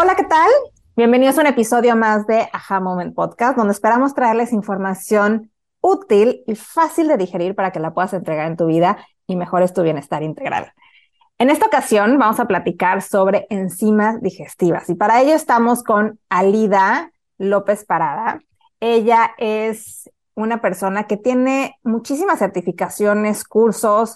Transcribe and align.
Hola, 0.00 0.14
¿qué 0.14 0.22
tal? 0.22 0.48
Bienvenidos 0.94 1.38
a 1.38 1.40
un 1.40 1.48
episodio 1.48 1.96
más 1.96 2.24
de 2.28 2.48
Aha 2.52 2.78
Moment 2.78 3.16
Podcast, 3.16 3.56
donde 3.58 3.72
esperamos 3.72 4.14
traerles 4.14 4.52
información 4.52 5.50
útil 5.80 6.44
y 6.46 6.54
fácil 6.54 7.08
de 7.08 7.16
digerir 7.16 7.56
para 7.56 7.72
que 7.72 7.80
la 7.80 7.92
puedas 7.92 8.12
entregar 8.12 8.46
en 8.46 8.56
tu 8.56 8.66
vida 8.66 9.04
y 9.26 9.34
mejores 9.34 9.74
tu 9.74 9.82
bienestar 9.82 10.22
integral. 10.22 10.72
En 11.38 11.50
esta 11.50 11.66
ocasión 11.66 12.16
vamos 12.16 12.38
a 12.38 12.46
platicar 12.46 13.02
sobre 13.02 13.48
enzimas 13.50 14.22
digestivas 14.22 14.88
y 14.88 14.94
para 14.94 15.20
ello 15.20 15.34
estamos 15.34 15.82
con 15.82 16.20
Alida 16.28 17.10
López 17.36 17.84
Parada. 17.84 18.38
Ella 18.78 19.32
es 19.36 20.08
una 20.36 20.60
persona 20.60 21.08
que 21.08 21.16
tiene 21.16 21.74
muchísimas 21.82 22.38
certificaciones, 22.38 23.42
cursos, 23.42 24.14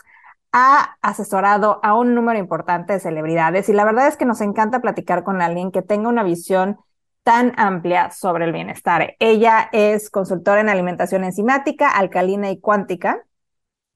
ha 0.52 0.96
asesorado 1.00 1.80
a 1.82 1.94
un 1.94 2.14
número 2.14 2.38
importante 2.38 2.92
de 2.92 3.00
celebridades 3.00 3.68
y 3.68 3.72
la 3.72 3.84
verdad 3.84 4.06
es 4.08 4.16
que 4.16 4.26
nos 4.26 4.40
encanta 4.40 4.80
platicar 4.80 5.24
con 5.24 5.40
alguien 5.40 5.70
que 5.72 5.82
tenga 5.82 6.08
una 6.08 6.22
visión 6.22 6.78
tan 7.22 7.52
amplia 7.56 8.10
sobre 8.10 8.44
el 8.44 8.52
bienestar. 8.52 9.16
Ella 9.18 9.68
es 9.72 10.10
consultora 10.10 10.60
en 10.60 10.68
alimentación 10.68 11.24
enzimática, 11.24 11.88
alcalina 11.90 12.50
y 12.50 12.60
cuántica 12.60 13.24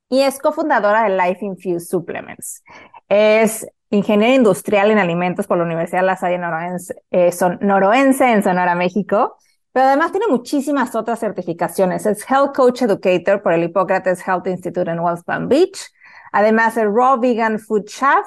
y 0.09 0.23
es 0.23 0.39
cofundadora 0.39 1.03
de 1.05 1.17
Life 1.17 1.45
Infused 1.45 1.89
Supplements. 1.89 2.63
Es 3.09 3.67
ingeniera 3.91 4.35
industrial 4.35 4.91
en 4.91 4.99
alimentos 4.99 5.47
por 5.47 5.59
la 5.59 5.65
Universidad 5.65 6.05
La 6.05 6.17
Salle 6.17 6.39
Noroense, 6.39 6.95
eh, 7.11 7.31
Noroense 7.61 8.33
en 8.33 8.43
Sonora, 8.43 8.75
México. 8.75 9.37
Pero 9.73 9.89
además 9.89 10.11
tiene 10.11 10.27
muchísimas 10.29 10.95
otras 10.95 11.21
certificaciones. 11.21 12.07
Es 12.07 12.25
Health 12.31 12.57
Coach 12.57 12.83
Educator 12.83 13.43
por 13.43 13.53
el 13.53 13.65
Hippocrates 13.65 14.27
Health 14.27 14.47
Institute 14.47 14.91
en 14.91 15.01
West 15.01 15.27
Palm 15.27 15.49
Beach. 15.49 15.93
Además, 16.37 16.77
el 16.77 16.93
Raw 16.93 17.19
Vegan 17.19 17.59
Food 17.59 17.87
Chef 17.87 18.27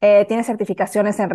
eh, 0.00 0.24
tiene 0.26 0.42
certificaciones 0.42 1.20
en 1.20 1.30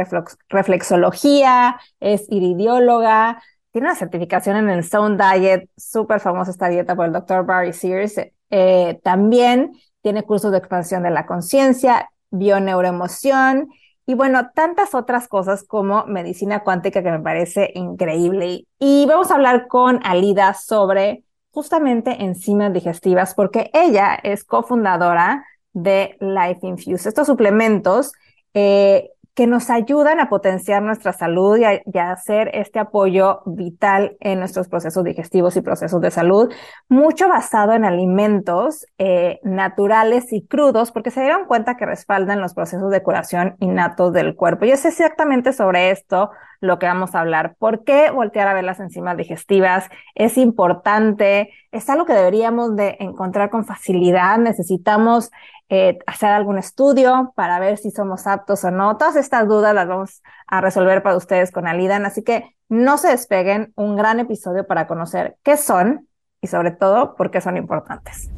reflexología, 0.50 1.80
es 2.02 2.26
iridióloga, 2.30 3.42
tiene 3.72 3.88
una 3.88 3.96
certificación 3.96 4.58
en 4.58 4.68
el 4.68 4.84
Zone 4.84 5.16
Diet, 5.16 5.70
súper 5.78 6.20
famosa 6.20 6.52
esta 6.52 6.68
dieta 6.68 6.94
por 6.94 7.06
el 7.06 7.14
Dr. 7.14 7.46
Barry 7.46 7.72
Sears. 7.72 8.16
Eh, 8.50 9.00
también 9.02 9.72
tiene 10.02 10.24
cursos 10.24 10.52
de 10.52 10.58
expansión 10.58 11.04
de 11.04 11.12
la 11.12 11.26
conciencia, 11.26 12.10
bioneuroemoción 12.32 13.70
y 14.06 14.14
bueno, 14.14 14.50
tantas 14.54 14.96
otras 14.96 15.30
cosas 15.30 15.64
como 15.64 16.06
medicina 16.06 16.66
cuántica 16.66 17.02
que 17.02 17.12
me 17.12 17.22
parece 17.22 17.72
increíble. 17.76 18.66
Y 18.78 19.06
vamos 19.06 19.32
a 19.32 19.36
hablar 19.36 19.68
con 19.70 20.02
Alida 20.04 20.54
sobre 20.54 21.24
justamente 21.52 22.26
enzimas 22.26 22.74
digestivas 22.74 23.36
porque 23.36 23.72
ella 23.74 24.20
es 24.22 24.44
cofundadora 24.44 25.46
de 25.74 26.18
Life 26.20 26.60
Infuse. 26.64 27.10
Estos 27.10 27.28
suplementos 27.28 28.14
eh, 28.54 29.12
que 29.40 29.48
nos 29.48 29.70
ayudan 29.70 30.20
a 30.20 30.28
potenciar 30.28 30.84
nuestra 30.84 31.14
salud 31.14 31.58
y 31.58 31.64
a, 31.64 32.12
hacer 32.12 32.52
este 32.54 32.78
apoyo 32.78 33.42
vital 33.46 34.18
en 34.20 34.40
nuestros 34.40 34.68
procesos 34.68 35.06
digestivos 35.06 35.56
y 35.56 35.62
procesos 35.62 36.02
de 36.02 36.12
salud, 36.12 36.52
mucho 36.90 37.30
basado 37.30 37.72
en 37.72 37.86
alimentos 37.86 38.86
eh, 38.98 39.40
naturales 39.44 40.34
y 40.34 40.46
crudos, 40.46 40.92
porque 40.92 41.10
se 41.10 41.22
dieron 41.22 41.46
cuenta 41.46 41.78
que 41.78 41.86
respaldan 41.86 42.42
los 42.42 42.54
procesos 42.54 42.92
de 42.92 43.02
curación 43.02 43.56
innatos 43.62 44.12
del 44.12 44.36
cuerpo. 44.36 44.66
Y 44.66 44.72
es 44.72 44.84
exactamente 44.84 45.54
sobre 45.54 45.92
esto 45.92 46.32
lo 46.60 46.78
que 46.78 46.88
vamos 46.88 47.16
a 47.16 47.22
hablar. 47.22 47.56
¿Por 47.58 47.86
qué 47.86 48.12
voltear 48.12 48.50
a 48.50 48.54
ver 48.54 48.66
las 48.66 48.82
enzimas 48.82 49.16
digestivas? 49.16 49.86
Es 50.16 50.38
importante, 50.38 51.54
es 51.72 51.90
algo 51.90 52.06
que 52.06 52.12
deberíamos 52.12 52.76
de 52.76 52.98
encontrar 53.00 53.50
con 53.50 53.64
facilidad. 53.64 54.38
Necesitamos 54.38 55.32
eh, 55.70 56.00
hacer 56.08 56.30
algún 56.30 56.58
estudio 56.58 57.32
para 57.36 57.60
ver 57.60 57.78
si 57.78 57.92
somos 57.92 58.28
aptos 58.28 58.64
o 58.64 58.72
no. 58.72 58.98
Todas 58.98 59.16
estas 59.16 59.48
dudas 59.48 59.74
las 59.74 59.88
vamos 59.88 60.24
a 60.48 60.62
resolver 60.62 61.04
para 61.04 61.16
ustedes 61.16 61.52
con 61.52 61.68
Alidan, 61.68 62.06
así 62.06 62.24
que 62.24 62.56
no 62.70 62.98
se 62.98 63.10
despeguen, 63.10 63.74
un 63.76 63.96
gran 63.96 64.20
episodio 64.20 64.66
para 64.66 64.88
conocer 64.88 65.38
qué 65.44 65.58
son 65.58 66.08
y 66.42 66.48
sobre 66.48 66.72
todo 66.72 67.16
por 67.16 67.32
qué 67.32 67.42
son 67.42 67.58
importantes. 67.58 68.30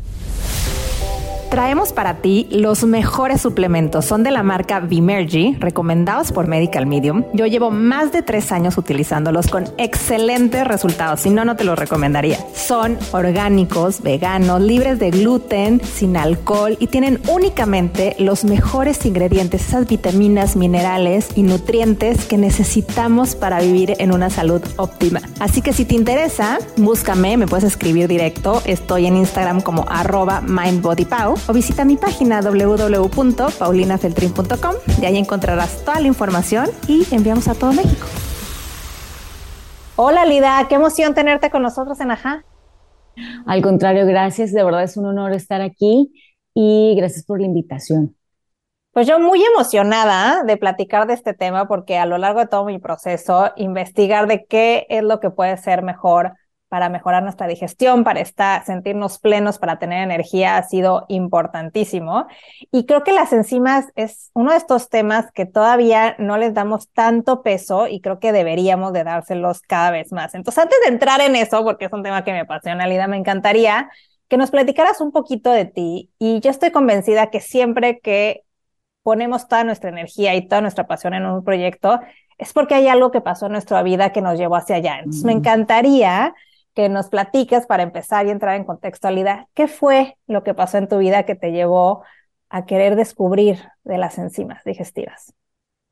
Traemos 1.52 1.92
para 1.92 2.22
ti 2.22 2.48
los 2.50 2.86
mejores 2.86 3.42
suplementos. 3.42 4.06
Son 4.06 4.24
de 4.24 4.32
la 4.32 4.42
marca 4.42 4.80
Vimergy, 4.80 5.58
recomendados 5.60 6.32
por 6.32 6.48
Medical 6.48 6.86
Medium. 6.86 7.26
Yo 7.34 7.46
llevo 7.46 7.72
más 7.72 8.14
de 8.14 8.22
tres 8.22 8.54
años 8.54 8.78
utilizándolos 8.78 9.48
con 9.48 9.66
excelentes 9.78 10.66
resultados. 10.66 11.20
Si 11.20 11.30
no, 11.30 11.44
no 11.44 11.58
te 11.58 11.66
los 11.66 11.78
recomendaría. 11.78 12.38
Son 12.54 12.98
orgánicos, 13.12 14.02
veganos, 14.02 14.62
libres 14.62 14.98
de 14.98 15.12
gluten, 15.12 15.82
sin 15.84 16.16
alcohol 16.16 16.78
y 16.80 16.88
tienen 16.88 17.20
únicamente 17.28 18.16
los 18.18 18.46
mejores 18.46 19.06
ingredientes, 19.06 19.68
esas 19.68 19.90
vitaminas, 19.90 20.56
minerales 20.56 21.32
y 21.36 21.44
nutrientes 21.44 22.24
que 22.28 22.38
necesitamos 22.38 23.36
para 23.36 23.60
vivir 23.60 23.96
en 24.00 24.14
una 24.14 24.30
salud 24.30 24.62
óptima. 24.78 25.20
Así 25.42 25.62
que 25.62 25.74
si 25.74 25.84
te 25.84 25.96
interesa, 25.96 26.60
búscame, 26.78 27.36
me 27.36 27.46
puedes 27.46 27.66
escribir 27.66 28.08
directo. 28.08 28.62
Estoy 28.64 29.08
en 29.08 29.18
Instagram 29.18 29.60
como 29.60 29.86
arroba 29.90 30.40
mindbodypow 30.40 31.41
o 31.48 31.54
visita 31.54 31.86
mi 31.86 31.98
página 31.98 32.42
www.paulinafeltrin.com. 32.42 34.76
De 35.00 35.08
ahí 35.08 35.18
encontrarás 35.18 35.84
toda 35.86 36.00
la 36.00 36.08
información 36.08 36.70
y 36.88 37.08
enviamos 37.14 37.48
a 37.48 37.56
todo 37.56 37.74
México. 37.74 38.08
Hola 39.96 40.26
Lida, 40.26 40.66
qué 40.68 40.76
emoción 40.76 41.14
tenerte 41.14 41.50
con 41.50 41.62
nosotros 41.62 42.00
en 42.00 42.12
Ajá. 42.12 42.44
Al 43.46 43.62
contrario, 43.62 44.06
gracias, 44.06 44.54
de 44.54 44.64
verdad 44.64 44.84
es 44.84 44.98
un 44.98 45.06
honor 45.06 45.34
estar 45.34 45.62
aquí 45.62 46.14
y 46.54 46.96
gracias 46.96 47.26
por 47.26 47.40
la 47.40 47.46
invitación. 47.46 48.16
Pues 48.94 49.08
yo 49.08 49.20
muy 49.20 49.42
emocionada 49.44 50.44
de 50.44 50.58
platicar 50.58 51.08
de 51.08 51.14
este 51.14 51.34
tema 51.34 51.68
porque 51.68 51.98
a 51.98 52.06
lo 52.06 52.18
largo 52.18 52.42
de 52.42 52.48
todo 52.48 52.66
mi 52.66 52.78
proceso, 52.78 53.52
investigar 53.56 54.28
de 54.28 54.46
qué 54.46 54.86
es 54.90 55.02
lo 55.02 55.22
que 55.22 55.30
puede 55.30 55.56
ser 55.58 55.82
mejor 55.82 56.34
para 56.72 56.88
mejorar 56.88 57.22
nuestra 57.22 57.48
digestión, 57.48 58.06
para 58.06 58.22
estar, 58.22 58.64
sentirnos 58.64 59.20
plenos, 59.20 59.60
para 59.60 59.78
tener 59.78 60.04
energía, 60.04 60.56
ha 60.56 60.64
sido 60.64 61.06
importantísimo. 61.10 62.28
Y 62.72 62.86
creo 62.86 63.04
que 63.04 63.12
las 63.12 63.34
enzimas 63.34 63.88
es 63.96 64.32
uno 64.34 64.52
de 64.52 64.58
estos 64.58 64.88
temas 64.88 65.30
que 65.34 65.46
todavía 65.46 66.16
no 66.18 66.38
les 66.38 66.54
damos 66.54 66.88
tanto 66.94 67.42
peso 67.44 67.88
y 67.88 68.00
creo 68.00 68.20
que 68.20 68.32
deberíamos 68.32 68.94
de 68.94 69.04
dárselos 69.04 69.60
cada 69.60 69.92
vez 69.92 70.14
más. 70.14 70.34
Entonces, 70.34 70.64
antes 70.64 70.80
de 70.86 70.94
entrar 70.94 71.20
en 71.20 71.36
eso, 71.36 71.62
porque 71.66 71.88
es 71.88 71.92
un 71.92 72.04
tema 72.04 72.24
que 72.24 72.32
me 72.32 72.40
apasiona, 72.40 72.88
Lida, 72.88 73.06
me 73.06 73.18
encantaría 73.18 73.90
que 74.30 74.38
nos 74.38 74.50
platicaras 74.50 75.02
un 75.02 75.12
poquito 75.12 75.52
de 75.52 75.66
ti. 75.66 76.10
Y 76.20 76.40
yo 76.40 76.52
estoy 76.52 76.72
convencida 76.72 77.32
que 77.32 77.42
siempre 77.42 78.00
que 78.00 78.44
ponemos 79.04 79.50
toda 79.50 79.66
nuestra 79.66 79.90
energía 79.90 80.36
y 80.36 80.48
toda 80.48 80.62
nuestra 80.62 80.88
pasión 80.88 81.16
en 81.16 81.26
un 81.26 81.44
proyecto, 81.44 82.00
es 82.38 82.54
porque 82.54 82.76
hay 82.76 82.88
algo 82.88 83.12
que 83.12 83.20
pasó 83.20 83.48
en 83.48 83.52
nuestra 83.52 83.84
vida 83.84 84.14
que 84.14 84.22
nos 84.22 84.40
llevó 84.40 84.56
hacia 84.56 84.78
allá. 84.78 85.00
Entonces, 85.00 85.26
me 85.26 85.34
encantaría 85.34 86.34
que 86.74 86.90
nos 86.90 87.10
platicas 87.10 87.66
para 87.66 87.84
empezar 87.84 88.26
y 88.26 88.30
entrar 88.30 88.56
en 88.56 88.66
contextualidad. 88.66 89.48
¿Qué 89.54 89.68
fue 89.68 90.18
lo 90.28 90.44
que 90.44 90.54
pasó 90.54 90.78
en 90.78 90.88
tu 90.88 90.98
vida 90.98 91.24
que 91.24 91.36
te 91.36 91.52
llevó 91.52 92.04
a 92.50 92.66
querer 92.66 92.96
descubrir 92.96 93.60
de 93.84 93.98
las 93.98 94.18
enzimas 94.18 94.64
digestivas? 94.64 95.34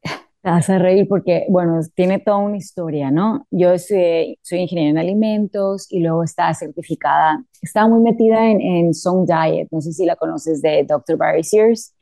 Te 0.42 0.50
vas 0.50 0.70
a 0.70 0.78
reír 0.80 1.08
porque, 1.10 1.46
bueno, 1.50 1.80
tiene 1.96 2.20
toda 2.20 2.38
una 2.38 2.58
historia, 2.58 3.12
¿no? 3.12 3.46
Yo 3.52 3.78
soy, 3.78 4.40
soy 4.42 4.60
ingeniera 4.60 4.92
en 4.92 4.98
alimentos 4.98 5.88
y 5.92 6.00
luego 6.00 6.24
estaba 6.24 6.54
certificada, 6.54 7.44
estaba 7.62 7.90
muy 7.90 8.00
metida 8.00 8.50
en, 8.50 8.62
en 8.62 8.94
Song 8.94 9.28
Diet, 9.28 9.68
no 9.72 9.82
sé 9.82 9.92
si 9.92 10.06
la 10.06 10.16
conoces 10.16 10.62
de 10.62 10.86
Dr. 10.88 11.18
Barry 11.18 11.44
Sears 11.44 11.94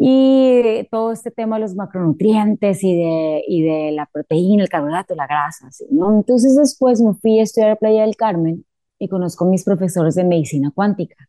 y 0.00 0.86
todo 0.90 1.12
este 1.12 1.30
tema 1.30 1.56
de 1.56 1.62
los 1.62 1.74
macronutrientes 1.74 2.84
y 2.84 2.94
de, 2.96 3.42
y 3.46 3.62
de 3.62 3.92
la 3.92 4.06
proteína, 4.06 4.62
el 4.62 4.68
carbohidrato, 4.68 5.14
la 5.14 5.26
grasa, 5.26 5.66
así, 5.68 5.86
¿no? 5.90 6.14
Entonces 6.14 6.56
después 6.56 7.00
me 7.00 7.14
fui 7.14 7.40
a 7.40 7.42
estudiar 7.42 7.72
a 7.72 7.76
Playa 7.76 8.02
del 8.02 8.16
Carmen 8.16 8.64
y 8.98 9.08
conozco 9.08 9.44
a 9.44 9.48
mis 9.48 9.64
profesores 9.64 10.14
de 10.14 10.24
medicina 10.24 10.70
cuántica. 10.74 11.28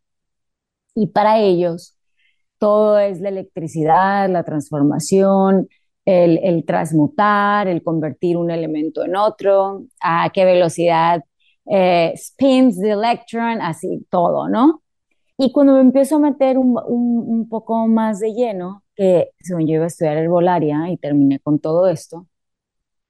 Y 0.96 1.08
para 1.08 1.40
ellos 1.40 1.98
todo 2.60 3.00
es 3.00 3.22
la 3.22 3.30
electricidad, 3.30 4.30
la 4.30 4.44
transformación, 4.44 5.68
el, 6.06 6.40
el 6.44 6.66
transmutar, 6.66 7.68
el 7.68 7.84
convertir 7.84 8.38
un 8.38 8.52
elemento 8.52 9.04
en 9.04 9.16
otro, 9.16 9.86
a 10.02 10.30
qué 10.32 10.46
velocidad 10.46 11.24
eh, 11.66 12.14
spins 12.16 12.80
the 12.80 12.92
electron, 12.92 13.62
así 13.62 14.06
todo, 14.10 14.50
¿no? 14.50 14.82
Y 15.42 15.54
cuando 15.54 15.76
me 15.76 15.80
empiezo 15.80 16.18
a 16.18 16.20
meter 16.20 16.58
un, 16.58 16.78
un, 16.86 17.48
poco 17.48 17.88
más 17.88 18.20
de 18.20 18.34
lleno, 18.34 18.84
que, 18.94 19.30
según 19.40 19.68
yo 19.68 19.76
iba 19.76 19.86
a 19.86 19.88
estudiar 19.88 20.18
herbolaria 20.18 20.90
y 20.90 20.98
terminé 20.98 21.40
con 21.40 21.60
todo 21.60 21.88
esto, 21.88 22.28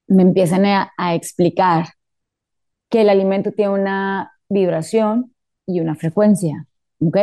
me 0.06 0.22
empiezan 0.22 0.64
a, 0.64 0.92
a 0.96 1.16
explicar 1.16 1.86
que 2.88 3.00
el 3.00 3.08
alimento 3.08 3.50
tiene 3.50 3.72
una 3.72 4.30
vibración 4.48 5.34
y 5.66 5.80
una 5.80 5.96
frecuencia, 5.96 6.68
¿ok? 7.00 7.16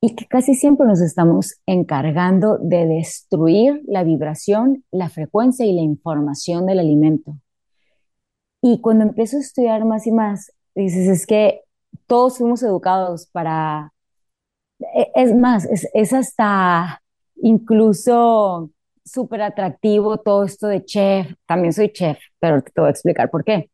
Y 0.00 0.14
que 0.14 0.26
casi 0.26 0.54
siempre 0.54 0.86
nos 0.86 1.00
estamos 1.00 1.56
encargando 1.66 2.58
de 2.58 2.86
destruir 2.86 3.82
la 3.88 4.04
vibración, 4.04 4.84
la 4.92 5.08
frecuencia 5.08 5.66
y 5.66 5.74
la 5.74 5.82
información 5.82 6.66
del 6.66 6.78
alimento. 6.78 7.40
Y 8.62 8.80
cuando 8.80 9.02
empiezo 9.02 9.38
a 9.38 9.40
estudiar 9.40 9.84
más 9.84 10.06
y 10.06 10.12
más, 10.12 10.52
dices, 10.76 11.08
es 11.08 11.26
que 11.26 11.62
todos 12.06 12.38
fuimos 12.38 12.62
educados 12.62 13.26
para, 13.32 13.92
es 15.14 15.34
más, 15.34 15.64
es, 15.66 15.88
es 15.94 16.12
hasta 16.12 17.02
incluso 17.36 18.70
súper 19.04 19.42
atractivo 19.42 20.18
todo 20.18 20.44
esto 20.44 20.66
de 20.68 20.84
chef. 20.84 21.32
También 21.46 21.72
soy 21.72 21.92
chef, 21.92 22.18
pero 22.38 22.62
te 22.62 22.72
voy 22.80 22.88
a 22.88 22.90
explicar 22.90 23.30
por 23.30 23.44
qué. 23.44 23.70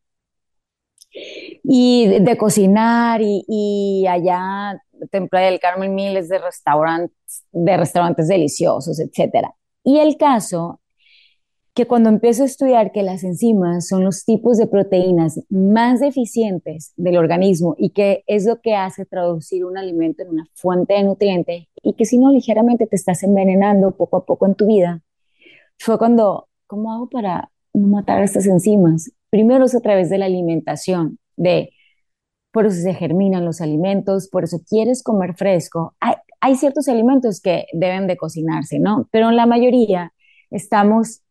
Y 1.63 2.07
de, 2.21 2.37
cocinar 2.39 3.21
y, 3.21 3.45
y 3.47 4.07
allá 4.07 4.81
Templo 5.11 5.39
del 5.39 5.61
Carmen 5.61 5.95
miles 5.95 6.29
de 6.29 6.39
restaurantes, 6.39 7.45
de 7.51 7.77
restaurantes 7.77 8.29
deliciosos, 8.29 8.99
etcétera. 9.01 9.55
Y 9.85 9.99
el 9.99 10.17
caso 10.17 10.81
que 11.75 11.87
cuando 11.87 12.11
empiezo 12.11 12.43
a 12.43 12.47
estudiar 12.47 12.93
que 12.93 13.03
las 13.03 13.25
enzimas 13.25 13.89
son 13.89 14.05
los 14.05 14.25
tipos 14.25 14.59
de 14.59 14.67
proteínas 14.67 15.41
más 15.49 16.01
deficientes 16.01 16.93
del 16.97 17.17
organismo 17.17 17.75
y 17.79 17.91
que 17.91 18.25
es 18.27 18.45
lo 18.45 18.61
que 18.61 18.75
hace 18.75 19.07
traducir 19.07 19.65
un 19.65 19.79
alimento 19.79 20.23
en 20.23 20.29
una 20.29 20.47
fuente 20.55 20.95
de 20.95 21.05
nutrientes 21.05 21.67
y 21.83 21.95
que 21.95 22.05
si 22.05 22.19
no 22.19 22.31
ligeramente 22.31 22.87
te 22.87 22.97
estás 22.97 23.23
envenenando 23.23 23.97
poco 23.97 24.19
a 24.19 24.27
poco 24.27 24.47
en 24.47 24.55
tu 24.55 24.67
vida, 24.67 25.01
fue 25.79 25.97
cuando, 25.99 26.49
¿cómo 26.67 26.93
hago 26.93 27.09
para 27.09 27.51
no 27.73 27.89
matar 27.89 28.23
estas 28.23 28.47
enzimas? 28.47 29.11
Primero 29.31 29.65
es 29.65 29.75
a 29.75 29.81
través 29.81 30.11
de 30.11 30.19
la 30.19 30.27
alimentación, 30.27 31.19
de 31.37 31.71
por 32.53 32.67
eso 32.67 32.83
se 32.83 32.93
germinan 32.93 33.47
los 33.47 33.63
alimentos, 33.63 34.29
por 34.29 34.45
eso 34.45 34.61
quieres 34.69 35.03
comer 35.03 35.35
fresco. 35.35 35.97
Hay, 36.01 36.17
hay 36.41 36.57
ciertos 36.57 36.87
alimentos 36.89 37.41
que 37.41 37.65
deben 37.73 38.07
de 38.07 38.19
cocinarse, 38.19 38.79
¿no? 38.79 39.09
Pero 39.11 39.31
en 39.31 39.37
la 39.37 39.47
mayoría 39.47 40.13
estamos 40.51 41.23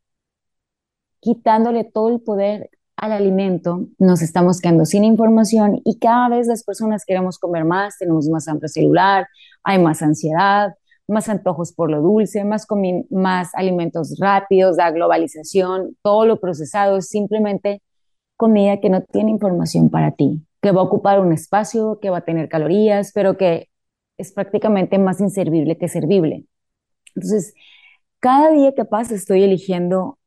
quitándole 1.21 1.85
todo 1.85 2.09
el 2.09 2.19
poder 2.19 2.69
al 2.97 3.13
alimento, 3.13 3.87
nos 3.97 4.21
estamos 4.21 4.59
quedando 4.59 4.85
sin 4.85 5.03
información 5.03 5.81
y 5.85 5.97
cada 5.97 6.29
vez 6.29 6.47
las 6.47 6.63
personas 6.63 7.05
queremos 7.05 7.39
comer 7.39 7.65
más, 7.65 7.97
tenemos 7.97 8.27
más 8.27 8.47
hambre 8.47 8.67
celular, 8.67 9.27
hay 9.63 9.79
más 9.79 10.01
ansiedad, 10.01 10.75
más 11.07 11.29
antojos 11.29 11.73
por 11.73 11.89
lo 11.89 12.01
dulce, 12.01 12.43
más, 12.43 12.67
alimentos 13.55 14.17
rápidos, 14.19 14.77
la 14.77 14.91
globalización, 14.91 15.97
todo 16.01 16.25
lo 16.25 16.39
procesado 16.39 16.97
es 16.97 17.07
simplemente 17.07 17.81
comida 18.37 18.79
que 18.79 18.89
no 18.89 19.01
tiene 19.01 19.31
información 19.31 19.89
para 19.89 20.11
ti, 20.11 20.45
que 20.61 20.71
va 20.71 20.81
a 20.81 20.85
ocupar 20.85 21.19
un 21.19 21.33
espacio, 21.33 21.99
que 22.01 22.09
va 22.09 22.19
a 22.19 22.25
tener 22.25 22.49
calorías, 22.49 23.11
pero 23.13 23.37
que 23.37 23.69
es 24.17 24.31
prácticamente 24.31 24.99
más 24.99 25.19
inservible 25.21 25.77
que 25.77 25.87
servible. 25.87 26.45
Entonces, 27.15 27.53
cada 28.19 28.51
día 28.51 28.73
que 28.73 28.85
pasa 28.85 29.15
estoy 29.15 29.43
eligiendo 29.43 30.19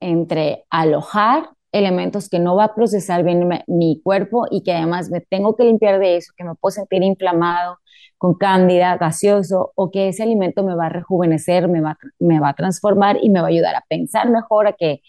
entre 0.00 0.64
alojar 0.70 1.50
elementos 1.72 2.28
que 2.28 2.38
no 2.38 2.56
va 2.56 2.64
a 2.64 2.74
procesar 2.74 3.22
bien 3.24 3.48
mi 3.66 4.00
cuerpo 4.02 4.46
y 4.50 4.62
que 4.62 4.72
además 4.72 5.10
me 5.10 5.20
tengo 5.20 5.54
que 5.56 5.64
limpiar 5.64 5.98
de 5.98 6.16
eso, 6.16 6.32
que 6.36 6.44
me 6.44 6.54
puedo 6.54 6.72
sentir 6.72 7.02
inflamado, 7.02 7.78
con 8.18 8.34
cándida, 8.34 8.96
gaseoso, 8.96 9.72
o 9.76 9.90
que 9.90 10.08
ese 10.08 10.24
alimento 10.24 10.64
me 10.64 10.74
va 10.74 10.86
a 10.86 10.88
rejuvenecer, 10.88 11.68
me 11.68 11.80
va, 11.80 11.96
me 12.18 12.40
va 12.40 12.50
a 12.50 12.54
transformar 12.54 13.18
y 13.22 13.30
me 13.30 13.40
va 13.40 13.46
a 13.46 13.50
ayudar 13.50 13.76
a 13.76 13.84
pensar 13.88 14.28
mejor, 14.28 14.66
a 14.66 14.72
que 14.72 15.02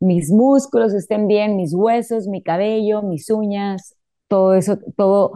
mis 0.00 0.30
músculos 0.30 0.94
estén 0.94 1.28
bien, 1.28 1.56
mis 1.56 1.74
huesos, 1.74 2.26
mi 2.26 2.42
cabello, 2.42 3.02
mis 3.02 3.30
uñas, 3.30 3.96
todo 4.28 4.54
eso, 4.54 4.78
todo, 4.96 5.32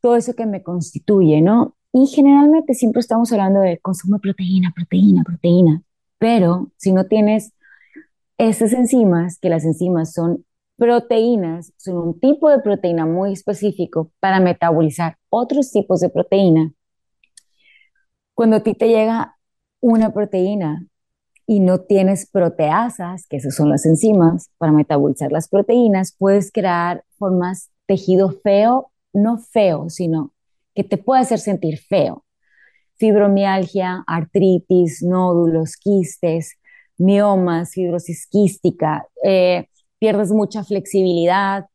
todo 0.00 0.16
eso 0.16 0.34
que 0.34 0.46
me 0.46 0.62
constituye, 0.62 1.40
¿no? 1.42 1.74
Y 1.92 2.06
generalmente 2.06 2.74
siempre 2.74 3.00
estamos 3.00 3.32
hablando 3.32 3.60
de 3.60 3.78
consumo 3.78 4.16
de 4.16 4.20
proteína, 4.20 4.72
proteína, 4.74 5.24
proteína, 5.24 5.82
pero 6.18 6.70
si 6.76 6.92
no 6.92 7.06
tienes 7.06 7.52
estas 8.38 8.72
enzimas, 8.72 9.38
que 9.38 9.48
las 9.48 9.64
enzimas 9.64 10.12
son 10.12 10.44
proteínas, 10.76 11.72
son 11.76 11.96
un 11.96 12.20
tipo 12.20 12.50
de 12.50 12.60
proteína 12.60 13.06
muy 13.06 13.32
específico 13.32 14.12
para 14.20 14.40
metabolizar 14.40 15.16
otros 15.30 15.72
tipos 15.72 16.00
de 16.00 16.10
proteína. 16.10 16.72
Cuando 18.34 18.56
a 18.56 18.60
ti 18.60 18.74
te 18.74 18.88
llega 18.88 19.36
una 19.80 20.12
proteína 20.12 20.86
y 21.46 21.60
no 21.60 21.80
tienes 21.80 22.28
proteasas, 22.30 23.26
que 23.26 23.36
esas 23.36 23.54
son 23.54 23.70
las 23.70 23.86
enzimas 23.86 24.50
para 24.58 24.72
metabolizar 24.72 25.32
las 25.32 25.48
proteínas, 25.48 26.14
puedes 26.18 26.52
crear 26.52 27.04
formas 27.18 27.70
tejido 27.86 28.30
feo, 28.42 28.90
no 29.12 29.38
feo, 29.38 29.88
sino 29.88 30.34
que 30.74 30.84
te 30.84 30.98
puede 30.98 31.22
hacer 31.22 31.38
sentir 31.38 31.78
feo. 31.78 32.24
Fibromialgia, 32.96 34.04
artritis, 34.06 35.02
nódulos, 35.02 35.76
quistes, 35.76 36.58
miomas, 36.98 37.72
fibrosis 37.72 38.26
quística, 38.28 39.06
eh, 39.24 39.68
pierdes 39.98 40.30
mucha 40.30 40.64
flexibilidad. 40.64 41.66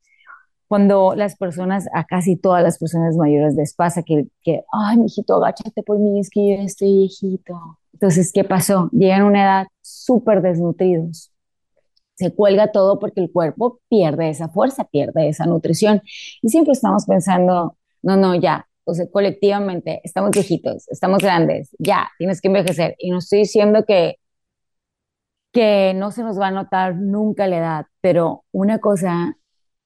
Cuando 0.67 1.15
las 1.15 1.35
personas, 1.35 1.87
a 1.93 2.05
casi 2.05 2.37
todas 2.37 2.63
las 2.63 2.77
personas 2.77 3.17
mayores 3.17 3.55
les 3.55 3.73
pasa 3.73 4.03
que, 4.03 4.27
que 4.41 4.63
ay, 4.71 4.97
mijito, 4.97 5.35
agáchate 5.35 5.83
por 5.83 5.99
mí, 5.99 6.19
es 6.19 6.29
que 6.29 6.57
yo 6.57 6.63
estoy 6.63 6.97
viejito. 6.97 7.77
Entonces, 7.93 8.31
¿qué 8.33 8.43
pasó? 8.43 8.89
Llegan 8.91 9.21
a 9.21 9.25
una 9.25 9.43
edad 9.43 9.67
súper 9.81 10.41
desnutridos. 10.41 11.31
Se 12.15 12.33
cuelga 12.33 12.71
todo 12.71 12.99
porque 12.99 13.21
el 13.21 13.31
cuerpo 13.31 13.79
pierde 13.89 14.29
esa 14.29 14.47
fuerza, 14.49 14.85
pierde 14.85 15.27
esa 15.27 15.45
nutrición. 15.45 16.01
Y 16.41 16.49
siempre 16.49 16.73
estamos 16.73 17.05
pensando, 17.05 17.77
no, 18.01 18.15
no, 18.15 18.35
ya, 18.35 18.67
o 18.83 18.93
sea, 18.93 19.09
colectivamente, 19.09 20.01
estamos 20.03 20.31
viejitos, 20.31 20.87
estamos 20.89 21.19
grandes, 21.19 21.75
ya, 21.79 22.09
tienes 22.17 22.41
que 22.41 22.47
envejecer. 22.47 22.95
Y 22.97 23.11
no 23.11 23.19
estoy 23.19 23.39
diciendo 23.39 23.85
que 23.85 24.17
que 25.51 25.93
no 25.95 26.11
se 26.11 26.23
nos 26.23 26.39
va 26.39 26.47
a 26.47 26.51
notar 26.51 26.95
nunca 26.95 27.47
la 27.47 27.57
edad, 27.57 27.85
pero 28.01 28.45
una 28.51 28.79
cosa 28.79 29.37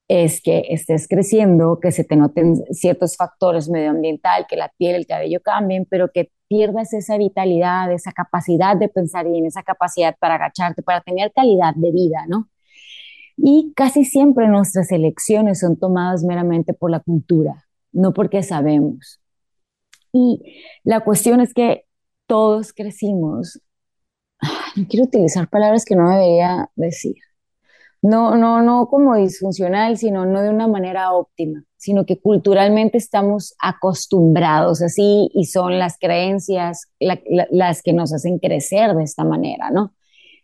es 0.08 0.42
que 0.42 0.66
estés 0.70 1.08
creciendo, 1.08 1.80
que 1.82 1.92
se 1.92 2.04
te 2.04 2.16
noten 2.16 2.64
ciertos 2.72 3.18
factores 3.18 3.70
medioambientales, 3.70 4.48
que 4.48 4.56
la 4.56 4.72
piel, 4.78 4.96
el 4.96 5.08
cabello 5.08 5.42
cambien, 5.42 5.88
pero 5.90 6.12
que 6.12 6.32
pierdas 6.48 6.94
esa 6.94 7.18
vitalidad, 7.18 7.92
esa 7.92 8.12
capacidad 8.12 8.78
de 8.78 8.88
pensar 8.90 9.28
bien, 9.28 9.46
esa 9.46 9.64
capacidad 9.64 10.16
para 10.20 10.36
agacharte, 10.36 10.84
para 10.84 11.02
tener 11.02 11.32
calidad 11.34 11.74
de 11.76 11.92
vida, 11.92 12.26
¿no? 12.28 12.50
Y 13.38 13.74
casi 13.76 14.06
siempre 14.06 14.48
nuestras 14.48 14.92
elecciones 14.92 15.60
son 15.60 15.78
tomadas 15.78 16.24
meramente 16.24 16.74
por 16.74 16.92
la 16.92 17.00
cultura, 17.00 17.66
no 17.92 18.14
porque 18.14 18.44
sabemos. 18.44 19.20
Y 20.14 20.62
la 20.84 21.02
cuestión 21.02 21.42
es 21.42 21.54
que 21.54 21.86
todos 22.28 22.74
crecimos 22.74 23.60
no 24.76 24.88
quiero 24.88 25.06
utilizar 25.06 25.50
palabras 25.50 25.86
que 25.86 25.96
no 25.96 26.10
debería 26.10 26.70
decir. 26.76 27.16
No, 28.02 28.36
no, 28.36 28.62
no 28.62 28.88
como 28.88 29.16
disfuncional, 29.16 29.98
sino 29.98 30.26
no 30.26 30.42
de 30.42 30.50
una 30.50 30.68
manera 30.68 31.12
óptima, 31.14 31.64
sino 31.76 32.06
que 32.06 32.20
culturalmente 32.20 33.00
estamos 33.00 33.56
acostumbrados 33.60 34.84
así 34.84 35.30
y 35.34 35.46
son 35.46 35.80
las 35.80 35.98
creencias 35.98 36.88
las 37.00 37.82
que 37.82 37.94
nos 37.94 38.14
hacen 38.14 38.38
crecer 38.38 38.94
de 38.94 39.04
esta 39.04 39.24
manera, 39.24 39.72
¿no? 39.72 39.94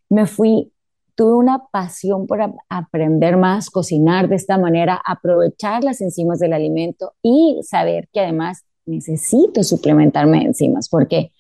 Me 0.10 0.26
fui, 0.26 0.74
tuve 1.14 1.36
una 1.36 1.68
pasión 1.72 2.26
por 2.26 2.40
aprender 2.68 3.38
más, 3.38 3.70
cocinar 3.70 4.28
de 4.28 4.38
esta 4.38 4.58
manera, 4.58 5.00
aprovechar 5.06 5.84
las 5.84 6.02
enzimas 6.02 6.40
del 6.40 6.54
alimento 6.54 7.14
y 7.22 7.60
saber 7.62 8.10
que 8.12 8.22
además 8.22 8.66
necesito 8.88 9.64
suplementarme 9.64 10.42
enzimas, 10.44 10.90
porque 10.90 11.32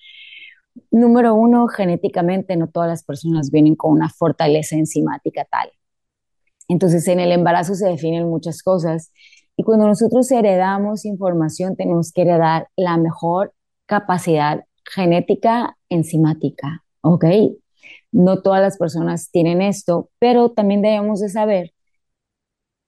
Número 0.89 1.35
uno, 1.35 1.67
genéticamente 1.67 2.55
no 2.55 2.67
todas 2.67 2.89
las 2.89 3.03
personas 3.03 3.51
vienen 3.51 3.75
con 3.75 3.91
una 3.91 4.09
fortaleza 4.09 4.75
enzimática 4.75 5.45
tal. 5.45 5.71
Entonces, 6.67 7.07
en 7.07 7.19
el 7.19 7.31
embarazo 7.31 7.75
se 7.75 7.87
definen 7.87 8.29
muchas 8.29 8.63
cosas 8.63 9.11
y 9.57 9.63
cuando 9.63 9.87
nosotros 9.87 10.31
heredamos 10.31 11.05
información, 11.05 11.75
tenemos 11.75 12.11
que 12.11 12.21
heredar 12.21 12.69
la 12.75 12.97
mejor 12.97 13.53
capacidad 13.85 14.63
genética 14.85 15.77
enzimática, 15.89 16.83
¿ok? 17.01 17.25
No 18.11 18.41
todas 18.41 18.61
las 18.61 18.77
personas 18.77 19.29
tienen 19.31 19.61
esto, 19.61 20.09
pero 20.19 20.51
también 20.51 20.81
debemos 20.81 21.19
de 21.19 21.29
saber 21.29 21.73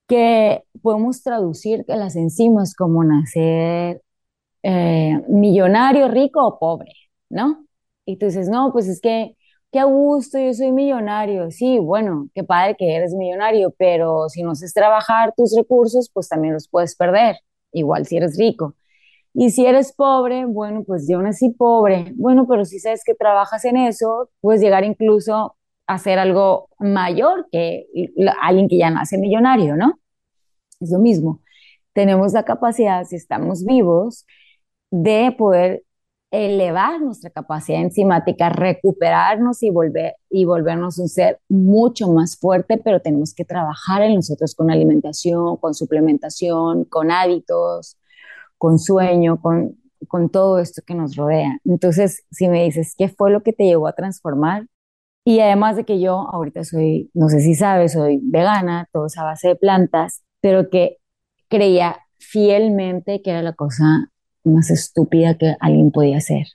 que 0.07 0.63
podemos 0.81 1.23
traducir 1.23 1.85
que 1.85 1.95
las 1.95 2.15
enzimas 2.15 2.75
como 2.75 3.03
nacer 3.03 4.01
eh, 4.63 5.21
millonario, 5.27 6.07
rico 6.07 6.45
o 6.45 6.59
pobre, 6.59 6.93
¿no? 7.29 7.62
Y 8.05 8.17
tú 8.17 8.25
dices, 8.27 8.49
no, 8.49 8.71
pues 8.73 8.87
es 8.87 8.99
que, 9.01 9.35
qué 9.71 9.83
gusto, 9.83 10.37
yo 10.39 10.53
soy 10.53 10.71
millonario. 10.71 11.51
Sí, 11.51 11.79
bueno, 11.79 12.29
qué 12.35 12.43
padre 12.43 12.75
que 12.77 12.95
eres 12.95 13.13
millonario, 13.13 13.73
pero 13.77 14.29
si 14.29 14.43
no 14.43 14.51
haces 14.51 14.73
trabajar 14.73 15.33
tus 15.35 15.55
recursos, 15.55 16.09
pues 16.13 16.29
también 16.29 16.53
los 16.53 16.67
puedes 16.67 16.95
perder, 16.95 17.37
igual 17.71 18.05
si 18.05 18.17
eres 18.17 18.37
rico. 18.37 18.75
Y 19.33 19.49
si 19.51 19.65
eres 19.65 19.93
pobre, 19.93 20.45
bueno, 20.45 20.83
pues 20.85 21.07
yo 21.09 21.21
nací 21.21 21.49
pobre. 21.49 22.13
Bueno, 22.15 22.47
pero 22.47 22.65
si 22.65 22.79
sabes 22.79 23.03
que 23.03 23.15
trabajas 23.15 23.65
en 23.65 23.77
eso, 23.77 24.29
puedes 24.41 24.61
llegar 24.61 24.83
incluso 24.83 25.55
a 25.87 25.95
hacer 25.95 26.19
algo 26.19 26.69
mayor 26.79 27.47
que 27.51 27.87
alguien 28.41 28.67
que 28.69 28.77
ya 28.77 28.89
nace 28.91 29.17
millonario, 29.17 29.75
¿no? 29.75 29.99
Es 30.79 30.91
lo 30.91 30.99
mismo. 30.99 31.41
Tenemos 31.93 32.33
la 32.33 32.43
capacidad, 32.45 33.05
si 33.05 33.15
estamos 33.15 33.65
vivos, 33.65 34.25
de 34.91 35.33
poder 35.37 35.83
elevar 36.33 36.99
nuestra 36.99 37.29
capacidad 37.29 37.79
enzimática, 37.79 38.49
recuperarnos 38.49 39.61
y, 39.61 39.69
volver, 39.69 40.15
y 40.31 40.45
volvernos 40.45 40.97
un 40.97 41.07
ser 41.07 41.39
mucho 41.47 42.09
más 42.09 42.37
fuerte, 42.39 42.81
pero 42.83 43.01
tenemos 43.01 43.35
que 43.35 43.45
trabajar 43.45 44.01
en 44.01 44.15
nosotros 44.15 44.55
con 44.55 44.71
alimentación, 44.71 45.57
con 45.57 45.75
suplementación, 45.75 46.85
con 46.85 47.11
hábitos, 47.11 47.99
con 48.57 48.79
sueño, 48.79 49.39
con, 49.39 49.77
con 50.07 50.29
todo 50.29 50.57
esto 50.57 50.81
que 50.83 50.95
nos 50.95 51.15
rodea. 51.15 51.59
Entonces, 51.65 52.25
si 52.31 52.47
me 52.47 52.63
dices, 52.63 52.95
¿qué 52.97 53.09
fue 53.09 53.29
lo 53.29 53.43
que 53.43 53.53
te 53.53 53.65
llevó 53.65 53.87
a 53.87 53.93
transformar? 53.93 54.65
Y 55.23 55.39
además 55.39 55.75
de 55.75 55.85
que 55.85 55.99
yo 55.99 56.27
ahorita 56.31 56.63
soy, 56.63 57.11
no 57.13 57.29
sé 57.29 57.41
si 57.41 57.53
sabes, 57.53 57.93
soy 57.93 58.19
vegana, 58.23 58.89
todo 58.91 59.05
es 59.05 59.17
a 59.19 59.23
base 59.23 59.49
de 59.49 59.55
plantas, 59.55 60.23
pero 60.41 60.71
que 60.71 60.97
creía 61.47 61.97
fielmente 62.17 63.21
que 63.21 63.29
era 63.29 63.43
la 63.43 63.53
cosa 63.53 64.09
más 64.43 64.69
estúpida 64.69 65.37
que 65.37 65.55
alguien 65.59 65.91
podía 65.91 66.17
hacer, 66.17 66.47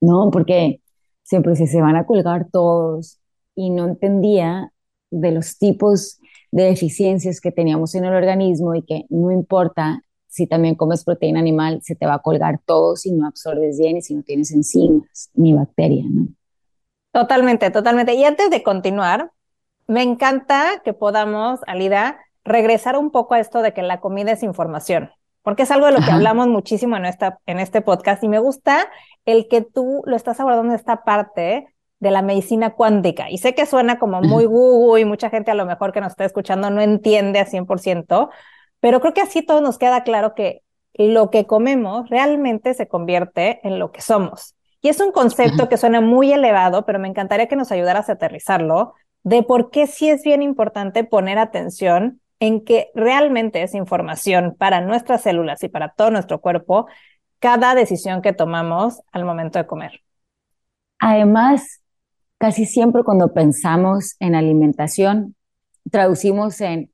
¿no? 0.00 0.30
Porque 0.30 0.80
siempre 1.22 1.54
se, 1.56 1.80
van 1.80 1.96
a 1.96 2.06
colgar 2.06 2.48
todos 2.50 3.18
y 3.54 3.70
no 3.70 3.86
entendía 3.86 4.72
de 5.10 5.30
los 5.30 5.58
tipos 5.58 6.18
de 6.50 6.64
deficiencias 6.64 7.40
que 7.40 7.52
teníamos 7.52 7.94
en 7.94 8.04
el 8.04 8.14
organismo 8.14 8.74
y 8.74 8.82
que 8.82 9.04
no 9.10 9.30
importa 9.30 10.02
si 10.26 10.46
también 10.46 10.74
comes 10.74 11.04
proteína 11.04 11.40
animal, 11.40 11.80
se 11.82 11.96
te 11.96 12.06
va 12.06 12.14
a 12.14 12.18
colgar 12.20 12.60
todo 12.64 12.96
si 12.96 13.12
no 13.12 13.26
absorbes 13.26 13.78
bien 13.78 13.96
y 13.96 14.02
si 14.02 14.14
no 14.14 14.22
tienes 14.22 14.52
enzimas 14.52 15.30
ni 15.34 15.54
bacterias, 15.54 16.06
¿no? 16.06 16.28
Totalmente, 17.12 17.70
totalmente. 17.70 18.14
Y 18.14 18.24
antes 18.24 18.50
de 18.50 18.62
continuar, 18.62 19.32
me 19.86 20.02
encanta 20.02 20.82
que 20.84 20.92
podamos, 20.92 21.60
Alida, 21.66 22.18
regresar 22.44 22.96
un 22.96 23.10
poco 23.10 23.34
a 23.34 23.40
esto 23.40 23.62
de 23.62 23.72
que 23.72 23.82
la 23.82 24.00
comida 24.00 24.32
es 24.32 24.42
información, 24.42 25.10
porque 25.42 25.62
es 25.62 25.70
algo 25.70 25.86
de 25.86 25.92
lo 25.92 25.98
que 25.98 26.10
hablamos 26.10 26.48
muchísimo 26.48 26.96
en, 26.96 27.06
esta, 27.06 27.38
en 27.46 27.58
este 27.58 27.80
podcast 27.80 28.22
y 28.22 28.28
me 28.28 28.38
gusta 28.38 28.90
el 29.24 29.48
que 29.48 29.62
tú 29.62 30.02
lo 30.06 30.16
estás 30.16 30.40
abordando 30.40 30.72
en 30.72 30.78
esta 30.78 31.04
parte 31.04 31.68
de 32.00 32.10
la 32.10 32.22
medicina 32.22 32.74
cuántica. 32.74 33.30
Y 33.30 33.38
sé 33.38 33.54
que 33.54 33.66
suena 33.66 33.98
como 33.98 34.20
muy 34.20 34.44
google 34.44 35.00
y 35.00 35.04
mucha 35.04 35.30
gente 35.30 35.50
a 35.50 35.54
lo 35.54 35.66
mejor 35.66 35.92
que 35.92 36.00
nos 36.00 36.10
está 36.10 36.24
escuchando 36.24 36.70
no 36.70 36.80
entiende 36.80 37.38
a 37.40 37.46
100%, 37.46 38.30
pero 38.80 39.00
creo 39.00 39.14
que 39.14 39.20
así 39.20 39.42
todo 39.42 39.60
nos 39.60 39.78
queda 39.78 40.02
claro 40.04 40.34
que 40.34 40.62
lo 40.94 41.30
que 41.30 41.46
comemos 41.46 42.08
realmente 42.08 42.74
se 42.74 42.88
convierte 42.88 43.60
en 43.66 43.78
lo 43.78 43.92
que 43.92 44.00
somos. 44.00 44.54
Y 44.80 44.88
es 44.88 45.00
un 45.00 45.12
concepto 45.12 45.68
que 45.68 45.76
suena 45.76 46.00
muy 46.00 46.32
elevado, 46.32 46.84
pero 46.86 46.98
me 46.98 47.08
encantaría 47.08 47.48
que 47.48 47.56
nos 47.56 47.72
ayudaras 47.72 48.08
a 48.08 48.12
aterrizarlo, 48.12 48.94
de 49.24 49.42
por 49.42 49.70
qué 49.70 49.86
sí 49.86 50.08
es 50.08 50.22
bien 50.22 50.42
importante 50.42 51.04
poner 51.04 51.38
atención 51.38 52.20
en 52.40 52.64
que 52.64 52.90
realmente 52.94 53.62
es 53.62 53.74
información 53.74 54.54
para 54.58 54.80
nuestras 54.80 55.22
células 55.22 55.62
y 55.64 55.68
para 55.68 55.90
todo 55.90 56.10
nuestro 56.10 56.40
cuerpo 56.40 56.86
cada 57.38 57.74
decisión 57.74 58.22
que 58.22 58.32
tomamos 58.32 59.00
al 59.12 59.24
momento 59.24 59.58
de 59.58 59.66
comer. 59.66 60.02
Además, 60.98 61.82
casi 62.38 62.66
siempre 62.66 63.04
cuando 63.04 63.32
pensamos 63.32 64.16
en 64.20 64.34
alimentación, 64.34 65.36
traducimos 65.90 66.60
en 66.60 66.90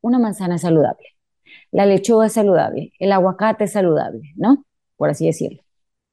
una 0.00 0.18
manzana 0.18 0.58
saludable 0.58 1.12
la 1.70 1.86
lechuga 1.86 2.26
es 2.26 2.34
saludable, 2.34 2.92
el 2.98 3.12
aguacate 3.12 3.64
es 3.64 3.72
saludable, 3.72 4.32
¿no? 4.36 4.64
Por 4.96 5.10
así 5.10 5.26
decirlo. 5.26 5.62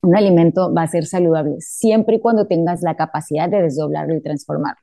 Un 0.02 0.16
alimento 0.16 0.74
va 0.74 0.84
a 0.84 0.88
ser 0.88 1.06
saludable 1.06 1.58
siempre 1.60 2.16
y 2.16 2.20
cuando 2.22 2.48
tengas 2.48 2.82
la 2.82 2.96
capacidad 2.96 3.50
de 3.50 3.62
desdoblarlo 3.62 4.16
y 4.16 4.22
transformarlo. 4.22 4.82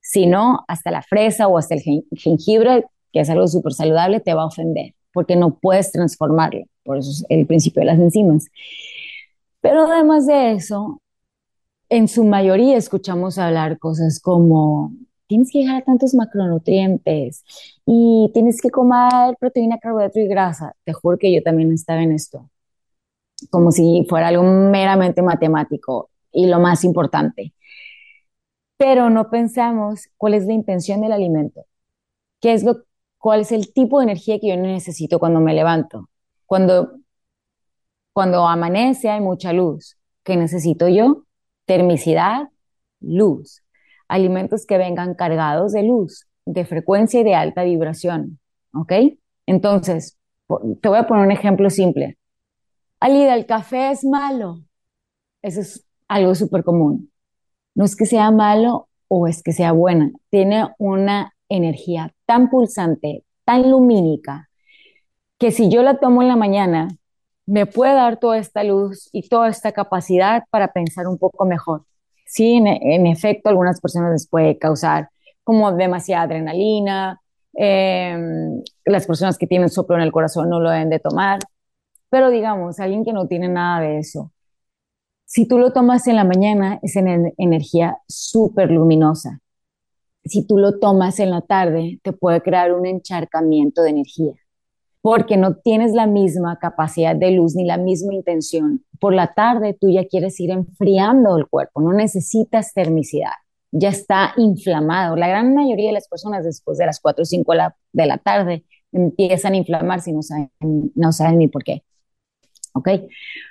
Si 0.00 0.26
no, 0.26 0.64
hasta 0.68 0.92
la 0.92 1.02
fresa 1.02 1.48
o 1.48 1.58
hasta 1.58 1.74
el 1.74 1.82
jengibre, 2.12 2.84
que 3.12 3.20
es 3.20 3.30
algo 3.30 3.48
súper 3.48 3.72
saludable, 3.72 4.20
te 4.20 4.34
va 4.34 4.42
a 4.42 4.46
ofender 4.46 4.94
porque 5.16 5.34
no 5.34 5.54
puedes 5.58 5.92
transformarlo. 5.92 6.66
Por 6.84 6.98
eso 6.98 7.10
es 7.10 7.24
el 7.30 7.46
principio 7.46 7.80
de 7.80 7.86
las 7.86 7.98
enzimas. 7.98 8.48
Pero 9.62 9.90
además 9.90 10.26
de 10.26 10.52
eso, 10.52 11.00
en 11.88 12.06
su 12.06 12.22
mayoría 12.24 12.76
escuchamos 12.76 13.38
hablar 13.38 13.78
cosas 13.78 14.20
como 14.20 14.92
tienes 15.26 15.50
que 15.50 15.66
a 15.68 15.80
tantos 15.82 16.14
macronutrientes 16.14 17.44
y 17.86 18.30
tienes 18.34 18.60
que 18.60 18.70
comer 18.70 19.36
proteína, 19.40 19.78
carbohidrato 19.78 20.20
y 20.20 20.28
grasa. 20.28 20.74
Te 20.84 20.92
juro 20.92 21.16
que 21.18 21.32
yo 21.32 21.42
también 21.42 21.72
estaba 21.72 22.02
en 22.02 22.12
esto, 22.12 22.50
como 23.50 23.72
si 23.72 24.04
fuera 24.10 24.28
algo 24.28 24.42
meramente 24.42 25.22
matemático 25.22 26.10
y 26.30 26.46
lo 26.46 26.60
más 26.60 26.84
importante. 26.84 27.54
Pero 28.76 29.08
no 29.08 29.30
pensamos 29.30 30.08
cuál 30.18 30.34
es 30.34 30.46
la 30.46 30.52
intención 30.52 31.00
del 31.00 31.12
alimento, 31.12 31.64
qué 32.40 32.52
es 32.52 32.62
lo, 32.64 32.85
cuál 33.26 33.40
es 33.40 33.50
el 33.50 33.72
tipo 33.72 33.98
de 33.98 34.04
energía 34.04 34.38
que 34.38 34.50
yo 34.50 34.56
necesito 34.56 35.18
cuando 35.18 35.40
me 35.40 35.52
levanto, 35.52 36.08
cuando, 36.44 37.00
cuando 38.12 38.46
amanece 38.46 39.10
hay 39.10 39.20
mucha 39.20 39.52
luz. 39.52 39.96
¿Qué 40.22 40.36
necesito 40.36 40.86
yo? 40.86 41.24
Termicidad, 41.64 42.50
luz 43.00 43.64
alimentos 44.06 44.64
que 44.64 44.78
vengan 44.78 45.14
cargados 45.14 45.72
de 45.72 45.82
luz, 45.82 46.28
de 46.44 46.64
frecuencia 46.64 47.20
y 47.20 47.24
de 47.24 47.34
alta 47.34 47.64
vibración. 47.64 48.38
¿Ok? 48.72 48.92
Entonces, 49.44 50.16
te 50.80 50.88
voy 50.88 50.98
a 50.98 51.08
poner 51.08 51.26
un 51.26 51.32
ejemplo 51.32 51.68
simple. 51.68 52.18
Alida, 53.00 53.34
el 53.34 53.46
café 53.46 53.90
es 53.90 54.04
malo. 54.04 54.60
Eso 55.42 55.62
es 55.62 55.84
algo 56.06 56.36
súper 56.36 56.62
común. 56.62 57.10
No 57.74 57.84
es 57.84 57.96
que 57.96 58.06
sea 58.06 58.30
malo 58.30 58.88
o 59.08 59.26
es 59.26 59.42
que 59.42 59.52
sea 59.52 59.72
buena. 59.72 60.12
Tiene 60.30 60.68
una 60.78 61.35
energía 61.48 62.14
tan 62.26 62.50
pulsante, 62.50 63.24
tan 63.44 63.70
lumínica, 63.70 64.48
que 65.38 65.50
si 65.50 65.70
yo 65.70 65.82
la 65.82 65.98
tomo 65.98 66.22
en 66.22 66.28
la 66.28 66.36
mañana, 66.36 66.88
me 67.46 67.66
puede 67.66 67.94
dar 67.94 68.18
toda 68.18 68.38
esta 68.38 68.64
luz 68.64 69.08
y 69.12 69.28
toda 69.28 69.48
esta 69.48 69.72
capacidad 69.72 70.44
para 70.50 70.72
pensar 70.72 71.06
un 71.06 71.18
poco 71.18 71.44
mejor 71.46 71.84
sí, 72.26 72.56
en, 72.56 73.06
efecto, 73.06 73.48
algunas 73.48 73.80
personas 73.80 74.12
les 74.12 74.28
puede 74.28 74.58
causar 74.58 75.08
como 75.44 75.72
demasiada 75.72 76.24
adrenalina, 76.24 77.20
em, 77.54 78.62
las 78.84 79.06
personas 79.06 79.38
que 79.38 79.46
tienen 79.46 79.70
soplo 79.70 79.96
en 79.96 80.02
el 80.02 80.12
corazón 80.12 80.50
no 80.50 80.60
lo 80.60 80.70
deben 80.70 80.90
de 80.90 80.98
tomar, 80.98 81.38
pero 82.10 82.30
digamos, 82.30 82.80
alguien 82.80 83.04
que 83.04 83.12
no 83.12 83.26
tiene 83.28 83.48
nada 83.48 83.80
de 83.80 83.98
eso, 83.98 84.32
si 85.24 85.46
tú 85.48 85.58
lo 85.58 85.72
tomas 85.72 86.06
en 86.08 86.16
la 86.16 86.24
mañana 86.24 86.78
es 86.82 86.96
en 86.96 87.32
energía 87.38 87.98
súper 88.08 88.70
luminosa. 88.70 89.40
Si 90.26 90.46
tú 90.46 90.58
lo 90.58 90.78
tomas 90.78 91.20
en 91.20 91.30
la 91.30 91.40
tarde, 91.40 92.00
te 92.02 92.12
puede 92.12 92.40
crear 92.42 92.72
un 92.72 92.86
encharcamiento 92.86 93.82
de 93.82 93.90
energía 93.90 94.32
porque 95.06 95.36
no 95.36 95.54
tienes 95.54 95.92
la 95.92 96.08
misma 96.08 96.58
capacidad 96.58 97.14
de 97.14 97.30
luz 97.30 97.54
ni 97.54 97.64
la 97.64 97.76
misma 97.76 98.12
intención. 98.12 98.84
Por 98.98 99.14
la 99.14 99.34
tarde 99.34 99.72
tú 99.80 99.88
ya 99.88 100.04
quieres 100.08 100.40
ir 100.40 100.50
enfriando 100.50 101.36
el 101.38 101.46
cuerpo, 101.46 101.80
no 101.80 101.92
necesitas 101.92 102.74
termicidad, 102.74 103.30
ya 103.70 103.90
está 103.90 104.32
inflamado. 104.36 105.14
La 105.14 105.28
gran 105.28 105.54
mayoría 105.54 105.90
de 105.90 105.92
las 105.92 106.08
personas 106.08 106.44
después 106.44 106.76
de 106.78 106.86
las 106.86 106.98
4 106.98 107.22
o 107.22 107.24
5 107.24 107.52
de 107.92 108.06
la 108.06 108.18
tarde 108.18 108.64
empiezan 108.90 109.52
a 109.52 109.58
inflamarse 109.58 110.10
y 110.10 110.12
no 110.12 111.12
saben, 111.12 111.38
ni 111.38 111.46
por 111.46 111.62
qué. 111.62 111.84
¿Ok? 112.74 112.88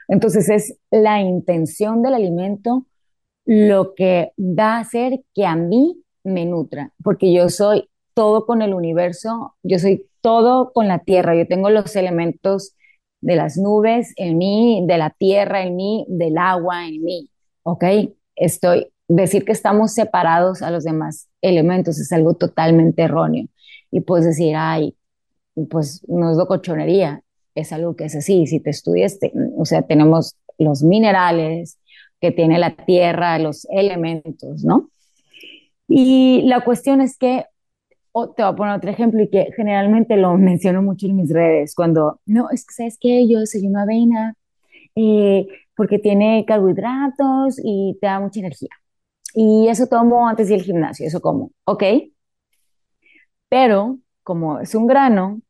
Entonces 0.09 0.49
es 0.49 0.77
la 0.91 1.21
intención 1.21 2.01
del 2.03 2.15
alimento 2.15 2.85
lo 3.45 3.95
que 3.95 4.33
da 4.35 4.75
a 4.75 4.79
hacer 4.81 5.21
que 5.33 5.45
a 5.45 5.55
mí 5.55 6.03
me 6.25 6.45
nutra, 6.45 6.91
porque 7.03 7.33
yo 7.33 7.49
soy 7.49 7.89
todo 8.13 8.45
con 8.45 8.61
el 8.61 8.73
universo, 8.73 9.55
yo 9.63 9.79
soy 9.79 10.07
todo 10.21 10.73
con 10.73 10.87
la 10.87 10.99
tierra, 10.99 11.35
yo 11.35 11.47
tengo 11.47 11.69
los 11.69 11.95
elementos 11.95 12.75
de 13.21 13.35
las 13.35 13.57
nubes 13.57 14.13
en 14.17 14.37
mí, 14.37 14.83
de 14.87 14.97
la 14.97 15.09
tierra 15.11 15.63
en 15.63 15.75
mí, 15.75 16.05
del 16.09 16.37
agua 16.37 16.87
en 16.87 17.03
mí, 17.03 17.29
¿ok? 17.63 17.83
Estoy, 18.35 18.91
decir 19.07 19.45
que 19.45 19.51
estamos 19.51 19.93
separados 19.93 20.61
a 20.61 20.71
los 20.71 20.83
demás 20.83 21.29
elementos 21.41 21.99
es 21.99 22.11
algo 22.11 22.33
totalmente 22.33 23.03
erróneo. 23.03 23.47
Y 23.91 24.01
puedes 24.01 24.25
decir, 24.25 24.55
ay, 24.57 24.95
pues 25.69 26.03
no 26.07 26.31
es 26.31 26.47
cochonería, 26.47 27.23
es 27.53 27.71
algo 27.71 27.95
que 27.95 28.05
es 28.05 28.15
así. 28.15 28.47
Si 28.47 28.59
te 28.59 28.71
estudias, 28.71 29.17
o 29.57 29.65
sea, 29.65 29.83
tenemos 29.83 30.35
los 30.57 30.83
minerales 30.83 31.79
que 32.19 32.31
tiene 32.31 32.59
la 32.59 32.75
tierra, 32.75 33.39
los 33.39 33.67
elementos, 33.69 34.63
¿no? 34.63 34.89
Y 35.87 36.43
la 36.45 36.61
cuestión 36.63 37.01
es 37.01 37.17
que 37.17 37.45
o 38.17 38.29
te 38.29 38.43
voy 38.43 38.53
a 38.53 38.55
poner 38.55 38.75
otro 38.77 38.89
ejemplo 38.89 39.21
y 39.21 39.29
que 39.29 39.49
generalmente 39.57 40.15
lo 40.15 40.37
menciono 40.37 40.81
mucho 40.81 41.05
en 41.07 41.17
mis 41.17 41.31
redes, 41.31 41.75
cuando, 41.75 42.21
no, 42.25 42.49
es 42.49 42.65
que, 42.65 42.73
¿sabes 42.73 42.97
qué? 42.99 43.27
Yo 43.27 43.39
una 43.67 43.83
avena 43.83 44.35
eh, 44.95 45.47
porque 45.75 45.99
tiene 45.99 46.45
carbohidratos 46.47 47.59
y 47.63 47.97
te 47.99 48.07
da 48.07 48.19
mucha 48.21 48.39
energía. 48.39 48.69
Y 49.33 49.67
eso 49.67 49.87
tomo 49.87 50.27
antes 50.29 50.49
del 50.49 50.61
gimnasio, 50.63 51.07
eso 51.07 51.21
como, 51.21 51.51
¿ok? 51.65 51.83
Pero 53.49 53.99
como 54.23 54.59
es 54.59 54.73
un 54.75 54.87
grano, 54.87 55.41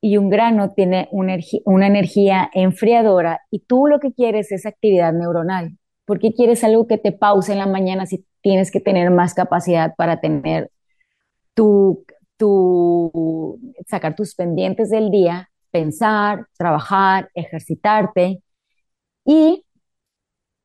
y 0.00 0.18
un 0.18 0.30
grano 0.30 0.72
tiene 0.72 1.08
una, 1.10 1.36
una 1.64 1.86
energía 1.86 2.50
enfriadora 2.54 3.40
y 3.50 3.60
tú 3.60 3.86
lo 3.88 3.98
que 3.98 4.12
quieres 4.12 4.52
es 4.52 4.66
actividad 4.66 5.12
neuronal. 5.12 5.78
¿Por 6.04 6.20
qué 6.20 6.32
quieres 6.32 6.62
algo 6.64 6.86
que 6.86 6.98
te 6.98 7.12
pause 7.12 7.50
en 7.50 7.58
la 7.58 7.66
mañana 7.66 8.06
si 8.06 8.24
tienes 8.46 8.70
que 8.70 8.78
tener 8.78 9.10
más 9.10 9.34
capacidad 9.34 9.96
para 9.96 10.20
tener 10.20 10.70
tu, 11.54 12.04
sacar 13.88 14.14
tus 14.14 14.36
pendientes 14.36 14.88
del 14.88 15.10
día, 15.10 15.50
pensar, 15.72 16.46
trabajar, 16.56 17.28
ejercitarte 17.34 18.40
y 19.24 19.64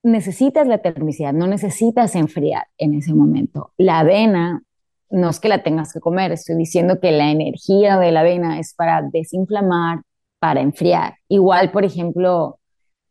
necesitas 0.03 0.67
la 0.67 0.77
termicidad, 0.77 1.33
no 1.33 1.47
necesitas 1.47 2.15
enfriar 2.15 2.67
en 2.77 2.93
ese 2.93 3.15
momento. 3.15 3.73
La 3.77 3.97
avena 3.97 4.61
no 5.09 5.29
es 5.31 5.39
que 5.39 5.50
la 5.50 5.63
tengas 5.63 5.91
que 5.91 6.01
comer, 6.01 6.31
estoy 6.31 6.57
diciendo 6.57 7.00
que 7.00 7.11
la 7.11 7.31
energía 7.31 7.97
de 7.97 8.11
la 8.11 8.19
avena 8.19 8.59
es 8.59 8.75
para 8.75 9.01
desinflamar, 9.11 10.01
para 10.38 10.61
enfriar. 10.61 11.15
Igual, 11.29 11.71
por 11.71 11.83
ejemplo, 11.83 12.59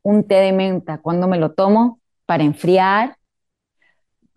un 0.03 0.29
té 0.29 0.37
de 0.37 0.53
menta, 0.53 0.99
cuando 0.99 1.27
me 1.27 1.39
lo 1.39 1.55
tomo, 1.55 1.99
para 2.25 2.45
enfriar, 2.45 3.17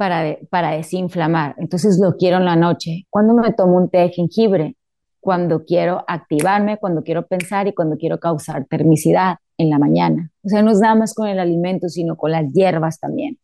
para, 0.04 0.38
para 0.50 0.72
desinflamar. 0.72 1.56
Entonces 1.58 1.98
lo 1.98 2.18
quiero 2.18 2.36
en 2.36 2.44
la 2.44 2.58
noche. 2.58 3.08
Cuando 3.10 3.34
me 3.34 3.54
tomo 3.54 3.78
un 3.78 3.90
té 3.90 4.00
de 4.00 4.10
jengibre, 4.10 4.76
cuando 5.22 5.64
quiero 5.64 6.04
activarme, 6.10 6.78
cuando 6.78 7.04
quiero 7.04 7.26
pensar 7.26 7.68
y 7.68 7.74
cuando 7.74 7.96
quiero 7.96 8.20
causar 8.20 8.66
termicidad 8.66 9.38
en 9.58 9.70
la 9.70 9.80
mañana. 9.80 10.30
O 10.44 10.50
sea, 10.50 10.62
no 10.62 10.72
es 10.72 10.82
nada 10.82 10.96
más 10.96 11.14
con 11.14 11.30
el 11.30 11.40
alimento, 11.40 11.88
sino 11.88 12.18
con 12.18 12.32
las 12.32 12.52
hierbas 12.52 13.00
también. 13.00 13.40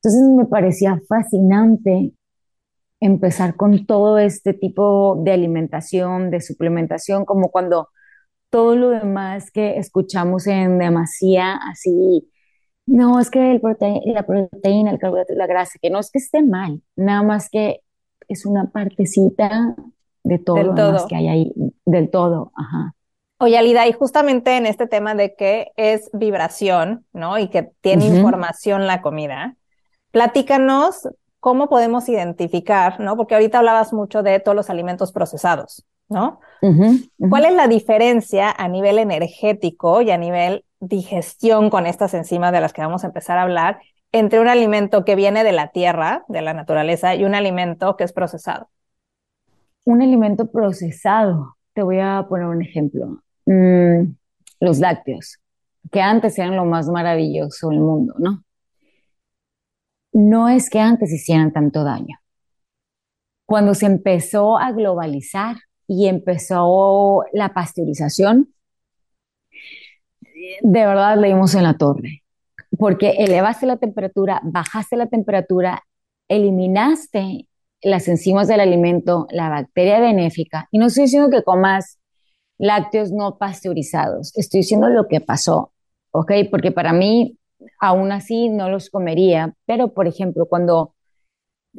Entonces 0.00 0.22
me 0.36 0.44
parecía 0.44 1.00
fascinante 1.08 2.12
empezar 3.00 3.56
con 3.56 3.84
todo 3.84 4.18
este 4.18 4.54
tipo 4.54 5.20
de 5.24 5.32
alimentación, 5.32 6.30
de 6.30 6.40
suplementación, 6.40 7.24
como 7.24 7.50
cuando 7.50 7.88
todo 8.48 8.76
lo 8.76 8.90
demás 8.90 9.50
que 9.50 9.76
escuchamos 9.78 10.46
en 10.46 10.78
demasía, 10.78 11.58
así, 11.68 12.30
no, 12.86 13.20
es 13.20 13.30
que 13.30 13.52
el 13.52 13.60
la 14.06 14.26
proteína, 14.26 14.90
el 14.90 14.98
carbohidrato, 14.98 15.34
la 15.34 15.46
grasa, 15.46 15.78
que 15.80 15.90
no 15.90 15.98
es 15.98 16.10
que 16.10 16.18
esté 16.18 16.42
mal, 16.42 16.82
nada 16.96 17.22
más 17.22 17.48
que 17.50 17.80
es 18.28 18.46
una 18.46 18.70
partecita 18.70 19.74
de 20.22 20.38
todo 20.38 20.62
lo 20.62 20.72
demás 20.74 21.06
que 21.06 21.16
hay 21.16 21.28
ahí, 21.28 21.52
del 21.84 22.10
todo, 22.10 22.52
ajá. 22.56 22.94
Oye, 23.38 23.58
Alida, 23.58 23.86
y 23.86 23.92
justamente 23.92 24.56
en 24.56 24.64
este 24.66 24.86
tema 24.86 25.14
de 25.14 25.34
que 25.34 25.72
es 25.76 26.08
vibración, 26.12 27.04
¿no? 27.12 27.36
Y 27.38 27.48
que 27.48 27.72
tiene 27.80 28.06
información 28.06 28.86
la 28.86 29.02
comida, 29.02 29.56
platícanos 30.12 31.08
¿cómo 31.44 31.68
podemos 31.68 32.08
identificar, 32.08 33.00
no? 33.00 33.18
Porque 33.18 33.34
ahorita 33.34 33.58
hablabas 33.58 33.92
mucho 33.92 34.22
de 34.22 34.40
todos 34.40 34.56
los 34.56 34.70
alimentos 34.70 35.12
procesados, 35.12 35.84
¿no? 36.08 36.40
¿Cuál 37.28 37.44
es 37.44 37.52
la 37.52 37.68
diferencia 37.68 38.50
a 38.50 38.66
nivel 38.66 38.98
energético 38.98 40.00
y 40.00 40.10
a 40.10 40.16
nivel 40.16 40.64
digestión 40.88 41.70
con 41.70 41.86
estas 41.86 42.14
enzimas 42.14 42.52
de 42.52 42.60
las 42.60 42.72
que 42.72 42.82
vamos 42.82 43.04
a 43.04 43.08
empezar 43.08 43.38
a 43.38 43.42
hablar 43.42 43.80
entre 44.12 44.40
un 44.40 44.48
alimento 44.48 45.04
que 45.04 45.16
viene 45.16 45.44
de 45.44 45.52
la 45.52 45.68
tierra, 45.68 46.24
de 46.28 46.40
la 46.40 46.54
naturaleza, 46.54 47.14
y 47.14 47.24
un 47.24 47.34
alimento 47.34 47.96
que 47.96 48.04
es 48.04 48.12
procesado? 48.12 48.70
Un 49.84 50.02
alimento 50.02 50.50
procesado, 50.50 51.56
te 51.72 51.82
voy 51.82 51.98
a 51.98 52.24
poner 52.28 52.46
un 52.46 52.62
ejemplo. 52.62 53.22
Mm, 53.46 54.14
los 54.60 54.78
lácteos, 54.78 55.38
que 55.90 56.00
antes 56.00 56.38
eran 56.38 56.56
lo 56.56 56.64
más 56.64 56.88
maravilloso 56.88 57.70
del 57.70 57.80
mundo, 57.80 58.14
¿no? 58.18 58.44
no 60.14 60.48
es 60.48 60.70
que 60.70 60.78
antes 60.78 61.12
hicieran 61.12 61.52
tanto 61.52 61.84
daño. 61.84 62.18
Cuando 63.46 63.74
se 63.74 63.86
empezó 63.86 64.56
a 64.56 64.72
globalizar 64.72 65.56
y 65.86 66.06
empezó 66.06 67.24
la 67.32 67.52
pasteurización, 67.52 68.53
de 70.62 70.86
verdad 70.86 71.18
leímos 71.18 71.54
en 71.54 71.64
la 71.64 71.76
torre, 71.76 72.22
porque 72.78 73.10
elevaste 73.18 73.66
la 73.66 73.76
temperatura, 73.76 74.40
bajaste 74.44 74.96
la 74.96 75.06
temperatura, 75.06 75.82
eliminaste 76.28 77.48
las 77.82 78.08
enzimas 78.08 78.48
del 78.48 78.60
alimento, 78.60 79.26
la 79.30 79.48
bacteria 79.48 80.00
benéfica, 80.00 80.68
y 80.70 80.78
no 80.78 80.86
estoy 80.86 81.04
diciendo 81.04 81.30
que 81.30 81.42
comas 81.42 81.98
lácteos 82.58 83.10
no 83.12 83.36
pasteurizados, 83.36 84.36
estoy 84.36 84.60
diciendo 84.60 84.88
lo 84.88 85.08
que 85.08 85.20
pasó, 85.20 85.72
¿ok? 86.12 86.32
Porque 86.50 86.72
para 86.72 86.92
mí 86.92 87.38
aún 87.80 88.12
así 88.12 88.48
no 88.48 88.68
los 88.68 88.90
comería, 88.90 89.54
pero 89.66 89.92
por 89.92 90.06
ejemplo, 90.06 90.46
cuando 90.46 90.94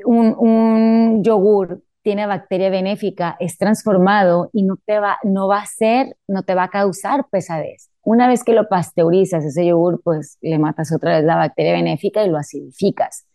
un, 0.03 1.23
yogur 1.23 1.81
tiene 2.05 2.27
bacteria 2.27 2.69
benéfica, 2.69 3.35
es 3.39 3.57
transformado 3.57 4.51
y 4.53 4.61
no 4.61 4.77
te 4.85 4.99
va, 4.99 5.17
no 5.23 5.47
va 5.47 5.57
a 5.61 5.65
ser, 5.65 6.15
no 6.27 6.43
te 6.43 6.53
va 6.53 6.65
a 6.65 6.69
causar 6.69 7.25
pesadez. 7.31 7.89
Una 8.03 8.27
vez 8.27 8.43
que 8.43 8.53
lo 8.53 8.69
pasteurizas, 8.69 9.43
ese 9.43 9.65
yogur, 9.65 10.03
pues 10.03 10.37
le 10.41 10.59
matas 10.59 10.93
otra 10.93 11.15
vez 11.15 11.25
la 11.25 11.35
bacteria 11.35 11.73
benéfica 11.73 12.23
y 12.23 12.29
lo 12.29 12.37
acidificas. 12.37 13.25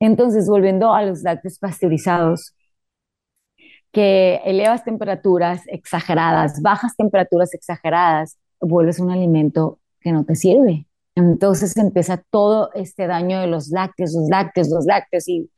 Entonces, 0.00 0.48
volviendo 0.48 0.94
a 0.94 1.02
los 1.02 1.22
lácteos 1.22 1.58
pasteurizados, 1.58 2.54
que 3.92 4.40
elevas 4.46 4.84
temperaturas 4.84 5.64
exageradas, 5.66 6.62
bajas 6.62 6.96
temperaturas 6.96 7.52
exageradas, 7.52 8.38
vuelves 8.58 9.00
un 9.00 9.10
alimento 9.10 9.80
que 10.00 10.12
no 10.12 10.24
te 10.24 10.34
sirve. 10.34 10.86
Entonces 11.14 11.76
empieza 11.76 12.22
todo 12.30 12.70
este 12.72 13.06
daño 13.06 13.40
de 13.40 13.48
los 13.48 13.68
lácteos, 13.68 14.14
los 14.14 14.30
lácteos, 14.30 14.70
los 14.70 14.86
lácteos 14.86 15.28
y, 15.28 15.50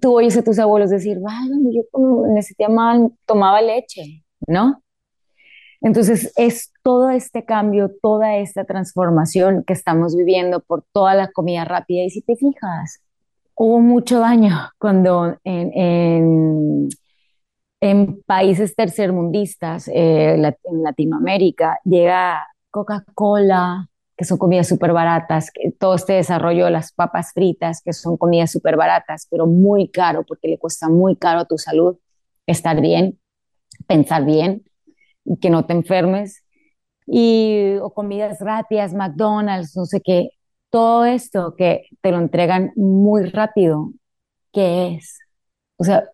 tú 0.00 0.16
oyes 0.16 0.36
a 0.36 0.44
tus 0.44 0.58
abuelos 0.58 0.90
decir, 0.90 1.18
válgame, 1.20 1.70
yo 1.72 2.68
mal, 2.68 3.12
tomaba 3.26 3.62
leche, 3.62 4.24
¿no? 4.46 4.82
Entonces 5.80 6.32
es 6.36 6.72
todo 6.82 7.10
este 7.10 7.44
cambio, 7.44 7.90
toda 8.00 8.36
esta 8.36 8.64
transformación 8.64 9.64
que 9.64 9.72
estamos 9.72 10.14
viviendo 10.14 10.60
por 10.60 10.84
toda 10.92 11.14
la 11.14 11.32
comida 11.32 11.64
rápida 11.64 12.04
y 12.04 12.10
si 12.10 12.22
te 12.22 12.36
fijas, 12.36 13.02
hubo 13.56 13.80
mucho 13.80 14.20
daño 14.20 14.70
cuando 14.78 15.38
en, 15.42 16.88
en, 17.80 18.22
países 18.22 18.76
tercermundistas, 18.76 19.88
eh, 19.88 20.34
en 20.34 20.82
Latinoamérica, 20.82 21.80
llega 21.84 22.46
Coca-Cola, 22.70 23.88
que 24.16 24.24
son 24.24 24.38
comidas 24.38 24.68
súper 24.68 24.92
baratas, 24.92 25.50
todo 25.78 25.94
este 25.94 26.14
desarrollo 26.14 26.66
de 26.66 26.70
las 26.70 26.92
papas 26.92 27.32
fritas, 27.32 27.82
que 27.82 27.92
son 27.92 28.16
comidas 28.16 28.50
súper 28.52 28.76
baratas, 28.76 29.26
pero 29.30 29.46
muy 29.46 29.88
caro, 29.88 30.24
porque 30.24 30.48
le 30.48 30.58
cuesta 30.58 30.88
muy 30.88 31.16
caro 31.16 31.40
a 31.40 31.44
tu 31.46 31.58
salud 31.58 31.98
estar 32.46 32.80
bien, 32.80 33.18
pensar 33.86 34.24
bien, 34.24 34.64
que 35.40 35.50
no 35.50 35.66
te 35.66 35.72
enfermes, 35.72 36.44
y 37.06 37.76
o 37.82 37.92
comidas 37.92 38.38
rápidas, 38.40 38.94
McDonald's, 38.94 39.76
no 39.76 39.84
sé 39.86 40.00
qué, 40.00 40.30
todo 40.70 41.04
esto 41.04 41.54
que 41.56 41.86
te 42.00 42.10
lo 42.10 42.18
entregan 42.18 42.72
muy 42.76 43.24
rápido, 43.30 43.92
¿qué 44.52 44.94
es? 44.94 45.18
O 45.76 45.84
sea, 45.84 46.04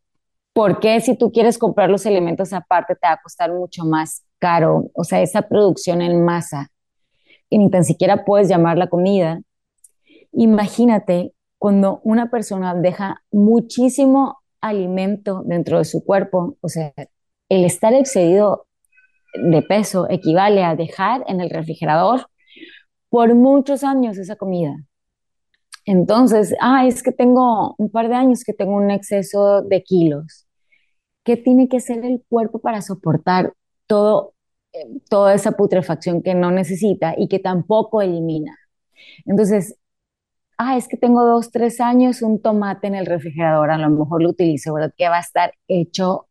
¿por 0.53 0.81
qué 0.81 1.01
si 1.01 1.17
tú 1.17 1.31
quieres 1.33 1.59
comprar 1.59 1.91
los 1.91 2.07
elementos 2.07 2.53
aparte 2.53 2.95
te 2.95 3.07
va 3.07 3.15
a 3.15 3.23
costar 3.23 3.53
mucho 3.53 3.85
más 3.85 4.25
caro? 4.39 4.91
O 4.95 5.05
sea, 5.05 5.21
esa 5.23 5.43
producción 5.43 6.03
en 6.03 6.25
masa 6.25 6.71
y 7.51 7.59
ni 7.59 7.71
tan 7.71 7.85
siquiera 7.85 8.25
puedes 8.25 8.49
llamar 8.49 8.79
la 8.79 8.89
comida. 8.89 9.41
Imagínate 10.33 11.33
cuando 11.59 12.01
una 12.05 12.31
persona 12.31 12.75
deja 12.75 13.23
muchísimo 13.33 14.39
alimento 14.61 15.43
dentro 15.45 15.79
de 15.79 15.85
su 15.85 16.05
cuerpo, 16.05 16.57
o 16.61 16.69
sea, 16.69 16.93
el 17.49 17.65
estar 17.65 17.95
excedido 17.95 18.67
de 19.35 19.63
peso 19.63 20.09
equivale 20.11 20.65
a 20.65 20.77
dejar 20.77 21.25
en 21.29 21.41
el 21.41 21.51
refrigerador 21.51 22.27
por 23.09 23.35
muchos 23.35 23.85
años 23.85 24.19
esa 24.19 24.37
comida. 24.37 24.77
Entonces, 25.85 26.55
ah, 26.61 26.87
es 26.87 27.03
que 27.03 27.13
tengo 27.13 27.75
un 27.79 27.91
par 27.91 28.09
de 28.09 28.15
años 28.15 28.45
que 28.45 28.53
tengo 28.53 28.77
un 28.77 28.91
exceso 28.91 29.63
de 29.63 29.83
kilos. 29.83 30.47
¿Qué 31.25 31.37
tiene 31.37 31.69
que 31.69 31.79
hacer 31.79 32.05
el 32.05 32.23
cuerpo 32.29 32.59
para 32.59 32.83
soportar 32.83 33.55
todo 33.87 34.35
toda 35.09 35.35
esa 35.35 35.53
putrefacción 35.53 36.23
que 36.23 36.35
no 36.35 36.51
necesita 36.51 37.15
y 37.17 37.29
que 37.29 37.39
tampoco 37.39 38.03
elimina. 38.03 38.57
Entonces, 39.27 39.77
ah, 40.59 40.77
es 40.77 40.89
que 40.89 40.97
tengo 40.97 41.25
dos, 41.25 41.51
tres 41.51 41.81
años 41.81 42.23
un 42.23 42.41
tomate 42.41 42.87
en 42.87 42.95
el 42.95 43.07
refrigerador, 43.07 43.71
a 43.71 43.79
lo 43.79 43.91
mejor 43.91 44.23
lo 44.23 44.31
utilizo, 44.31 44.75
¿verdad? 44.75 44.93
Que 44.97 45.09
va 45.09 45.19
a 45.19 45.21
estar 45.21 45.53
hecho 45.69 46.29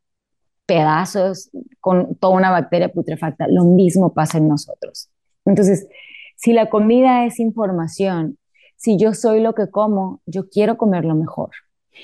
pedazos 0.65 1.49
con 1.79 2.15
toda 2.15 2.35
una 2.35 2.51
bacteria 2.51 2.89
putrefacta. 2.89 3.47
Lo 3.47 3.63
mismo 3.63 4.13
pasa 4.13 4.37
en 4.37 4.47
nosotros. 4.49 5.09
Entonces, 5.45 5.87
si 6.35 6.53
la 6.53 6.69
comida 6.69 7.25
es 7.25 7.39
información, 7.39 8.37
si 8.75 8.97
yo 8.97 9.13
soy 9.13 9.39
lo 9.41 9.55
que 9.55 9.69
como, 9.71 10.21
yo 10.25 10.49
quiero 10.49 10.77
comer 10.77 11.05
lo 11.05 11.15
mejor 11.15 11.51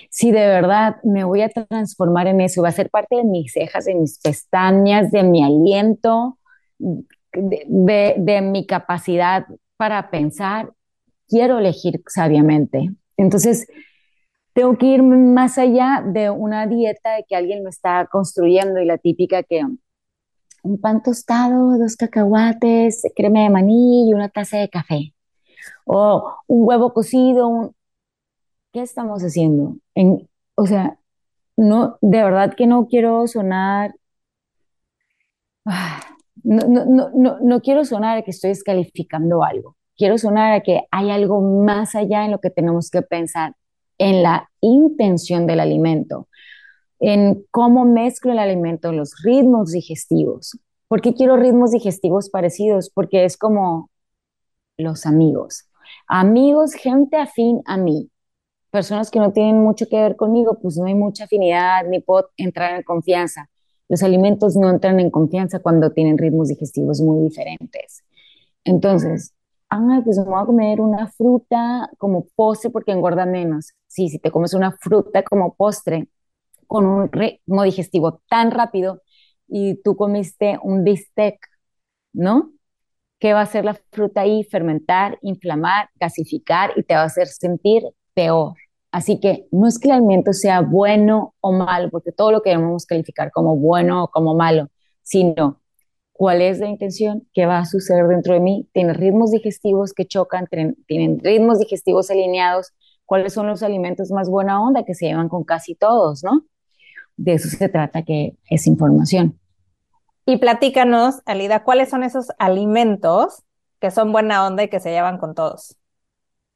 si 0.10 0.32
de 0.32 0.48
verdad 0.48 0.98
me 1.04 1.24
voy 1.24 1.42
a 1.42 1.50
transformar 1.50 2.28
en 2.28 2.42
eso, 2.42 2.62
va 2.62 2.70
a 2.70 2.74
ser 2.74 2.90
parte 2.90 3.16
de 3.16 3.24
mis 3.24 3.52
cejas, 3.54 3.86
de 3.86 3.96
mis 3.96 4.20
pestañas, 4.20 5.12
de 5.12 5.24
mi 5.24 5.44
aliento, 5.44 6.38
de, 6.80 8.42
mi 8.42 8.66
capacidad 8.66 9.46
para 9.78 10.10
pensar, 10.10 10.72
quiero 11.28 11.60
elegir 11.60 12.02
sabiamente. 12.08 12.92
Entonces, 13.18 13.68
tengo 14.54 14.78
que 14.78 14.86
ir 14.86 15.04
más 15.04 15.58
allá 15.58 16.04
de 16.06 16.30
una 16.30 16.68
dieta 16.68 17.16
de 17.16 17.26
que 17.28 17.36
alguien 17.36 17.64
me 17.64 17.70
está 17.70 18.08
construyendo 18.12 18.80
y 18.80 18.86
la 18.86 18.98
típica 18.98 19.44
que 19.44 19.64
un 20.64 20.80
pan 20.80 21.04
tostado, 21.04 21.78
dos 21.78 21.96
cacahuates, 21.96 23.04
crema 23.16 23.42
de 23.42 23.50
maní 23.50 24.10
y 24.10 24.14
una 24.14 24.30
taza 24.30 24.58
de 24.58 24.70
café. 24.70 25.14
O 25.86 26.34
un 26.48 26.68
huevo 26.68 26.94
cocido. 26.94 27.74
¿Qué 28.74 28.82
estamos 28.82 29.22
haciendo? 29.22 29.78
En, 29.94 30.28
o 30.56 30.66
sea, 30.66 30.98
no, 31.56 31.98
de 32.02 32.24
verdad 32.24 32.56
que 32.56 32.66
no 32.66 32.88
quiero 32.88 33.28
sonar. 33.28 33.96
Ah, 35.66 36.02
no, 36.44 36.68
no, 36.68 37.12
no, 37.14 37.38
no, 37.40 37.62
quiero 37.62 37.86
sonar 37.86 38.18
a 38.18 38.22
que 38.24 38.32
estoy 38.32 38.50
descalificando 38.50 39.44
algo. 39.44 39.78
Quiero 39.96 40.18
sonar 40.18 40.54
a 40.54 40.62
que 40.62 40.82
hay 40.90 41.12
algo 41.12 41.40
más 41.64 41.94
allá 41.94 42.26
en 42.26 42.32
lo 42.32 42.40
que 42.40 42.50
tenemos 42.50 42.90
que 42.90 43.04
pensar, 43.04 43.56
en 44.00 44.24
la 44.24 44.50
intención 44.60 45.46
del 45.46 45.60
alimento, 45.60 46.28
en 47.00 47.46
cómo 47.52 47.86
mezclo 47.86 48.32
el 48.32 48.40
alimento, 48.40 48.92
los 48.92 49.14
ritmos 49.24 49.72
digestivos. 49.72 50.58
¿Por 50.88 51.02
qué 51.02 51.14
quiero 51.14 51.38
ritmos 51.38 51.72
digestivos 51.72 52.30
parecidos? 52.32 52.90
Porque 52.90 53.24
es 53.26 53.38
como 53.38 53.92
los 54.78 55.06
amigos. 55.06 55.70
Amigos, 56.08 56.74
gente 56.74 57.18
afín 57.18 57.62
a 57.66 57.78
mí. 57.78 58.10
Personas 58.74 59.12
que 59.12 59.20
no 59.20 59.34
tienen 59.34 59.60
mucho 59.62 59.88
que 59.88 59.98
ver 60.02 60.18
conmigo, 60.18 60.60
pues 60.62 60.78
no 60.78 60.86
hay 60.88 60.96
mucha 60.96 61.26
afinidad 61.26 61.86
ni 61.88 62.02
puedo 62.02 62.32
entrar 62.38 62.76
en 62.76 62.84
confianza. 62.84 63.50
Los 63.88 64.02
alimentos 64.04 64.56
no 64.58 64.70
entran 64.70 65.00
en 65.00 65.12
confianza 65.12 65.60
cuando 65.60 65.92
tienen 65.92 66.18
ritmos 66.18 66.50
digestivos 66.50 67.02
muy 67.02 67.22
diferentes. 67.24 68.04
Entonces, 68.64 69.34
ah, 69.70 70.02
pues 70.06 70.18
me 70.20 70.26
voy 70.26 70.42
a 70.42 70.46
comer 70.48 70.82
una 70.82 71.08
fruta 71.08 71.90
como 72.00 72.28
postre 72.36 72.72
porque 72.72 72.94
engorda 72.94 73.26
menos. 73.28 73.74
Sí, 73.88 74.10
si 74.10 74.20
te 74.20 74.32
comes 74.32 74.54
una 74.56 74.72
fruta 74.74 75.24
como 75.24 75.56
postre 75.56 76.10
con 76.68 76.86
un 76.88 77.12
ritmo 77.12 77.64
digestivo 77.64 78.22
tan 78.30 78.52
rápido 78.52 79.02
y 79.48 79.82
tú 79.84 79.96
comiste 79.98 80.60
un 80.64 80.84
bistec, 80.84 81.38
¿no? 82.14 82.52
¿Qué 83.20 83.34
va 83.34 83.42
a 83.42 83.44
hacer 83.44 83.66
la 83.66 83.76
fruta 83.92 84.22
ahí? 84.22 84.44
Fermentar, 84.46 85.20
inflamar, 85.24 85.90
gasificar 86.00 86.74
y 86.78 86.84
te 86.84 86.96
va 86.96 87.02
a 87.04 87.06
hacer 87.06 87.28
sentir 87.28 87.84
peor. 88.16 88.56
Así 88.94 89.20
que 89.20 89.48
no 89.52 89.68
es 89.68 89.80
que 89.80 89.88
el 89.88 89.96
alimento 89.96 90.34
sea 90.34 90.62
bueno 90.62 91.34
o 91.42 91.52
malo, 91.52 91.90
porque 91.90 92.12
todo 92.12 92.32
lo 92.32 92.44
queremos 92.44 92.86
calificar 92.86 93.32
como 93.32 93.58
bueno 93.58 94.04
o 94.04 94.08
como 94.10 94.36
malo, 94.36 94.70
sino 95.02 95.60
cuál 96.12 96.44
es 96.44 96.60
la 96.60 96.68
intención, 96.68 97.28
qué 97.34 97.48
va 97.48 97.58
a 97.58 97.66
suceder 97.66 98.06
dentro 98.06 98.36
de 98.36 98.40
mí, 98.40 98.70
tiene 98.72 98.94
ritmos 98.94 99.32
digestivos 99.32 99.94
que 99.94 100.06
chocan, 100.06 100.46
tienen 100.86 101.20
ritmos 101.24 101.58
digestivos 101.58 102.12
alineados, 102.12 102.72
cuáles 103.08 103.34
son 103.34 103.48
los 103.48 103.64
alimentos 103.64 104.12
más 104.12 104.30
buena 104.30 104.62
onda 104.62 104.84
que 104.84 104.94
se 104.94 105.08
llevan 105.08 105.28
con 105.28 105.44
casi 105.44 105.74
todos, 105.74 106.24
¿no? 106.24 106.46
De 107.18 107.34
eso 107.34 107.50
se 107.50 107.70
trata, 107.70 108.04
que 108.04 108.38
es 108.48 108.68
información. 108.68 109.40
Y 110.24 110.38
platícanos, 110.38 111.24
Alida, 111.26 111.64
¿cuáles 111.64 111.90
son 111.90 112.04
esos 112.04 112.28
alimentos 112.38 113.42
que 113.80 113.90
son 113.90 114.12
buena 114.12 114.46
onda 114.46 114.62
y 114.62 114.70
que 114.70 114.80
se 114.80 114.92
llevan 114.92 115.18
con 115.18 115.34
todos? 115.34 115.78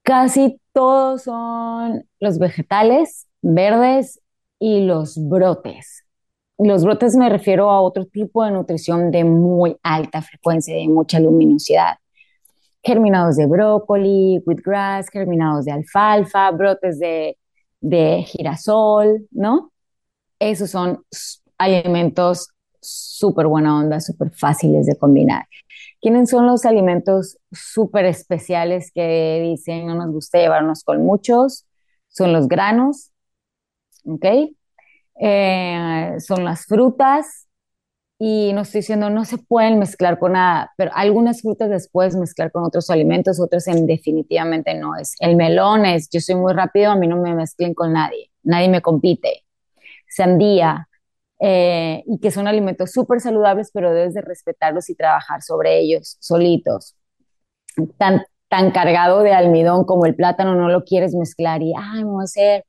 Casi 0.07 0.61
todos 0.71 1.23
son 1.23 2.07
los 2.21 2.39
vegetales 2.39 3.27
verdes 3.41 4.21
y 4.57 4.85
los 4.85 5.17
brotes. 5.27 6.05
Los 6.57 6.85
brotes 6.85 7.17
me 7.17 7.27
refiero 7.27 7.69
a 7.69 7.81
otro 7.81 8.05
tipo 8.05 8.45
de 8.45 8.51
nutrición 8.51 9.11
de 9.11 9.25
muy 9.25 9.75
alta 9.83 10.21
frecuencia, 10.21 10.73
de 10.73 10.87
mucha 10.87 11.19
luminosidad. 11.19 11.97
Germinados 12.81 13.35
de 13.35 13.47
brócoli, 13.47 14.41
wheatgrass, 14.45 15.09
germinados 15.09 15.65
de 15.65 15.73
alfalfa, 15.73 16.51
brotes 16.51 16.99
de, 16.99 17.37
de 17.81 18.23
girasol, 18.23 19.27
¿no? 19.31 19.73
Esos 20.39 20.69
son 20.69 21.03
alimentos 21.57 22.47
súper 22.88 23.47
buena 23.47 23.78
onda, 23.80 24.00
súper 24.00 24.32
fáciles 24.32 24.86
de 24.86 24.95
combinar. 24.97 25.45
¿Quiénes 26.02 26.30
son 26.30 26.45
los 26.45 26.65
alimentos 26.65 27.38
súper 27.52 28.06
especiales 28.06 28.91
que 28.93 29.41
dicen 29.43 29.88
no 29.88 29.95
nos 29.95 30.12
gusta 30.12 30.39
llevarnos 30.39 30.84
con 30.84 31.04
muchos? 31.04 31.65
Son 32.08 32.34
los 32.34 32.47
granos, 32.47 33.12
¿ok? 34.06 34.26
Eh, 35.19 36.15
son 36.19 36.45
las 36.45 36.65
frutas 36.65 37.47
y 38.19 38.52
no 38.54 38.62
estoy 38.62 38.82
diciendo 38.82 39.10
no 39.10 39.26
se 39.26 39.38
pueden 39.38 39.80
mezclar 39.80 40.19
con 40.19 40.34
nada, 40.34 40.73
pero 40.78 40.91
algunas 40.95 41.41
frutas 41.41 41.69
después 41.69 42.15
mezclar 42.15 42.52
con 42.52 42.63
otros 42.63 42.89
alimentos, 42.89 43.39
otros 43.39 43.67
en 43.67 43.86
definitivamente 43.86 44.73
no 44.76 44.95
es. 44.95 45.15
El 45.19 45.36
melón 45.36 45.86
es, 45.86 46.10
yo 46.10 46.19
soy 46.19 46.36
muy 46.36 46.54
rápido, 46.54 46.91
a 46.91 46.95
mí 46.95 47.08
no 47.08 47.17
me 47.17 47.36
mezclen 47.36 47.73
con 47.73 47.93
nadie, 47.93 48.32
nadie 48.43 48.69
me 48.69 48.82
compite. 48.82 49.43
Sandía, 50.10 50.87
eh, 51.39 52.04
y 52.08 52.19
que 52.19 52.32
son 52.32 52.47
alimentos 52.47 52.91
súper 52.91 53.21
saludables, 53.21 53.71
pero 53.73 53.93
debes 53.93 54.13
de 54.13 54.21
respetarlos 54.21 54.89
y 54.89 54.95
trabajar 54.95 55.41
sobre 55.41 55.80
ellos 55.80 56.17
solitos. 56.19 56.95
Tan, 57.97 58.23
tan 58.50 58.71
cargado 58.71 59.21
de 59.21 59.34
almidón 59.34 59.86
como 59.86 60.06
el 60.06 60.15
plátano 60.15 60.56
no 60.56 60.69
lo 60.69 60.84
quieres 60.84 61.13
mezclar 61.13 61.62
y, 61.62 61.73
ay, 61.78 62.04
vamos 62.04 62.21
a 62.21 62.23
hacer 62.23 62.65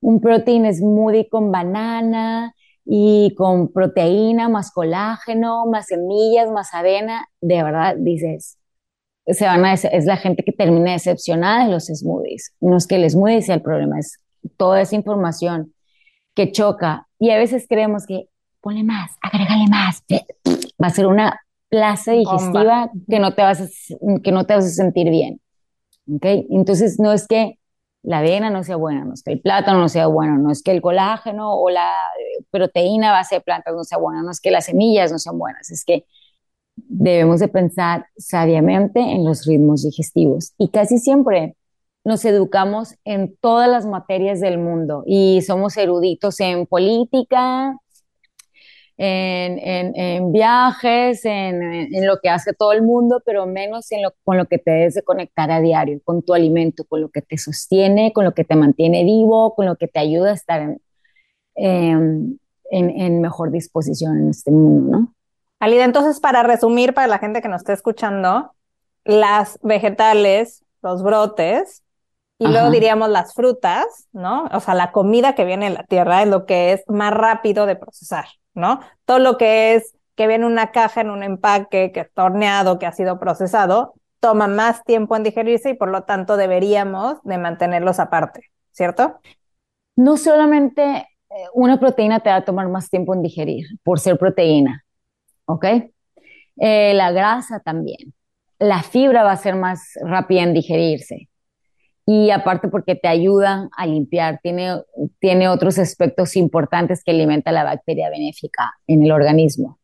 un 0.00 0.20
protein 0.20 0.72
smoothie 0.72 1.28
con 1.28 1.50
banana 1.50 2.54
y 2.84 3.34
con 3.36 3.72
proteína, 3.72 4.48
más 4.48 4.70
colágeno, 4.72 5.66
más 5.66 5.86
semillas, 5.86 6.50
más 6.50 6.74
avena. 6.74 7.26
De 7.40 7.62
verdad, 7.62 7.96
dices, 7.98 8.58
se 9.26 9.46
van 9.46 9.64
a, 9.64 9.74
es 9.74 10.04
la 10.04 10.16
gente 10.16 10.44
que 10.44 10.52
termina 10.52 10.92
decepcionada 10.92 11.64
de 11.64 11.72
los 11.72 11.86
smoothies. 11.86 12.54
No 12.60 12.76
es 12.76 12.86
que 12.86 12.96
el 12.96 13.08
smoothie 13.08 13.42
sea 13.42 13.56
el 13.56 13.62
problema, 13.62 13.98
es 13.98 14.18
toda 14.56 14.80
esa 14.80 14.96
información 14.96 15.72
que 16.34 16.52
choca 16.52 17.08
y 17.18 17.30
a 17.30 17.38
veces 17.38 17.66
creemos 17.68 18.06
que 18.06 18.28
ponle 18.60 18.84
más, 18.84 19.12
agrégale 19.20 19.68
más, 19.68 20.02
va 20.82 20.86
a 20.86 20.90
ser 20.90 21.06
una 21.06 21.40
plaza 21.68 22.12
digestiva 22.12 22.90
que 23.08 23.18
no, 23.18 23.34
te 23.34 23.42
vas 23.42 23.60
a, 23.60 23.66
que 24.22 24.32
no 24.32 24.44
te 24.46 24.54
vas 24.54 24.64
a 24.64 24.68
sentir 24.68 25.10
bien. 25.10 25.40
¿okay? 26.14 26.46
Entonces 26.50 26.98
no 26.98 27.12
es 27.12 27.26
que 27.26 27.58
la 28.02 28.18
avena 28.18 28.50
no 28.50 28.64
sea 28.64 28.76
buena, 28.76 29.04
no 29.04 29.14
es 29.14 29.22
que 29.22 29.32
el 29.32 29.40
plátano 29.40 29.78
no 29.78 29.88
sea 29.88 30.06
bueno, 30.06 30.38
no 30.38 30.50
es 30.50 30.62
que 30.62 30.72
el 30.72 30.82
colágeno 30.82 31.54
o 31.54 31.70
la 31.70 31.92
eh, 32.18 32.44
proteína 32.50 33.12
base 33.12 33.36
de 33.36 33.40
plantas 33.40 33.74
no 33.74 33.84
sea 33.84 33.98
buena, 33.98 34.22
no 34.22 34.30
es 34.30 34.40
que 34.40 34.50
las 34.50 34.66
semillas 34.66 35.12
no 35.12 35.18
sean 35.18 35.38
buenas, 35.38 35.70
es 35.70 35.84
que 35.84 36.04
debemos 36.76 37.40
de 37.40 37.48
pensar 37.48 38.06
sabiamente 38.16 39.00
en 39.00 39.24
los 39.24 39.46
ritmos 39.46 39.84
digestivos 39.84 40.52
y 40.58 40.68
casi 40.68 40.98
siempre 40.98 41.56
nos 42.04 42.24
educamos 42.24 42.96
en 43.04 43.36
todas 43.36 43.68
las 43.68 43.86
materias 43.86 44.40
del 44.40 44.58
mundo 44.58 45.04
y 45.06 45.42
somos 45.42 45.76
eruditos 45.76 46.40
en 46.40 46.66
política, 46.66 47.76
en, 48.98 50.32
viajes, 50.32 51.24
en, 51.24 52.06
lo 52.06 52.18
que 52.20 52.28
hace 52.28 52.52
todo 52.52 52.72
el 52.72 52.82
mundo, 52.82 53.22
pero 53.24 53.46
menos 53.46 53.90
en 53.90 54.02
lo, 54.02 54.12
con 54.24 54.36
lo 54.36 54.46
que 54.46 54.58
te 54.58 54.70
debes 54.70 54.94
de 54.94 55.02
conectar 55.02 55.50
a 55.50 55.60
diario, 55.60 56.00
con 56.04 56.22
tu 56.22 56.34
alimento, 56.34 56.84
con 56.84 57.00
lo 57.00 57.08
que 57.08 57.22
te 57.22 57.38
sostiene, 57.38 58.12
con 58.12 58.24
lo 58.24 58.32
que 58.34 58.44
te 58.44 58.54
mantiene 58.54 59.04
vivo, 59.04 59.54
con 59.54 59.66
lo 59.66 59.76
que 59.76 59.88
te 59.88 59.98
ayuda 59.98 60.30
a 60.30 60.34
estar 60.34 60.76
en, 61.54 62.38
en 62.70 63.20
mejor 63.20 63.50
disposición 63.50 64.18
en 64.18 64.30
este 64.30 64.50
mundo, 64.50 64.98
¿no? 64.98 65.14
Alida, 65.58 65.84
entonces 65.84 66.18
para 66.18 66.42
resumir 66.42 66.92
para 66.92 67.06
la 67.06 67.18
gente 67.18 67.40
que 67.40 67.48
nos 67.48 67.60
está 67.60 67.72
escuchando, 67.72 68.52
las 69.04 69.60
vegetales, 69.62 70.64
los 70.82 71.02
brotes, 71.02 71.81
y 72.42 72.48
luego 72.48 72.70
diríamos 72.70 73.08
las 73.08 73.34
frutas, 73.34 74.08
¿no? 74.12 74.48
O 74.52 74.58
sea, 74.58 74.74
la 74.74 74.90
comida 74.90 75.36
que 75.36 75.44
viene 75.44 75.68
de 75.68 75.76
la 75.76 75.84
tierra 75.84 76.22
es 76.22 76.28
lo 76.28 76.44
que 76.44 76.72
es 76.72 76.82
más 76.88 77.14
rápido 77.14 77.66
de 77.66 77.76
procesar, 77.76 78.24
¿no? 78.52 78.80
Todo 79.04 79.20
lo 79.20 79.36
que 79.36 79.74
es 79.74 79.94
que 80.16 80.26
viene 80.26 80.44
en 80.46 80.52
una 80.52 80.72
caja, 80.72 81.02
en 81.02 81.10
un 81.10 81.22
empaque, 81.22 81.92
que 81.92 82.00
es 82.00 82.12
torneado, 82.12 82.80
que 82.80 82.86
ha 82.86 82.92
sido 82.92 83.20
procesado, 83.20 83.94
toma 84.18 84.48
más 84.48 84.82
tiempo 84.82 85.14
en 85.14 85.22
digerirse 85.22 85.70
y 85.70 85.74
por 85.74 85.88
lo 85.88 86.02
tanto 86.02 86.36
deberíamos 86.36 87.22
de 87.22 87.38
mantenerlos 87.38 88.00
aparte, 88.00 88.40
¿cierto? 88.72 89.20
No 89.94 90.16
solamente 90.16 90.82
eh, 90.82 91.06
una 91.54 91.78
proteína 91.78 92.20
te 92.20 92.30
va 92.30 92.36
a 92.36 92.44
tomar 92.44 92.68
más 92.68 92.90
tiempo 92.90 93.14
en 93.14 93.22
digerir 93.22 93.66
por 93.84 94.00
ser 94.00 94.18
proteína, 94.18 94.84
¿ok? 95.44 95.64
Eh, 96.56 96.92
la 96.94 97.12
grasa 97.12 97.60
también. 97.60 98.12
La 98.58 98.82
fibra 98.82 99.22
va 99.22 99.32
a 99.32 99.36
ser 99.36 99.54
más 99.54 99.92
rápida 100.02 100.42
en 100.42 100.54
digerirse 100.54 101.28
y 102.06 102.30
aparte 102.30 102.68
porque 102.68 102.94
te 102.94 103.08
ayudan 103.08 103.70
a 103.76 103.86
limpiar, 103.86 104.40
tiene, 104.42 104.82
tiene 105.20 105.48
otros 105.48 105.78
aspectos 105.78 106.36
importantes 106.36 107.04
que 107.04 107.12
alimenta 107.12 107.52
la 107.52 107.64
bacteria 107.64 108.10
benéfica 108.10 108.74
en 108.86 109.04
el 109.04 109.12
organismo. 109.12 109.78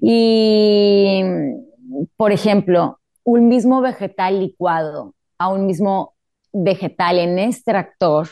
Y, 0.00 1.22
por 2.16 2.32
ejemplo, 2.32 3.00
un 3.24 3.48
mismo 3.48 3.80
vegetal 3.80 4.40
licuado 4.40 5.14
a 5.38 5.48
un 5.48 5.66
mismo 5.66 6.14
vegetal 6.52 7.18
en 7.18 7.38
extractor 7.38 8.28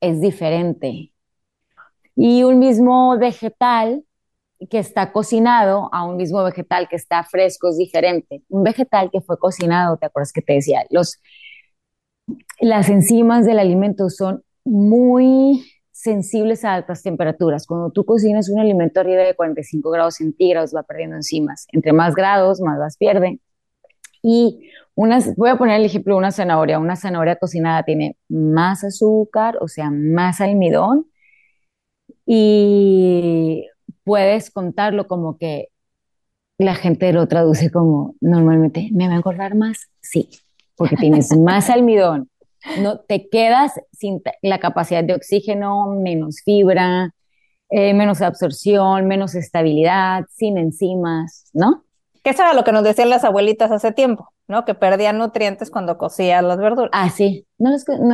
es 0.00 0.20
diferente. 0.20 1.12
Y 2.14 2.42
un 2.42 2.58
mismo 2.58 3.16
vegetal 3.18 4.04
que 4.70 4.78
está 4.78 5.12
cocinado 5.12 5.88
a 5.92 6.04
un 6.04 6.16
mismo 6.16 6.42
vegetal 6.42 6.88
que 6.88 6.96
está 6.96 7.22
fresco 7.24 7.68
es 7.68 7.78
diferente. 7.78 8.42
Un 8.48 8.64
vegetal 8.64 9.08
que 9.10 9.20
fue 9.20 9.38
cocinado, 9.38 9.96
¿te 9.96 10.06
acuerdas 10.06 10.32
que 10.32 10.42
te 10.42 10.54
decía? 10.54 10.84
Los, 10.90 11.20
las 12.60 12.88
enzimas 12.88 13.44
del 13.46 13.58
alimento 13.58 14.10
son 14.10 14.42
muy 14.64 15.64
sensibles 15.92 16.64
a 16.64 16.74
altas 16.74 17.02
temperaturas. 17.02 17.66
Cuando 17.66 17.90
tú 17.90 18.04
cocinas 18.04 18.48
un 18.48 18.60
alimento 18.60 19.00
arriba 19.00 19.22
de 19.22 19.34
45 19.34 19.90
grados 19.90 20.14
centígrados, 20.16 20.74
va 20.74 20.82
perdiendo 20.82 21.16
enzimas. 21.16 21.66
Entre 21.72 21.92
más 21.92 22.14
grados, 22.14 22.60
más 22.60 22.78
las 22.78 22.96
pierde. 22.96 23.40
Y 24.22 24.70
unas, 24.94 25.34
voy 25.36 25.50
a 25.50 25.56
poner 25.56 25.80
el 25.80 25.86
ejemplo 25.86 26.14
de 26.14 26.18
una 26.18 26.30
zanahoria. 26.32 26.78
Una 26.78 26.96
zanahoria 26.96 27.36
cocinada 27.36 27.82
tiene 27.82 28.16
más 28.28 28.84
azúcar, 28.84 29.58
o 29.60 29.68
sea, 29.68 29.90
más 29.90 30.40
almidón. 30.40 31.06
Y 32.26 33.66
puedes 34.04 34.50
contarlo 34.50 35.06
como 35.06 35.38
que 35.38 35.68
la 36.58 36.74
gente 36.74 37.12
lo 37.12 37.26
traduce 37.28 37.70
como 37.70 38.16
normalmente, 38.20 38.90
¿me 38.92 39.06
va 39.06 39.14
a 39.14 39.16
engordar 39.16 39.54
más? 39.54 39.88
Sí, 40.00 40.28
porque 40.78 40.96
tienes 40.96 41.36
más 41.36 41.68
almidón. 41.68 42.30
No, 42.80 43.00
te 43.00 43.28
quedas 43.28 43.72
sin 43.92 44.22
la 44.42 44.58
capacidad 44.58 45.04
de 45.04 45.14
oxígeno, 45.14 45.88
menos 45.88 46.42
fibra, 46.44 47.14
eh, 47.70 47.92
menos 47.94 48.22
absorción, 48.22 49.06
menos 49.06 49.34
estabilidad, 49.34 50.24
sin 50.30 50.56
enzimas, 50.56 51.50
¿no? 51.52 51.84
Que 52.22 52.30
eso 52.30 52.42
era 52.42 52.54
lo 52.54 52.64
que 52.64 52.72
nos 52.72 52.82
decían 52.82 53.10
las 53.10 53.24
abuelitas 53.24 53.70
hace 53.70 53.92
tiempo, 53.92 54.32
¿no? 54.48 54.64
Que 54.64 54.74
perdían 54.74 55.18
nutrientes 55.18 55.70
cuando 55.70 55.98
cocían 55.98 56.48
las 56.48 56.58
verduras. 56.58 56.90
Ah, 56.92 57.10
sí. 57.10 57.46
No, 57.58 57.70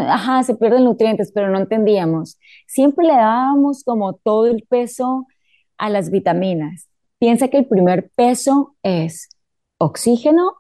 ajá, 0.09 0.43
se 0.43 0.57
pierden 0.57 0.85
nutrientes, 0.85 1.33
pero 1.33 1.51
no 1.51 1.59
entendíamos. 1.59 2.39
Siempre 2.67 3.07
le 3.07 3.15
dábamos 3.15 3.85
como 3.85 4.15
todo 4.15 4.47
el 4.47 4.65
peso 4.69 5.27
a 5.79 5.89
las 5.89 6.11
vitaminas. 6.11 6.89
Piensa 7.19 7.49
que 7.49 7.59
el 7.59 7.67
primer 7.67 8.11
peso 8.15 8.77
es 8.83 9.29
oxígeno 9.79 10.53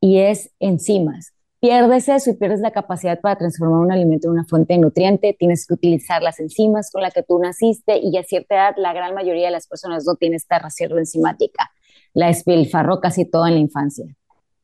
y 0.00 0.18
es 0.18 0.50
enzimas. 0.58 1.32
Pierdes 1.60 2.08
eso 2.08 2.30
y 2.30 2.34
pierdes 2.34 2.60
la 2.60 2.70
capacidad 2.70 3.20
para 3.20 3.36
transformar 3.36 3.80
un 3.80 3.90
alimento 3.90 4.28
en 4.28 4.34
una 4.34 4.44
fuente 4.44 4.74
de 4.74 4.78
nutriente. 4.78 5.34
Tienes 5.36 5.66
que 5.66 5.74
utilizar 5.74 6.22
las 6.22 6.38
enzimas 6.38 6.90
con 6.92 7.02
las 7.02 7.12
que 7.12 7.24
tú 7.24 7.38
naciste 7.40 7.98
y 7.98 8.16
a 8.16 8.22
cierta 8.22 8.54
edad 8.54 8.74
la 8.76 8.92
gran 8.92 9.12
mayoría 9.14 9.46
de 9.46 9.52
las 9.52 9.66
personas 9.66 10.04
no 10.06 10.14
tiene 10.14 10.36
esta 10.36 10.60
reserva 10.60 11.00
enzimática. 11.00 11.72
La 12.14 12.28
despilfarró 12.28 13.00
casi 13.00 13.24
toda 13.24 13.48
en 13.48 13.54
la 13.54 13.60
infancia. 13.60 14.06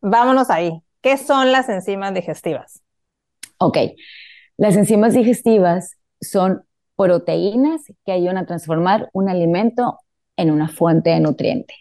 Vámonos 0.01 0.51
ahí. 0.51 0.83
¿Qué 1.01 1.17
son 1.17 1.51
las 1.51 1.69
enzimas 1.69 2.15
digestivas? 2.15 2.83
Ok, 3.59 3.79
las 4.57 4.77
enzimas 4.77 5.15
digestivas 5.15 5.97
son 6.21 6.65
proteínas 6.97 7.83
que 8.07 8.13
ayudan 8.13 8.39
a 8.39 8.47
transformar 8.47 9.11
un 9.13 9.29
alimento 9.29 9.99
en 10.37 10.51
una 10.51 10.69
fuente 10.69 11.11
de 11.11 11.21
nutriente. 11.21 11.75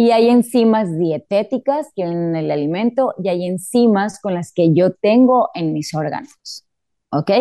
Y 0.00 0.12
hay 0.12 0.28
enzimas 0.28 0.96
dietéticas 0.96 1.88
que 1.96 2.02
en 2.02 2.36
el 2.36 2.52
alimento 2.52 3.14
y 3.20 3.30
hay 3.30 3.44
enzimas 3.44 4.20
con 4.20 4.32
las 4.32 4.52
que 4.52 4.72
yo 4.72 4.92
tengo 4.92 5.50
en 5.54 5.72
mis 5.72 5.92
órganos. 5.92 6.64
¿Ok? 7.10 7.32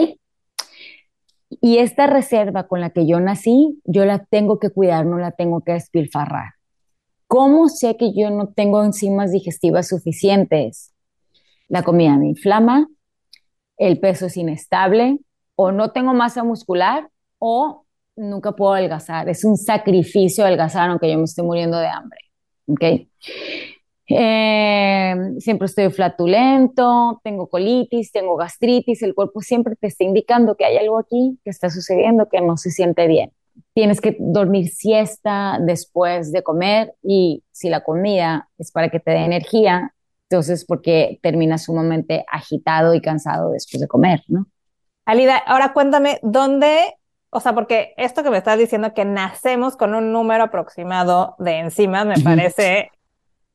Y 1.61 1.77
esta 1.77 2.07
reserva 2.07 2.67
con 2.67 2.81
la 2.81 2.89
que 2.89 3.05
yo 3.05 3.19
nací, 3.19 3.79
yo 3.83 4.05
la 4.05 4.25
tengo 4.25 4.57
que 4.57 4.71
cuidar, 4.71 5.05
no 5.05 5.19
la 5.19 5.33
tengo 5.33 5.61
que 5.61 5.73
despilfarrar. 5.73 6.53
¿Cómo 7.27 7.69
sé 7.69 7.95
que 7.95 8.11
yo 8.15 8.31
no 8.31 8.47
tengo 8.47 8.83
enzimas 8.83 9.31
digestivas 9.31 9.87
suficientes? 9.89 10.95
La 11.67 11.83
comida 11.83 12.17
me 12.17 12.27
inflama, 12.27 12.87
el 13.77 13.99
peso 13.99 14.25
es 14.25 14.35
inestable, 14.35 15.19
o 15.53 15.71
no 15.71 15.91
tengo 15.91 16.15
masa 16.15 16.43
muscular, 16.43 17.07
o 17.37 17.85
nunca 18.15 18.53
puedo 18.53 18.73
adelgazar. 18.73 19.29
Es 19.29 19.45
un 19.45 19.57
sacrificio 19.57 20.43
adelgazar 20.43 20.89
aunque 20.89 21.11
yo 21.11 21.19
me 21.19 21.25
esté 21.25 21.43
muriendo 21.43 21.77
de 21.77 21.85
hambre. 21.85 22.26
¿Ok? 22.67 22.83
Eh, 24.09 25.15
siempre 25.39 25.65
estoy 25.65 25.89
flatulento, 25.91 27.19
tengo 27.23 27.47
colitis, 27.47 28.11
tengo 28.11 28.37
gastritis, 28.37 29.03
el 29.03 29.13
cuerpo 29.13 29.41
siempre 29.41 29.75
te 29.75 29.87
está 29.87 30.05
indicando 30.05 30.55
que 30.55 30.63
hay 30.63 30.77
algo 30.77 30.97
aquí 30.97 31.37
que 31.43 31.49
está 31.49 31.69
sucediendo 31.69 32.29
que 32.29 32.39
no 32.39 32.55
se 32.55 32.71
siente 32.71 33.07
bien. 33.07 33.33
Tienes 33.73 33.99
que 33.99 34.15
dormir 34.19 34.69
siesta 34.69 35.59
después 35.61 36.31
de 36.31 36.41
comer 36.41 36.93
y 37.03 37.43
si 37.51 37.69
la 37.69 37.83
comida 37.83 38.49
es 38.57 38.71
para 38.71 38.89
que 38.89 38.99
te 38.99 39.11
dé 39.11 39.25
energía, 39.25 39.93
entonces 40.29 40.63
porque 40.65 41.19
terminas 41.21 41.65
sumamente 41.65 42.23
agitado 42.31 42.93
y 42.93 43.01
cansado 43.01 43.51
después 43.51 43.81
de 43.81 43.87
comer, 43.87 44.21
¿no? 44.27 44.47
Alida, 45.05 45.37
ahora 45.37 45.73
cuéntame, 45.73 46.19
¿dónde 46.21 46.96
o 47.29 47.39
sea, 47.39 47.53
porque 47.53 47.93
esto 47.97 48.23
que 48.23 48.29
me 48.29 48.37
estás 48.37 48.57
diciendo 48.57 48.93
que 48.93 49.05
nacemos 49.05 49.75
con 49.75 49.93
un 49.93 50.11
número 50.11 50.45
aproximado 50.45 51.35
de 51.39 51.59
enzimas, 51.59 52.05
me 52.05 52.19
parece, 52.19 52.91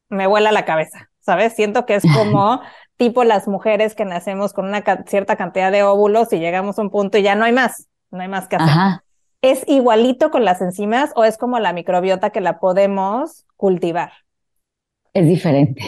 me 0.09 0.27
vuela 0.27 0.53
la 0.53 0.65
cabeza, 0.65 1.11
¿sabes? 1.21 1.55
Siento 1.55 1.87
que 1.87 1.95
es 1.95 2.05
como 2.15 2.61
tipo 2.97 3.25
las 3.25 3.49
mujeres 3.49 3.95
que 3.95 4.05
nacemos 4.05 4.53
con 4.53 4.67
una 4.67 4.83
cierta 5.07 5.37
cantidad 5.37 5.73
de 5.73 5.83
óvulos 5.83 6.33
y 6.33 6.39
llegamos 6.39 6.79
a 6.79 6.83
un 6.83 6.91
punto 6.91 7.19
y 7.19 7.23
ya 7.23 7.35
no 7.35 7.45
hay 7.45 7.53
más, 7.53 7.89
no 8.11 8.21
hay 8.21 8.29
más 8.29 8.47
que 8.49 8.57
hacer. 8.57 9.03
¿Es 9.41 9.65
igualito 9.67 10.31
con 10.31 10.45
las 10.45 10.61
enzimas 10.61 11.11
o 11.17 11.25
es 11.25 11.37
como 11.37 11.59
la 11.59 11.73
microbiota 11.73 12.31
que 12.31 12.41
la 12.41 12.61
podemos 12.61 13.45
cultivar? 13.57 14.13
Es 15.15 15.27
diferente. 15.27 15.83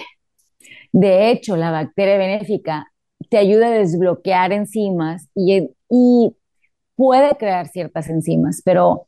De 0.90 1.30
hecho, 1.30 1.56
la 1.56 1.70
bacteria 1.70 2.18
benéfica 2.18 2.92
te 3.30 3.38
ayuda 3.38 3.68
a 3.68 3.70
desbloquear 3.70 4.52
enzimas 4.52 5.28
y, 5.34 5.70
y 5.88 6.36
puede 6.96 7.36
crear 7.36 7.68
ciertas 7.68 8.08
enzimas, 8.08 8.62
pero 8.64 9.06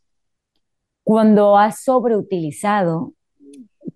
cuando 1.05 1.57
has 1.57 1.83
sobreutilizado 1.85 3.13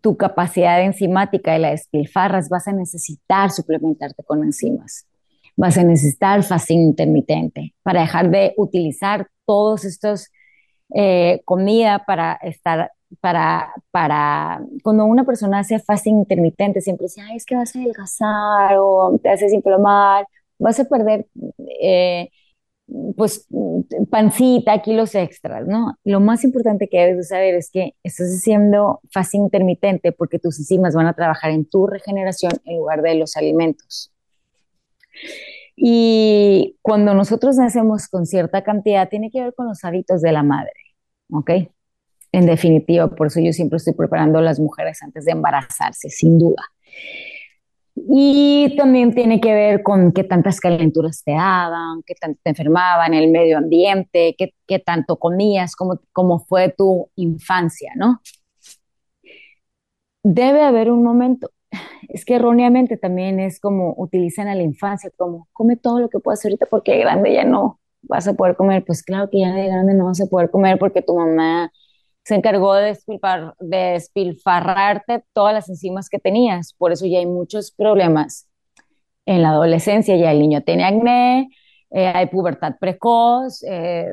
tu 0.01 0.17
capacidad 0.17 0.81
enzimática 0.83 1.57
y 1.57 1.61
la 1.61 1.71
despilfarras, 1.71 2.49
vas 2.49 2.69
a 2.69 2.73
necesitar 2.73 3.51
suplementarte 3.51 4.23
con 4.23 4.43
enzimas. 4.45 5.07
Vas 5.57 5.77
a 5.77 5.83
necesitar 5.83 6.43
fascín 6.43 6.81
intermitente 6.81 7.75
para 7.83 8.03
dejar 8.03 8.31
de 8.31 8.55
utilizar 8.57 9.29
todos 9.45 9.85
estos 9.85 10.31
eh, 10.95 11.43
comida 11.45 12.05
para 12.07 12.35
estar, 12.43 12.93
para, 13.21 13.73
para, 13.91 14.61
cuando 14.83 15.05
una 15.05 15.25
persona 15.25 15.61
hace 15.61 15.79
fasting 15.79 16.19
intermitente, 16.19 16.81
siempre 16.81 17.05
dice, 17.05 17.21
Ay, 17.21 17.37
es 17.37 17.47
que 17.47 17.57
vas 17.57 17.75
a 17.75 17.79
adelgazar 17.79 18.77
o 18.79 19.19
te 19.23 19.29
haces 19.29 19.53
inflamar, 19.53 20.27
vas 20.59 20.81
a 20.81 20.85
perder 20.85 21.27
eh, 21.81 22.31
pues 23.17 23.47
pancita, 24.11 24.81
kilos 24.83 25.15
extras, 25.15 25.67
¿no? 25.67 25.99
Lo 26.05 26.21
más 26.21 26.45
importante 26.45 26.89
que 26.89 26.99
debes 26.99 27.29
saber 27.29 27.55
es 27.55 27.71
que 27.71 27.95
estás 28.03 28.29
haciendo 28.29 29.01
fase 29.11 29.37
intermitente 29.37 30.13
porque 30.13 30.39
tus 30.39 30.59
enzimas 30.59 30.95
van 30.95 31.07
a 31.07 31.15
trabajar 31.15 31.51
en 31.51 31.65
tu 31.65 31.87
regeneración 31.87 32.53
en 32.65 32.79
lugar 32.79 33.03
de 33.03 33.15
los 33.15 33.37
alimentos. 33.37 34.13
Y 35.77 36.77
cuando 36.83 37.15
nosotros 37.15 37.57
nacemos 37.57 38.09
con 38.09 38.27
cierta 38.27 38.63
cantidad, 38.63 39.09
tiene 39.09 39.31
que 39.31 39.43
ver 39.43 39.55
con 39.55 39.67
los 39.67 39.85
hábitos 39.85 40.21
de 40.21 40.33
la 40.33 40.43
madre, 40.43 40.73
¿ok? 41.31 41.51
En 42.33 42.47
definitiva, 42.47 43.09
por 43.09 43.29
eso 43.29 43.41
yo 43.41 43.53
siempre 43.53 43.79
estoy 43.79 43.95
preparando 43.95 44.39
a 44.39 44.43
las 44.43 44.61
mujeres 44.61 45.03
antes 45.03 45.25
de 45.25 45.33
embarazarse, 45.33 46.11
sin 46.11 46.39
duda. 46.39 46.63
Y 48.09 48.75
también 48.77 49.15
tiene 49.15 49.41
que 49.41 49.53
ver 49.53 49.83
con 49.83 50.13
qué 50.13 50.25
tantas 50.25 50.61
calenturas 50.61 51.23
te 51.25 51.33
daban, 51.33 52.03
qué 52.07 52.15
tanto 52.15 52.41
te 52.43 52.51
enfermaban, 52.51 53.15
el 53.15 53.31
medio 53.31 53.59
ambiente, 53.59 54.35
qué, 54.39 54.55
qué 54.67 54.79
tanto 54.79 55.17
comías, 55.19 55.77
cómo, 55.77 56.01
cómo 56.13 56.39
fue 56.41 56.75
tu 56.77 57.11
infancia, 57.17 57.93
¿no? 57.97 58.21
Debe 60.23 60.63
haber 60.63 60.91
un 60.91 61.03
momento, 61.03 61.51
es 62.09 62.25
que 62.25 62.37
erróneamente 62.37 62.97
también 62.97 63.41
es 63.41 63.61
como 63.61 63.95
utilizan 63.97 64.49
a 64.49 64.55
la 64.55 64.63
infancia 64.63 65.11
como 65.17 65.49
come 65.53 65.77
todo 65.77 66.01
lo 66.01 66.09
que 66.11 66.21
puedas 66.21 66.45
ahorita 66.45 66.67
porque 66.67 66.93
de 66.93 67.01
grande 67.01 67.35
ya 67.35 67.45
no 67.45 67.81
vas 68.03 68.29
a 68.29 68.35
poder 68.35 68.57
comer. 68.57 68.85
Pues 68.85 69.03
claro 69.03 69.31
que 69.31 69.41
ya 69.41 69.53
de 69.55 69.67
grande 69.69 69.95
no 69.95 70.07
vas 70.07 70.21
a 70.21 70.27
poder 70.27 70.51
comer 70.51 70.79
porque 70.79 71.03
tu 71.03 71.17
mamá 71.17 71.73
se 72.31 72.37
encargó 72.37 72.75
de, 72.75 72.97
despilfarrarte 73.59 75.25
todas 75.33 75.53
las 75.53 75.69
enzimas 75.69 76.09
que 76.09 76.21
tenías. 76.21 76.75
Por 76.75 76.93
eso 76.93 77.05
ya 77.05 77.19
hay 77.19 77.27
muchos 77.27 77.73
problemas 77.73 78.47
en 79.27 79.43
la 79.43 79.49
adolescencia. 79.51 80.17
Ya 80.17 80.31
el 80.31 80.39
niño 80.39 80.63
tiene 80.63 80.85
acné, 80.85 81.49
eh, 81.91 82.07
hay 82.07 82.27
pubertad 82.27 82.75
precoz, 82.79 83.65
eh, 83.65 84.07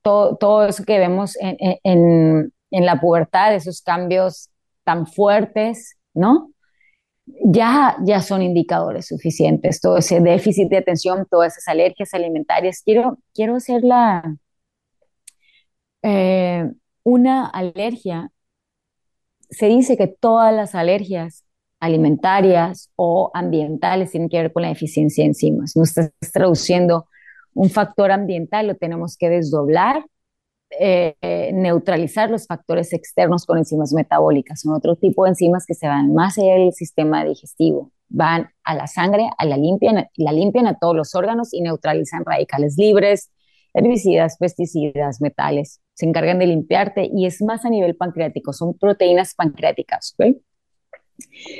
todo, 0.00 0.36
todo, 0.36 0.64
eso 0.64 0.82
que 0.82 0.98
vemos 0.98 1.36
en, 1.42 1.58
en, 1.84 2.52
en, 2.70 2.86
la 2.86 2.98
pubertad, 2.98 3.54
esos 3.54 3.82
cambios 3.82 4.48
tan 4.84 5.06
fuertes, 5.06 5.98
¿no? 6.14 6.50
Ya, 7.44 7.98
ya 8.02 8.22
son 8.22 8.40
indicadores 8.40 9.08
suficientes, 9.08 9.82
todo 9.82 9.98
ese 9.98 10.20
déficit 10.20 10.70
de 10.70 10.78
atención, 10.78 11.26
todas 11.30 11.58
esas 11.58 11.68
alergias 11.68 12.14
alimentarias. 12.14 12.80
Quiero, 12.82 13.18
quiero 13.34 13.56
hacer 13.56 13.82
la... 13.84 14.36
Eh, 16.02 16.64
una 17.08 17.46
alergia, 17.46 18.30
se 19.50 19.66
dice 19.66 19.96
que 19.96 20.08
todas 20.08 20.54
las 20.54 20.74
alergias 20.74 21.44
alimentarias 21.80 22.90
o 22.96 23.30
ambientales 23.34 24.10
tienen 24.10 24.28
que 24.28 24.36
ver 24.38 24.52
con 24.52 24.62
la 24.62 24.68
deficiencia 24.68 25.24
de 25.24 25.28
enzimas. 25.28 25.74
No 25.74 25.84
estás 25.84 26.12
traduciendo 26.32 27.06
un 27.54 27.70
factor 27.70 28.10
ambiental, 28.10 28.66
lo 28.66 28.74
tenemos 28.74 29.16
que 29.16 29.30
desdoblar, 29.30 30.04
eh, 30.78 31.50
neutralizar 31.54 32.30
los 32.30 32.46
factores 32.46 32.92
externos 32.92 33.46
con 33.46 33.56
enzimas 33.56 33.94
metabólicas. 33.94 34.60
Son 34.60 34.74
otro 34.74 34.96
tipo 34.96 35.24
de 35.24 35.30
enzimas 35.30 35.64
que 35.64 35.74
se 35.74 35.88
van 35.88 36.12
más 36.12 36.36
allá 36.36 36.54
del 36.54 36.74
sistema 36.74 37.24
digestivo. 37.24 37.90
Van 38.08 38.50
a 38.64 38.74
la 38.74 38.86
sangre, 38.86 39.30
a 39.38 39.44
la 39.46 39.56
limpian, 39.56 40.08
la 40.16 40.32
limpian 40.32 40.66
a 40.66 40.78
todos 40.78 40.94
los 40.94 41.14
órganos 41.14 41.54
y 41.54 41.62
neutralizan 41.62 42.24
radicales 42.26 42.76
libres, 42.76 43.30
herbicidas, 43.72 44.36
pesticidas, 44.38 45.20
metales, 45.20 45.80
se 45.98 46.06
encargan 46.06 46.38
de 46.38 46.46
limpiarte 46.46 47.10
y 47.12 47.26
es 47.26 47.42
más 47.42 47.64
a 47.64 47.70
nivel 47.70 47.96
pancreático, 47.96 48.52
son 48.52 48.78
proteínas 48.78 49.34
pancreáticas. 49.34 50.14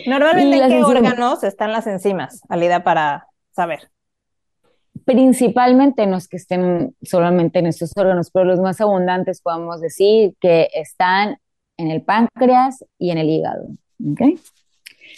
Normalmente, 0.07 0.59
¿en 0.59 0.68
qué 0.68 0.85
órganos 0.85 1.42
están 1.42 1.72
las 1.72 1.88
enzimas, 1.88 2.40
Alida, 2.48 2.85
para 2.85 3.27
saber? 3.51 3.90
Principalmente 5.05 6.07
no 6.07 6.16
es 6.16 6.29
que 6.29 6.37
estén 6.37 6.94
solamente 7.03 7.59
en 7.59 7.66
estos 7.66 7.90
órganos, 7.96 8.31
pero 8.31 8.44
los 8.44 8.61
más 8.61 8.81
abundantes 8.81 9.42
podemos 9.42 9.81
decir 9.81 10.35
que 10.38 10.68
están 10.72 11.38
en 11.77 11.90
el 11.90 12.03
páncreas 12.03 12.85
y 12.96 13.11
en 13.11 13.18
el 13.18 13.29
hígado. 13.29 13.66
¿okay? 14.12 14.38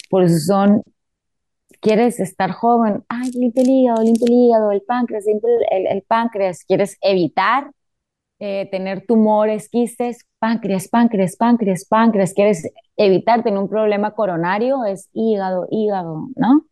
Por 0.09 0.23
eso 0.23 0.39
son, 0.39 0.81
quieres 1.79 2.19
estar 2.19 2.49
joven, 2.49 3.03
ay, 3.07 3.29
limpia 3.33 3.61
el 3.61 3.69
hígado, 3.69 4.01
limpia 4.01 4.25
el 4.25 4.33
hígado, 4.33 4.71
el 4.71 4.81
páncreas, 4.81 5.25
el, 5.27 5.85
el, 5.87 6.01
páncreas, 6.01 6.63
quieres 6.63 6.97
evitar 7.01 7.69
eh, 8.43 8.67
tener 8.71 9.05
tumores, 9.05 9.69
quistes, 9.69 10.25
páncreas, 10.39 10.87
páncreas, 10.87 11.35
páncreas, 11.35 11.85
páncreas, 11.85 12.33
quieres 12.33 12.67
evitar 12.97 13.43
tener 13.43 13.59
un 13.59 13.69
problema 13.69 14.15
coronario, 14.15 14.83
es 14.83 15.09
hígado, 15.13 15.67
hígado, 15.69 16.29
¿no? 16.35 16.65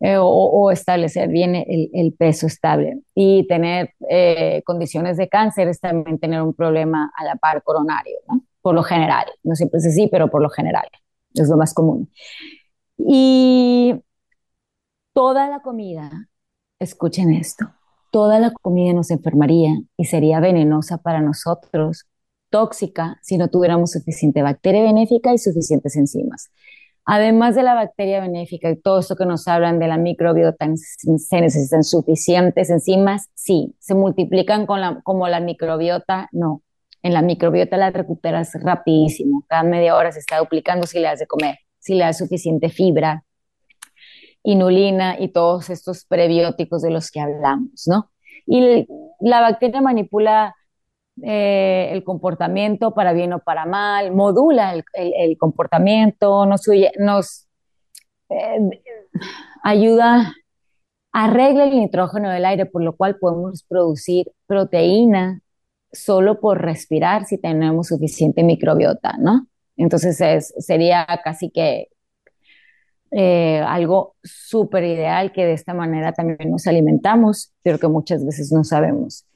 Eh, 0.00 0.16
o, 0.18 0.68
establecer 0.72 1.28
bien 1.28 1.54
el, 1.54 2.12
peso 2.18 2.48
estable. 2.48 3.02
Y 3.14 3.46
tener 3.46 3.94
eh, 4.08 4.62
condiciones 4.64 5.16
de 5.16 5.28
cáncer 5.28 5.68
es 5.68 5.78
también 5.78 6.18
tener 6.18 6.42
un 6.42 6.54
problema 6.54 7.12
a 7.16 7.22
la 7.24 7.36
par 7.36 7.62
coronario, 7.62 8.16
¿no? 8.26 8.42
Por 8.60 8.74
lo 8.74 8.82
general, 8.82 9.26
no 9.44 9.54
siempre 9.54 9.78
es 9.78 9.86
así, 9.86 10.08
pero 10.08 10.28
por 10.28 10.42
lo 10.42 10.50
general, 10.50 10.88
es 11.34 11.48
lo 11.48 11.56
más 11.56 11.72
común. 11.72 12.10
Y 12.98 13.94
toda 15.12 15.48
la 15.48 15.60
comida, 15.60 16.28
escuchen 16.80 17.32
esto, 17.32 17.66
toda 18.10 18.38
la 18.38 18.52
comida 18.52 18.92
nos 18.92 19.10
enfermaría 19.10 19.80
y 19.96 20.04
sería 20.04 20.40
venenosa 20.40 20.98
para 20.98 21.20
nosotros, 21.20 22.06
tóxica, 22.50 23.18
si 23.22 23.38
no 23.38 23.48
tuviéramos 23.48 23.92
suficiente 23.92 24.42
bacteria 24.42 24.82
benéfica 24.82 25.32
y 25.32 25.38
suficientes 25.38 25.96
enzimas. 25.96 26.50
Además 27.04 27.54
de 27.54 27.62
la 27.62 27.74
bacteria 27.74 28.20
benéfica 28.20 28.70
y 28.70 28.76
todo 28.76 29.00
esto 29.00 29.16
que 29.16 29.24
nos 29.24 29.48
hablan 29.48 29.78
de 29.78 29.88
la 29.88 29.96
microbiota, 29.96 30.66
¿se 30.76 31.40
necesitan 31.40 31.82
suficientes 31.82 32.70
enzimas? 32.70 33.30
Sí. 33.34 33.74
¿Se 33.78 33.94
multiplican 33.94 34.66
como 34.66 35.28
la 35.28 35.40
microbiota? 35.40 36.28
No. 36.32 36.62
En 37.02 37.14
la 37.14 37.22
microbiota 37.22 37.76
la 37.78 37.90
recuperas 37.90 38.52
rapidísimo. 38.62 39.44
Cada 39.48 39.62
media 39.62 39.96
hora 39.96 40.12
se 40.12 40.18
está 40.18 40.38
duplicando 40.38 40.86
si 40.86 40.98
le 40.98 41.06
das 41.06 41.18
de 41.18 41.26
comer, 41.26 41.58
si 41.78 41.94
le 41.94 42.04
das 42.04 42.18
suficiente 42.18 42.68
fibra, 42.68 43.24
inulina 44.42 45.16
y 45.18 45.28
todos 45.28 45.70
estos 45.70 46.04
prebióticos 46.04 46.82
de 46.82 46.90
los 46.90 47.10
que 47.10 47.20
hablamos, 47.20 47.86
¿no? 47.86 48.10
Y 48.46 48.86
la 49.20 49.40
bacteria 49.40 49.80
manipula 49.80 50.54
eh, 51.22 51.90
el 51.92 52.02
comportamiento 52.02 52.94
para 52.94 53.12
bien 53.12 53.32
o 53.32 53.40
para 53.40 53.66
mal, 53.66 54.12
modula 54.12 54.74
el, 54.94 55.38
comportamiento, 55.38 56.46
nos, 56.46 56.66
eh, 58.30 58.80
ayuda, 59.62 60.32
arregla 61.12 61.64
el 61.64 61.78
nitrógeno 61.78 62.30
del 62.30 62.46
aire, 62.46 62.66
por 62.66 62.82
lo 62.82 62.96
cual 62.96 63.18
podemos 63.18 63.64
producir 63.64 64.32
proteína 64.46 65.42
solo 65.92 66.40
por 66.40 66.62
respirar 66.62 67.26
si 67.26 67.36
tenemos 67.38 67.88
suficiente 67.88 68.42
microbiota, 68.42 69.14
¿no? 69.18 69.46
Entonces 69.76 70.20
es, 70.20 70.54
sería 70.58 71.06
casi 71.22 71.50
que 71.50 71.88
eh, 73.10 73.60
algo 73.66 74.14
súper 74.22 74.84
ideal 74.84 75.32
que 75.32 75.44
de 75.44 75.52
esta 75.52 75.74
manera 75.74 76.12
también 76.12 76.50
nos 76.50 76.66
alimentamos, 76.66 77.52
pero 77.62 77.78
que 77.78 77.88
muchas 77.88 78.24
veces 78.24 78.52
no 78.52 78.64
sabemos 78.64 79.26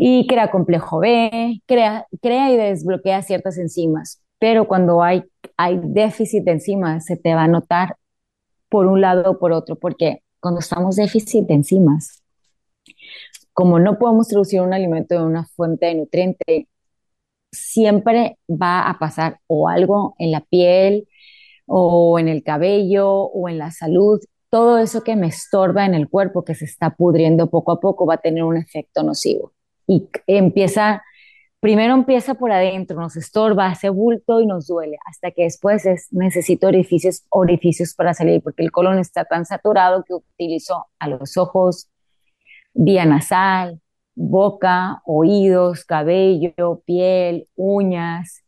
y 0.00 0.26
crea 0.28 0.50
complejo 0.50 1.00
B, 1.00 1.60
crea, 1.66 2.06
crea 2.22 2.52
y 2.52 2.56
desbloquea 2.56 3.22
ciertas 3.22 3.58
enzimas. 3.58 4.22
Pero 4.38 4.68
cuando 4.68 5.02
hay, 5.02 5.24
hay 5.56 5.80
déficit 5.82 6.44
de 6.44 6.52
enzimas, 6.52 7.04
se 7.04 7.16
te 7.16 7.34
va 7.34 7.44
a 7.44 7.48
notar 7.48 7.96
por 8.68 8.86
un 8.86 9.00
lado 9.00 9.32
o 9.32 9.38
por 9.38 9.52
otro, 9.52 9.76
porque 9.76 10.22
cuando 10.40 10.60
estamos 10.60 10.96
déficit 10.96 11.46
de 11.46 11.54
enzimas, 11.54 12.22
como 13.52 13.80
no 13.80 13.98
podemos 13.98 14.28
traducir 14.28 14.60
un 14.60 14.72
alimento 14.72 15.16
de 15.16 15.24
una 15.24 15.44
fuente 15.46 15.86
de 15.86 15.96
nutriente, 15.96 16.68
siempre 17.50 18.38
va 18.48 18.88
a 18.88 18.98
pasar 19.00 19.40
o 19.48 19.68
algo 19.68 20.14
en 20.18 20.30
la 20.30 20.42
piel, 20.42 21.07
o 21.68 22.18
en 22.18 22.28
el 22.28 22.42
cabello, 22.42 23.08
o 23.10 23.48
en 23.48 23.58
la 23.58 23.70
salud. 23.70 24.20
Todo 24.50 24.78
eso 24.78 25.04
que 25.04 25.14
me 25.16 25.28
estorba 25.28 25.86
en 25.86 25.94
el 25.94 26.08
cuerpo, 26.08 26.44
que 26.44 26.54
se 26.54 26.64
está 26.64 26.90
pudriendo 26.96 27.50
poco 27.50 27.72
a 27.72 27.80
poco, 27.80 28.06
va 28.06 28.14
a 28.14 28.18
tener 28.18 28.44
un 28.44 28.56
efecto 28.56 29.02
nocivo 29.02 29.52
y 29.88 30.06
empieza, 30.26 31.02
primero 31.60 31.94
empieza 31.94 32.34
por 32.34 32.52
adentro, 32.52 33.00
nos 33.00 33.16
estorba, 33.16 33.66
hace 33.66 33.88
bulto 33.88 34.40
y 34.40 34.46
nos 34.46 34.68
duele, 34.68 34.98
hasta 35.06 35.32
que 35.32 35.44
después 35.44 35.84
es, 35.86 36.08
necesito 36.12 36.68
orificios, 36.68 37.24
orificios 37.30 37.94
para 37.94 38.14
salir, 38.14 38.42
porque 38.42 38.62
el 38.62 38.70
colon 38.70 38.98
está 38.98 39.24
tan 39.24 39.46
saturado 39.46 40.04
que 40.04 40.14
utilizo 40.14 40.86
a 40.98 41.08
los 41.08 41.36
ojos, 41.36 41.88
vía 42.74 43.06
nasal, 43.06 43.80
boca, 44.14 45.02
oídos, 45.06 45.84
cabello, 45.84 46.82
piel, 46.84 47.48
uñas, 47.56 48.44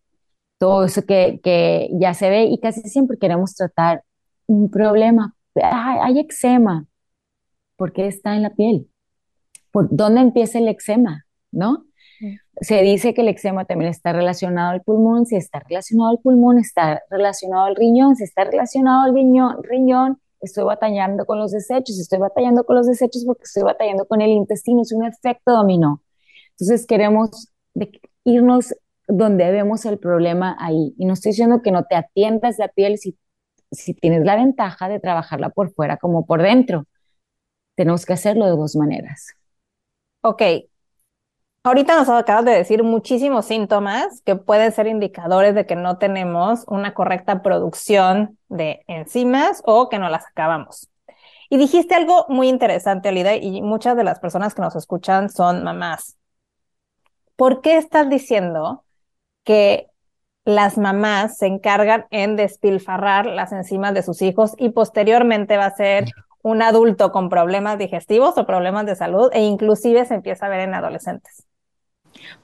todo 0.61 0.85
eso 0.85 1.07
que, 1.07 1.40
que 1.42 1.88
ya 1.94 2.12
se 2.12 2.29
ve 2.29 2.44
y 2.44 2.61
casi 2.61 2.83
siempre 2.83 3.16
queremos 3.18 3.55
tratar 3.55 4.05
un 4.46 4.70
problema. 4.70 5.35
Hay, 5.55 5.99
hay 6.03 6.20
eczema. 6.20 6.87
¿Por 7.77 7.92
qué 7.94 8.07
está 8.07 8.37
en 8.37 8.42
la 8.42 8.51
piel? 8.51 8.90
¿Por 9.70 9.88
dónde 9.90 10.20
empieza 10.20 10.59
el 10.59 10.68
eczema? 10.68 11.25
¿no? 11.51 11.87
Se 12.61 12.83
dice 12.83 13.14
que 13.14 13.23
el 13.23 13.29
eczema 13.29 13.64
también 13.64 13.90
está 13.90 14.12
relacionado 14.12 14.73
al 14.73 14.83
pulmón, 14.83 15.25
si 15.25 15.37
está 15.37 15.61
relacionado 15.61 16.11
al 16.11 16.18
pulmón, 16.18 16.59
está 16.59 17.03
relacionado 17.09 17.64
al 17.64 17.77
riñón, 17.77 18.16
si 18.16 18.25
está 18.25 18.44
relacionado 18.44 19.05
al 19.05 19.14
riñón, 19.14 19.62
riñón, 19.62 20.20
estoy 20.42 20.64
batallando 20.64 21.25
con 21.25 21.38
los 21.38 21.53
desechos, 21.53 21.99
estoy 21.99 22.18
batallando 22.18 22.64
con 22.64 22.77
los 22.77 22.87
desechos 22.87 23.25
porque 23.25 23.44
estoy 23.44 23.62
batallando 23.62 24.05
con 24.05 24.20
el 24.20 24.31
intestino, 24.31 24.83
es 24.83 24.92
un 24.92 25.07
efecto 25.07 25.53
dominó. 25.53 26.03
Entonces 26.51 26.87
queremos 26.87 27.49
irnos 28.25 28.75
donde 29.11 29.51
vemos 29.51 29.85
el 29.85 29.99
problema 29.99 30.57
ahí. 30.61 30.94
Y 30.99 31.07
no 31.07 31.14
estoy 31.14 31.33
diciendo 31.33 31.62
que 31.62 31.73
no 31.73 31.85
te 31.85 31.96
atiendas 31.96 32.59
la 32.59 32.68
piel 32.68 32.99
si, 32.99 33.18
si 33.70 33.94
tienes 33.94 34.25
la 34.25 34.37
ventaja 34.37 34.88
de 34.88 35.01
trabajarla 35.01 35.51
por 35.51 35.73
fuera 35.73 35.96
como 35.96 36.27
por 36.27 36.42
dentro. 36.42 36.87
Tenemos 37.75 38.07
que 38.07 38.12
hacerlo 38.14 38.46
de 38.46 38.53
dos 38.53 38.77
maneras. 38.77 39.35
Ok, 40.23 40.42
Ahorita 41.62 41.94
nos 41.94 42.09
acabas 42.09 42.46
de 42.46 42.53
decir 42.53 42.83
muchísimos 42.83 43.44
síntomas 43.44 44.23
que 44.23 44.35
pueden 44.35 44.73
ser 44.73 44.87
indicadores 44.87 45.55
de 45.55 45.66
que 45.66 45.77
no 45.77 45.99
tenemos 45.99 46.64
una 46.68 46.94
correcta 46.94 47.42
producción 47.42 48.38
de 48.49 48.83
enzimas 48.87 49.62
o 49.66 49.90
que 49.90 49.99
no 49.99 50.09
las 50.09 50.27
acabamos. 50.27 50.88
Y 51.51 51.59
dijiste 51.59 51.94
algo 51.94 52.25
muy 52.31 52.49
interesante, 52.49 53.11
Alida, 53.11 53.37
y 53.37 53.61
muchas 53.61 53.94
de 53.94 54.05
las 54.05 54.20
personas 54.20 54.55
que 54.55 54.62
nos 54.62 54.75
escuchan 54.75 55.29
son 55.29 55.62
mamás. 55.62 56.16
¿Por 57.37 57.61
qué 57.61 57.77
estás 57.77 58.09
diciendo 58.09 58.85
que 59.44 59.88
las 60.44 60.79
mamás 60.79 61.38
se 61.38 61.46
encargan 61.46 62.07
en 62.11 62.37
despilfarrar 62.37 63.26
las 63.26 63.53
enzimas 63.53 63.94
de 63.94 64.03
sus 64.03 64.22
hijos 64.22 64.55
y 64.59 64.70
posteriormente 64.70 65.57
va 65.57 65.66
a 65.66 65.76
ser 65.76 66.07
un 66.42 66.62
adulto 66.62 67.12
con 67.12 67.29
problemas 67.29 67.79
digestivos 67.79 68.38
o 68.38 68.46
problemas 68.46 68.87
de 68.87 68.96
salud 68.96 69.31
e 69.33 69.42
inclusive 69.42 70.07
se 70.07 70.14
empieza 70.14 70.46
a 70.46 70.48
ver 70.48 70.61
en 70.61 70.74
adolescentes? 70.74 71.44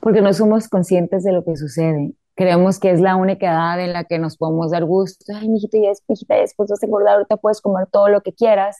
porque 0.01 0.21
no 0.21 0.33
somos 0.33 0.69
conscientes 0.69 1.25
de 1.25 1.33
lo 1.33 1.45
que 1.45 1.57
sucede. 1.57 2.13
Creemos 2.35 2.79
que 2.79 2.91
es 2.91 3.01
la 3.01 3.17
única 3.17 3.47
edad 3.47 3.81
en 3.81 3.93
la 3.93 4.05
que 4.05 4.19
nos 4.19 4.37
podemos 4.37 4.71
dar 4.71 4.85
gusto. 4.85 5.25
Ay, 5.35 5.49
mijito, 5.49 5.79
ya, 5.79 5.93
mijita, 6.09 6.35
después 6.37 6.69
vas 6.69 6.83
a 6.83 6.87
engordar, 6.87 7.15
ahorita 7.15 7.37
puedes 7.39 7.61
comer 7.61 7.87
todo 7.91 8.09
lo 8.09 8.21
que 8.21 8.33
quieras. 8.33 8.77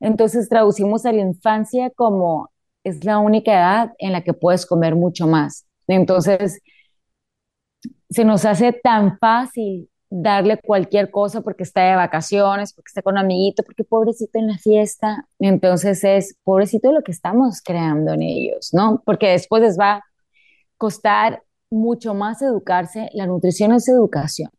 Entonces 0.00 0.48
traducimos 0.48 1.06
a 1.06 1.12
la 1.12 1.20
infancia 1.20 1.90
como 1.90 2.50
es 2.84 3.04
la 3.04 3.18
única 3.18 3.52
edad 3.52 3.92
en 3.98 4.12
la 4.12 4.22
que 4.22 4.34
puedes 4.34 4.66
comer 4.66 4.94
mucho 4.94 5.26
más. 5.26 5.64
Entonces, 5.86 6.60
se 8.12 8.24
nos 8.24 8.44
hace 8.44 8.72
tan 8.72 9.18
fácil 9.18 9.88
darle 10.10 10.58
cualquier 10.58 11.10
cosa 11.10 11.40
porque 11.40 11.62
está 11.62 11.82
de 11.84 11.96
vacaciones, 11.96 12.74
porque 12.74 12.88
está 12.88 13.02
con 13.02 13.14
un 13.14 13.20
amiguito, 13.20 13.62
porque 13.62 13.82
pobrecito 13.82 14.38
en 14.38 14.48
la 14.48 14.58
fiesta. 14.58 15.26
Entonces 15.38 16.04
es 16.04 16.36
pobrecito 16.44 16.92
lo 16.92 17.02
que 17.02 17.12
estamos 17.12 17.62
creando 17.62 18.12
en 18.12 18.22
ellos, 18.22 18.70
¿no? 18.72 19.02
Porque 19.06 19.30
después 19.30 19.62
les 19.62 19.78
va 19.78 20.02
costar 20.82 21.44
mucho 21.70 22.12
más 22.12 22.42
educarse. 22.42 23.08
La 23.14 23.26
nutrición 23.26 23.72
es 23.72 23.88
educación. 23.88 24.50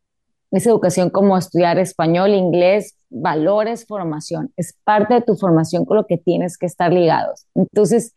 Es 0.51 0.65
educación 0.65 1.09
como 1.09 1.38
estudiar 1.38 1.77
español, 1.77 2.34
inglés, 2.34 2.95
valores, 3.09 3.86
formación. 3.86 4.53
Es 4.55 4.73
parte 4.86 5.15
de 5.15 5.21
tu 5.21 5.36
formación 5.36 5.84
con 5.84 5.97
lo 5.97 6.07
que 6.07 6.17
tienes 6.17 6.57
que 6.57 6.65
estar 6.65 6.93
ligados. 6.93 7.45
Entonces, 7.55 8.15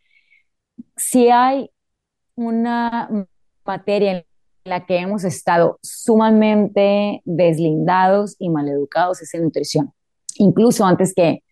si 0.96 1.30
hay 1.30 1.70
una 2.36 3.26
materia 3.64 4.12
en 4.12 4.24
la 4.66 4.86
que 4.86 4.98
hemos 4.98 5.24
estado 5.24 5.78
sumamente 5.82 7.22
deslindados 7.24 8.36
y 8.38 8.50
maleducados, 8.50 9.22
es 9.22 9.32
en 9.34 9.44
nutrición. 9.44 9.92
Incluso 10.38 10.84
antes 10.84 11.14
que 11.14 11.42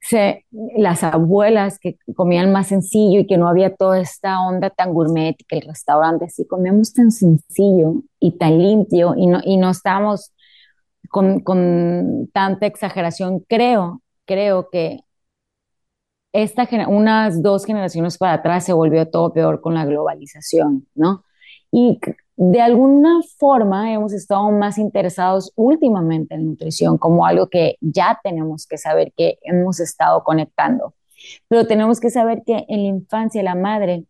se, 0.00 0.44
las 0.50 1.04
abuelas 1.04 1.78
que 1.78 1.96
comían 2.16 2.52
más 2.52 2.68
sencillo 2.68 3.20
y 3.20 3.26
que 3.26 3.38
no 3.38 3.48
había 3.48 3.74
toda 3.74 4.00
esta 4.00 4.40
onda 4.40 4.70
tan 4.70 4.92
gourmet 4.94 5.36
que 5.48 5.58
el 5.58 5.66
restaurante, 5.66 6.28
sí, 6.28 6.46
comíamos 6.46 6.92
tan 6.92 7.10
sencillo 7.12 8.02
y 8.18 8.38
tan 8.38 8.58
limpio 8.58 9.14
y 9.16 9.26
no, 9.28 9.40
y 9.44 9.56
no 9.58 9.70
estábamos 9.70 10.32
con, 11.10 11.40
con 11.40 12.30
tanta 12.32 12.66
exageración. 12.66 13.40
Creo, 13.48 14.02
creo 14.26 14.68
que 14.70 15.00
esta, 16.32 16.68
unas 16.88 17.42
dos 17.42 17.64
generaciones 17.64 18.18
para 18.18 18.34
atrás 18.34 18.64
se 18.64 18.72
volvió 18.72 19.08
todo 19.08 19.32
peor 19.32 19.60
con 19.60 19.74
la 19.74 19.84
globalización, 19.84 20.88
¿no? 20.94 21.24
Y 21.70 22.00
de 22.36 22.60
alguna 22.60 23.20
forma 23.38 23.92
hemos 23.92 24.12
estado 24.12 24.50
más 24.50 24.78
interesados 24.78 25.52
últimamente 25.54 26.34
en 26.34 26.46
nutrición 26.46 26.98
como 26.98 27.26
algo 27.26 27.48
que 27.48 27.76
ya 27.80 28.18
tenemos 28.22 28.66
que 28.66 28.78
saber 28.78 29.12
que 29.16 29.38
hemos 29.42 29.80
estado 29.80 30.24
conectando. 30.24 30.94
Pero 31.48 31.66
tenemos 31.66 32.00
que 32.00 32.10
saber 32.10 32.42
que 32.44 32.64
en 32.68 32.82
la 32.82 32.88
infancia 32.88 33.42
la 33.42 33.54
madre 33.54 34.06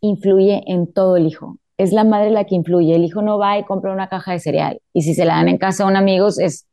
influye 0.00 0.62
en 0.66 0.92
todo 0.92 1.16
el 1.16 1.26
hijo. 1.26 1.58
Es 1.76 1.92
la 1.92 2.04
madre 2.04 2.30
la 2.30 2.44
que 2.44 2.54
influye. 2.54 2.94
El 2.94 3.04
hijo 3.04 3.22
no 3.22 3.38
va 3.38 3.58
y 3.58 3.64
compra 3.64 3.92
una 3.92 4.08
caja 4.08 4.32
de 4.32 4.40
cereal. 4.40 4.80
Y 4.92 5.02
si 5.02 5.14
se 5.14 5.24
la 5.24 5.36
dan 5.36 5.48
en 5.48 5.58
casa 5.58 5.84
a 5.84 5.86
un 5.86 5.96
amigo, 5.96 6.28
es, 6.28 6.68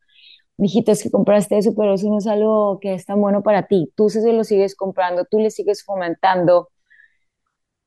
mijito, 0.58 0.92
es 0.92 1.02
que 1.02 1.10
compraste 1.10 1.58
eso, 1.58 1.74
pero 1.76 1.94
eso 1.94 2.08
no 2.08 2.18
es 2.18 2.26
algo 2.26 2.78
que 2.80 2.94
es 2.94 3.06
tan 3.06 3.20
bueno 3.20 3.42
para 3.42 3.66
ti. 3.66 3.92
Tú 3.96 4.10
se 4.10 4.32
lo 4.32 4.44
sigues 4.44 4.76
comprando, 4.76 5.24
tú 5.24 5.38
le 5.38 5.50
sigues 5.50 5.84
fomentando. 5.84 6.68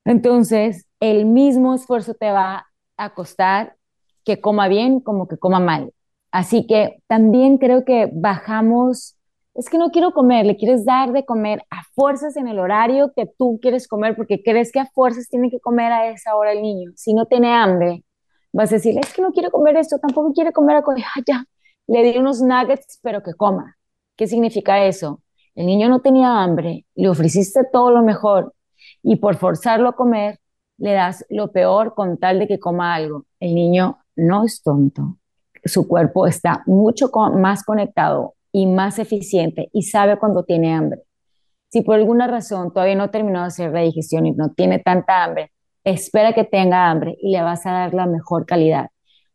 Entonces, 0.05 0.87
el 0.99 1.25
mismo 1.25 1.75
esfuerzo 1.75 2.15
te 2.15 2.31
va 2.31 2.70
a 2.97 3.13
costar 3.13 3.75
que 4.23 4.41
coma 4.41 4.67
bien 4.67 4.99
como 4.99 5.27
que 5.27 5.37
coma 5.37 5.59
mal. 5.59 5.93
Así 6.31 6.65
que 6.65 7.01
también 7.07 7.57
creo 7.57 7.83
que 7.83 8.09
bajamos, 8.13 9.17
es 9.53 9.69
que 9.69 9.77
no 9.77 9.91
quiero 9.91 10.13
comer, 10.13 10.45
le 10.45 10.55
quieres 10.55 10.85
dar 10.85 11.11
de 11.11 11.25
comer 11.25 11.63
a 11.69 11.83
fuerzas 11.93 12.37
en 12.37 12.47
el 12.47 12.59
horario 12.59 13.11
que 13.15 13.25
tú 13.25 13.59
quieres 13.61 13.87
comer 13.87 14.15
porque 14.15 14.41
crees 14.41 14.71
que 14.71 14.79
a 14.79 14.85
fuerzas 14.85 15.27
tiene 15.29 15.49
que 15.49 15.59
comer 15.59 15.91
a 15.91 16.09
esa 16.09 16.35
hora 16.35 16.53
el 16.53 16.61
niño. 16.61 16.91
Si 16.95 17.13
no 17.13 17.25
tiene 17.25 17.53
hambre, 17.53 18.03
vas 18.53 18.71
a 18.71 18.75
decir, 18.75 18.97
es 18.97 19.13
que 19.13 19.21
no 19.21 19.31
quiero 19.31 19.51
comer 19.51 19.75
esto, 19.77 19.99
tampoco 19.99 20.33
quiere 20.33 20.53
comer 20.53 20.77
a 20.77 20.79
ah, 20.79 21.21
ya, 21.25 21.45
le 21.87 22.03
di 22.03 22.17
unos 22.17 22.41
nuggets, 22.41 22.99
pero 23.01 23.21
que 23.23 23.33
coma. 23.33 23.77
¿Qué 24.15 24.27
significa 24.27 24.85
eso? 24.85 25.21
El 25.55 25.65
niño 25.65 25.89
no 25.89 25.99
tenía 26.01 26.41
hambre, 26.41 26.85
le 26.95 27.09
ofreciste 27.09 27.61
todo 27.71 27.91
lo 27.91 28.03
mejor 28.03 28.53
y 29.03 29.17
por 29.17 29.35
forzarlo 29.35 29.89
a 29.89 29.95
comer, 29.95 30.39
le 30.81 30.93
das 30.93 31.25
lo 31.29 31.51
peor 31.51 31.93
con 31.93 32.17
tal 32.17 32.39
de 32.39 32.47
que 32.47 32.59
coma 32.59 32.95
algo. 32.95 33.25
El 33.39 33.53
niño 33.53 33.99
no 34.15 34.43
es 34.43 34.63
tonto. 34.63 35.17
Su 35.63 35.87
cuerpo 35.87 36.25
está 36.25 36.63
mucho 36.65 37.11
más 37.33 37.63
conectado 37.63 38.33
y 38.51 38.65
más 38.65 38.97
eficiente 38.97 39.69
y 39.73 39.83
sabe 39.83 40.17
cuando 40.17 40.43
tiene 40.43 40.73
hambre. 40.73 41.03
Si 41.69 41.81
por 41.81 41.95
alguna 41.95 42.27
razón 42.27 42.73
todavía 42.73 42.95
no 42.95 43.11
terminó 43.11 43.41
de 43.41 43.45
hacer 43.45 43.71
la 43.71 43.81
digestión 43.81 44.25
y 44.25 44.31
no 44.31 44.53
tiene 44.53 44.79
tanta 44.79 45.23
hambre, 45.23 45.51
espera 45.83 46.33
que 46.33 46.43
tenga 46.43 46.89
hambre 46.89 47.15
y 47.21 47.31
le 47.31 47.43
vas 47.43 47.65
a 47.67 47.71
dar 47.71 47.93
la 47.93 48.07
mejor 48.07 48.47
calidad. 48.47 48.89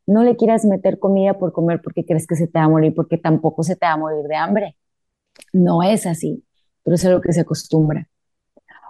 No 0.04 0.24
le 0.24 0.36
quieras 0.36 0.64
meter 0.64 0.98
comida 0.98 1.34
por 1.38 1.52
comer 1.52 1.80
porque 1.80 2.04
crees 2.04 2.26
que 2.26 2.34
se 2.34 2.48
te 2.48 2.58
va 2.58 2.64
a 2.64 2.68
morir, 2.68 2.92
porque 2.94 3.18
tampoco 3.18 3.62
se 3.62 3.76
te 3.76 3.86
va 3.86 3.92
a 3.92 3.96
morir 3.96 4.24
de 4.24 4.36
hambre. 4.36 4.76
No 5.52 5.82
es 5.84 6.06
así, 6.06 6.44
pero 6.82 6.96
es 6.96 7.04
algo 7.04 7.20
que 7.20 7.32
se 7.32 7.40
acostumbra. 7.42 8.08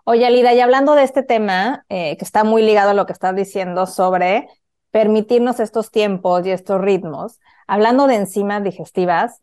Oye, 0.09 0.25
Alida, 0.25 0.55
y 0.55 0.61
hablando 0.61 0.95
de 0.95 1.03
este 1.03 1.25
tema, 1.25 1.85
eh, 1.89 2.17
que 2.17 2.25
está 2.25 2.45
muy 2.45 2.63
ligado 2.63 2.91
a 2.91 2.95
lo 2.95 3.07
que 3.07 3.13
estás 3.13 3.35
diciendo 3.35 3.87
sobre 3.87 4.49
permitirnos 4.93 5.59
estos 5.59 5.91
tiempos 5.91 6.47
y 6.47 6.53
estos 6.53 6.81
ritmos, 6.81 7.41
hablando 7.67 8.07
de 8.07 8.15
enzimas 8.15 8.63
digestivas, 8.63 9.41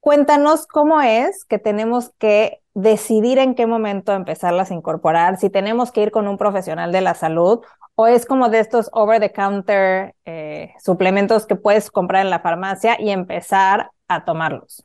cuéntanos 0.00 0.66
cómo 0.66 1.00
es 1.00 1.46
que 1.46 1.58
tenemos 1.58 2.10
que 2.18 2.60
decidir 2.74 3.38
en 3.38 3.54
qué 3.54 3.66
momento 3.66 4.12
empezarlas 4.12 4.70
a 4.70 4.74
incorporar, 4.74 5.38
si 5.38 5.48
tenemos 5.48 5.92
que 5.92 6.02
ir 6.02 6.10
con 6.10 6.28
un 6.28 6.36
profesional 6.36 6.92
de 6.92 7.00
la 7.00 7.14
salud 7.14 7.60
o 7.94 8.06
es 8.06 8.26
como 8.26 8.50
de 8.50 8.58
estos 8.60 8.90
over-the-counter 8.92 10.14
eh, 10.26 10.74
suplementos 10.84 11.46
que 11.46 11.56
puedes 11.56 11.90
comprar 11.90 12.22
en 12.22 12.30
la 12.30 12.40
farmacia 12.40 13.00
y 13.00 13.08
empezar 13.08 13.92
a 14.08 14.26
tomarlos. 14.26 14.84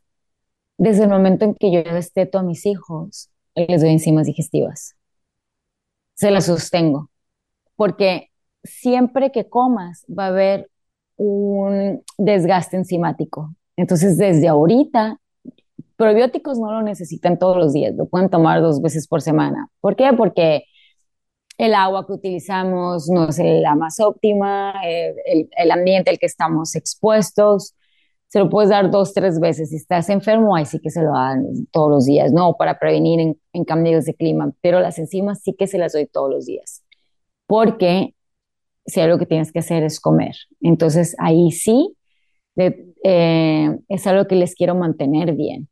Desde 0.78 1.02
el 1.02 1.10
momento 1.10 1.44
en 1.44 1.54
que 1.54 1.70
yo 1.70 1.82
desteto 1.82 2.38
a 2.38 2.42
mis 2.42 2.64
hijos, 2.64 3.28
les 3.56 3.80
doy 3.80 3.90
enzimas 3.90 4.26
digestivas. 4.26 4.94
Se 6.14 6.30
las 6.30 6.46
sostengo, 6.46 7.10
porque 7.74 8.30
siempre 8.64 9.32
que 9.32 9.48
comas 9.48 10.04
va 10.08 10.26
a 10.26 10.28
haber 10.28 10.70
un 11.16 12.02
desgaste 12.18 12.76
enzimático. 12.76 13.54
Entonces, 13.76 14.16
desde 14.18 14.48
ahorita, 14.48 15.18
probióticos 15.96 16.58
no 16.58 16.72
lo 16.72 16.82
necesitan 16.82 17.38
todos 17.38 17.56
los 17.56 17.72
días, 17.72 17.94
lo 17.94 18.06
pueden 18.06 18.30
tomar 18.30 18.60
dos 18.60 18.80
veces 18.80 19.06
por 19.08 19.22
semana. 19.22 19.68
¿Por 19.80 19.96
qué? 19.96 20.12
Porque 20.16 20.64
el 21.58 21.74
agua 21.74 22.06
que 22.06 22.12
utilizamos 22.12 23.08
no 23.08 23.28
es 23.28 23.38
la 23.38 23.74
más 23.74 23.98
óptima, 24.00 24.74
eh, 24.84 25.14
el, 25.26 25.48
el 25.56 25.70
ambiente 25.70 26.10
al 26.10 26.18
que 26.18 26.26
estamos 26.26 26.74
expuestos, 26.76 27.74
se 28.36 28.40
lo 28.40 28.50
puedes 28.50 28.68
dar 28.68 28.90
dos, 28.90 29.14
tres 29.14 29.40
veces. 29.40 29.70
Si 29.70 29.76
estás 29.76 30.10
enfermo, 30.10 30.54
ahí 30.54 30.66
sí 30.66 30.78
que 30.78 30.90
se 30.90 31.00
lo 31.00 31.12
dan 31.12 31.42
todos 31.72 31.90
los 31.90 32.04
días, 32.04 32.34
¿no? 32.34 32.54
Para 32.58 32.78
prevenir 32.78 33.18
en, 33.18 33.64
cambios 33.64 34.04
de 34.04 34.14
clima. 34.14 34.52
Pero 34.60 34.78
las 34.78 34.98
enzimas 34.98 35.40
sí 35.40 35.54
que 35.54 35.66
se 35.66 35.78
las 35.78 35.94
doy 35.94 36.06
todos 36.06 36.30
los 36.30 36.44
días. 36.44 36.84
Porque 37.46 38.14
si 38.84 39.00
algo 39.00 39.16
que 39.16 39.24
tienes 39.24 39.52
que 39.52 39.60
hacer 39.60 39.84
es 39.84 40.00
comer. 40.00 40.34
Entonces 40.60 41.16
ahí 41.18 41.50
sí 41.50 41.96
eh, 42.56 43.78
es 43.88 44.06
algo 44.06 44.26
que 44.26 44.34
les 44.34 44.54
quiero 44.54 44.74
mantener 44.74 45.32
bien. 45.32 45.70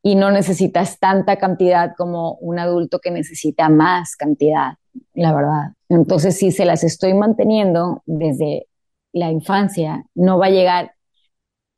Y 0.00 0.14
no 0.14 0.30
necesitas 0.30 1.00
tanta 1.00 1.34
cantidad 1.34 1.94
como 1.98 2.34
un 2.34 2.60
adulto 2.60 3.00
que 3.00 3.10
necesita 3.10 3.68
más 3.68 4.14
cantidad, 4.14 4.74
la 5.14 5.34
verdad. 5.34 5.72
Entonces, 5.88 6.36
si 6.36 6.52
se 6.52 6.64
las 6.64 6.84
estoy 6.84 7.12
manteniendo 7.14 8.04
desde 8.06 8.68
la 9.12 9.32
infancia, 9.32 10.04
no 10.14 10.38
va 10.38 10.46
a 10.46 10.50
llegar 10.50 10.92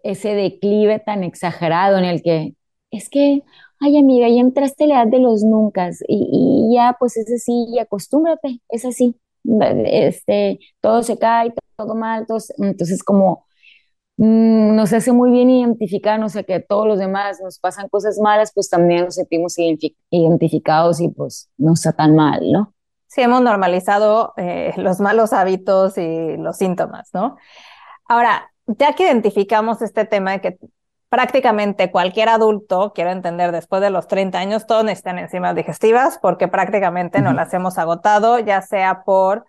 ese 0.02 0.34
declive 0.34 0.98
tan 1.00 1.24
exagerado 1.24 1.98
en 1.98 2.04
el 2.04 2.22
que 2.22 2.54
es 2.90 3.08
que, 3.08 3.42
ay 3.80 3.98
amiga, 3.98 4.28
ya 4.28 4.40
entraste 4.40 4.86
la 4.86 5.02
edad 5.02 5.10
de 5.10 5.20
los 5.20 5.42
nunca 5.42 5.90
y, 6.08 6.70
ya 6.74 6.96
pues 6.98 7.16
es 7.16 7.32
así, 7.32 7.66
y 7.68 7.78
acostúmbrate, 7.78 8.60
es 8.68 8.84
así, 8.84 9.16
este, 9.84 10.58
todo 10.80 11.02
se 11.02 11.18
cae, 11.18 11.52
todo 11.76 11.94
mal, 11.94 12.26
entonces 12.58 13.02
como 13.02 13.46
mm, 14.16 14.74
nos 14.74 14.92
hace 14.92 15.12
muy 15.12 15.30
bien 15.30 15.50
identificarnos 15.50 16.36
a 16.36 16.42
que 16.42 16.60
todos 16.60 16.86
los 16.86 16.98
demás 16.98 17.40
nos 17.42 17.58
pasan 17.58 17.88
cosas 17.88 18.18
malas, 18.18 18.52
pues 18.54 18.68
también 18.68 19.04
nos 19.04 19.14
sentimos 19.14 19.56
identificados 20.10 21.00
y 21.00 21.08
pues 21.08 21.50
no 21.56 21.74
está 21.74 21.92
tan 21.92 22.14
mal, 22.16 22.40
¿no? 22.50 22.74
Sí, 23.06 23.22
hemos 23.22 23.42
normalizado 23.42 24.34
eh, 24.36 24.72
los 24.76 25.00
malos 25.00 25.32
hábitos 25.32 25.98
y 25.98 26.36
los 26.36 26.56
síntomas, 26.56 27.10
¿no? 27.12 27.36
Ahora, 28.08 28.52
ya 28.66 28.94
que 28.94 29.04
identificamos 29.04 29.82
este 29.82 30.04
tema 30.04 30.32
de 30.32 30.40
que 30.40 30.58
prácticamente 31.10 31.90
cualquier 31.90 32.28
adulto, 32.28 32.92
quiero 32.94 33.10
entender, 33.10 33.52
después 33.52 33.82
de 33.82 33.90
los 33.90 34.06
30 34.06 34.38
años, 34.38 34.66
todos 34.66 34.84
necesitan 34.84 35.18
enzimas 35.18 35.56
digestivas 35.56 36.18
porque 36.22 36.48
prácticamente 36.48 37.20
no 37.20 37.32
las 37.32 37.52
hemos 37.52 37.78
agotado, 37.78 38.38
ya 38.38 38.62
sea 38.62 39.02
por 39.04 39.44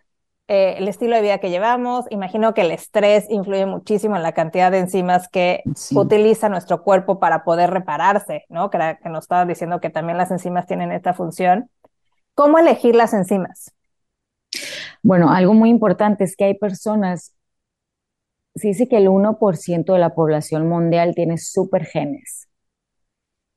eh, 0.47 0.75
el 0.79 0.87
estilo 0.87 1.15
de 1.15 1.21
vida 1.21 1.37
que 1.37 1.51
llevamos. 1.51 2.05
Imagino 2.09 2.53
que 2.53 2.61
el 2.61 2.71
estrés 2.71 3.29
influye 3.29 3.67
muchísimo 3.67 4.15
en 4.15 4.23
la 4.23 4.33
cantidad 4.33 4.71
de 4.71 4.79
enzimas 4.79 5.29
que 5.29 5.61
utiliza 5.95 6.49
nuestro 6.49 6.83
cuerpo 6.83 7.19
para 7.19 7.43
poder 7.43 7.69
repararse, 7.69 8.45
¿no? 8.49 8.71
Que, 8.71 8.97
que 9.01 9.09
nos 9.09 9.25
estabas 9.25 9.47
diciendo 9.47 9.79
que 9.79 9.91
también 9.91 10.17
las 10.17 10.31
enzimas 10.31 10.65
tienen 10.65 10.91
esta 10.91 11.13
función. 11.13 11.69
¿Cómo 12.33 12.57
elegir 12.57 12.95
las 12.95 13.13
enzimas? 13.13 13.71
Bueno, 15.03 15.31
algo 15.31 15.53
muy 15.53 15.69
importante 15.69 16.23
es 16.23 16.35
que 16.35 16.45
hay 16.45 16.53
personas 16.55 17.33
se 18.55 18.69
dice 18.69 18.87
que 18.87 18.97
el 18.97 19.07
1% 19.07 19.93
de 19.93 19.99
la 19.99 20.13
población 20.13 20.67
mundial 20.67 21.13
tiene 21.15 21.37
supergenes. 21.37 22.47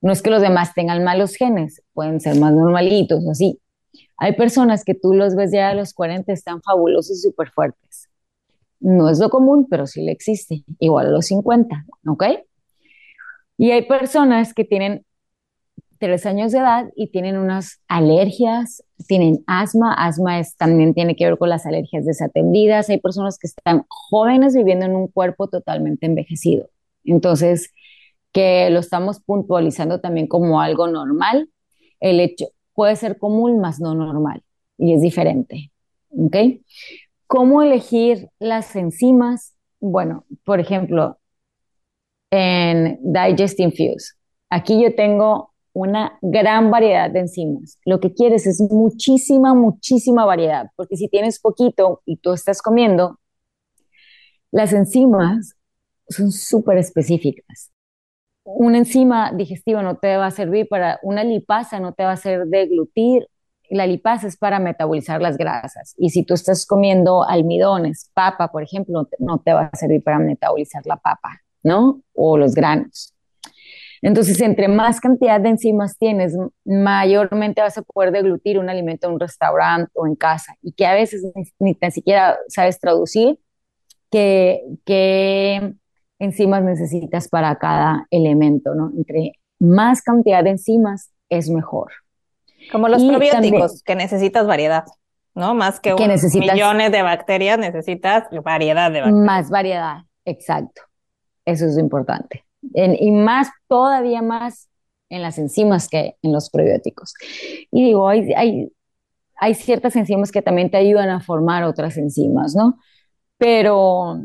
No 0.00 0.12
es 0.12 0.22
que 0.22 0.30
los 0.30 0.42
demás 0.42 0.74
tengan 0.74 1.02
malos 1.02 1.34
genes, 1.34 1.82
pueden 1.94 2.20
ser 2.20 2.38
más 2.38 2.52
normalitos, 2.52 3.26
así. 3.28 3.60
Hay 4.16 4.36
personas 4.36 4.84
que 4.84 4.94
tú 4.94 5.14
los 5.14 5.34
ves 5.34 5.50
ya 5.52 5.70
a 5.70 5.74
los 5.74 5.94
40, 5.94 6.32
están 6.32 6.62
fabulosos 6.62 7.18
y 7.18 7.20
súper 7.20 7.50
fuertes. 7.50 8.08
No 8.80 9.08
es 9.08 9.18
lo 9.18 9.30
común, 9.30 9.66
pero 9.68 9.86
sí 9.86 10.02
le 10.02 10.12
existe, 10.12 10.64
igual 10.78 11.06
a 11.06 11.10
los 11.10 11.26
50, 11.26 11.86
¿ok? 12.06 12.24
Y 13.56 13.70
hay 13.70 13.86
personas 13.86 14.52
que 14.52 14.64
tienen 14.64 15.06
tres 15.98 16.26
años 16.26 16.52
de 16.52 16.58
edad 16.58 16.90
y 16.96 17.08
tienen 17.08 17.36
unas 17.36 17.80
alergias, 17.88 18.82
tienen 19.06 19.44
asma, 19.46 19.94
asma 19.94 20.40
también 20.58 20.94
tiene 20.94 21.16
que 21.16 21.24
ver 21.24 21.38
con 21.38 21.48
las 21.48 21.66
alergias 21.66 22.04
desatendidas, 22.04 22.90
hay 22.90 22.98
personas 22.98 23.38
que 23.38 23.46
están 23.46 23.84
jóvenes 23.88 24.54
viviendo 24.54 24.86
en 24.86 24.96
un 24.96 25.08
cuerpo 25.08 25.48
totalmente 25.48 26.06
envejecido. 26.06 26.68
Entonces, 27.04 27.72
que 28.32 28.68
lo 28.70 28.80
estamos 28.80 29.20
puntualizando 29.20 30.00
también 30.00 30.26
como 30.26 30.60
algo 30.60 30.88
normal, 30.88 31.48
el 32.00 32.20
hecho 32.20 32.46
puede 32.74 32.96
ser 32.96 33.18
común, 33.18 33.60
más 33.60 33.80
no 33.80 33.94
normal, 33.94 34.42
y 34.76 34.94
es 34.94 35.00
diferente. 35.00 35.70
¿Ok? 36.10 36.36
¿Cómo 37.26 37.62
elegir 37.62 38.28
las 38.38 38.74
enzimas? 38.76 39.54
Bueno, 39.80 40.24
por 40.44 40.60
ejemplo, 40.60 41.18
en 42.30 42.98
Digest 43.02 43.60
Infuse 43.60 44.14
Aquí 44.50 44.80
yo 44.82 44.94
tengo 44.94 45.53
una 45.74 46.18
gran 46.22 46.70
variedad 46.70 47.10
de 47.10 47.20
enzimas. 47.20 47.78
Lo 47.84 48.00
que 48.00 48.14
quieres 48.14 48.46
es 48.46 48.60
muchísima, 48.60 49.54
muchísima 49.54 50.24
variedad, 50.24 50.70
porque 50.76 50.96
si 50.96 51.08
tienes 51.08 51.40
poquito 51.40 52.00
y 52.06 52.16
tú 52.16 52.32
estás 52.32 52.62
comiendo, 52.62 53.18
las 54.52 54.72
enzimas 54.72 55.56
son 56.08 56.30
súper 56.30 56.78
específicas. 56.78 57.72
Una 58.44 58.78
enzima 58.78 59.32
digestiva 59.32 59.82
no 59.82 59.96
te 59.96 60.16
va 60.16 60.26
a 60.26 60.30
servir 60.30 60.68
para, 60.68 61.00
una 61.02 61.24
lipasa 61.24 61.80
no 61.80 61.92
te 61.92 62.04
va 62.04 62.10
a 62.10 62.14
hacer 62.14 62.46
deglutir. 62.46 63.26
La 63.70 63.86
lipasa 63.86 64.28
es 64.28 64.36
para 64.36 64.60
metabolizar 64.60 65.20
las 65.20 65.36
grasas. 65.38 65.94
Y 65.96 66.10
si 66.10 66.22
tú 66.22 66.34
estás 66.34 66.66
comiendo 66.66 67.24
almidones, 67.24 68.10
papa, 68.14 68.52
por 68.52 68.62
ejemplo, 68.62 69.08
no 69.18 69.38
te 69.38 69.54
va 69.54 69.70
a 69.72 69.76
servir 69.76 70.04
para 70.04 70.18
metabolizar 70.18 70.86
la 70.86 70.98
papa, 70.98 71.40
¿no? 71.62 72.02
O 72.12 72.36
los 72.36 72.54
granos. 72.54 73.13
Entonces, 74.04 74.38
entre 74.42 74.68
más 74.68 75.00
cantidad 75.00 75.40
de 75.40 75.48
enzimas 75.48 75.96
tienes, 75.96 76.36
mayormente 76.62 77.62
vas 77.62 77.78
a 77.78 77.82
poder 77.82 78.12
deglutir 78.12 78.58
un 78.58 78.68
alimento 78.68 79.06
en 79.06 79.14
un 79.14 79.20
restaurante 79.20 79.90
o 79.94 80.06
en 80.06 80.14
casa 80.14 80.54
y 80.60 80.72
que 80.72 80.84
a 80.84 80.92
veces 80.92 81.22
ni, 81.58 81.74
tan 81.74 81.90
siquiera 81.90 82.36
sabes 82.48 82.78
traducir 82.78 83.38
qué, 84.10 84.60
qué 84.84 85.72
enzimas 86.18 86.62
necesitas 86.62 87.28
para 87.28 87.56
cada 87.56 88.06
elemento, 88.10 88.74
¿no? 88.74 88.92
Entre 88.94 89.32
más 89.58 90.02
cantidad 90.02 90.44
de 90.44 90.50
enzimas 90.50 91.10
es 91.30 91.48
mejor. 91.48 91.90
Como 92.70 92.88
los 92.88 93.02
probióticos, 93.02 93.82
que 93.82 93.94
necesitas 93.94 94.46
variedad, 94.46 94.84
¿no? 95.34 95.54
Más 95.54 95.80
que, 95.80 95.94
que 95.94 96.38
millones 96.40 96.92
de 96.92 97.00
bacterias, 97.00 97.58
necesitas 97.58 98.24
variedad 98.44 98.90
de 98.90 99.00
bacterias. 99.00 99.24
Más 99.24 99.48
variedad, 99.48 100.02
exacto. 100.26 100.82
Eso 101.46 101.64
es 101.64 101.76
lo 101.76 101.80
importante 101.80 102.43
y 102.72 103.10
más, 103.10 103.50
todavía 103.68 104.22
más 104.22 104.68
en 105.08 105.22
las 105.22 105.38
enzimas 105.38 105.88
que 105.88 106.16
en 106.22 106.32
los 106.32 106.50
probióticos. 106.50 107.14
Y 107.70 107.84
digo, 107.84 108.08
hay, 108.08 108.70
ciertas 109.54 109.96
enzimas 109.96 110.32
que 110.32 110.42
también 110.42 110.70
te 110.70 110.76
ayudan 110.76 111.10
a 111.10 111.20
formar 111.20 111.64
otras 111.64 111.96
enzimas, 111.96 112.54
¿no? 112.54 112.78
Pero 113.36 114.20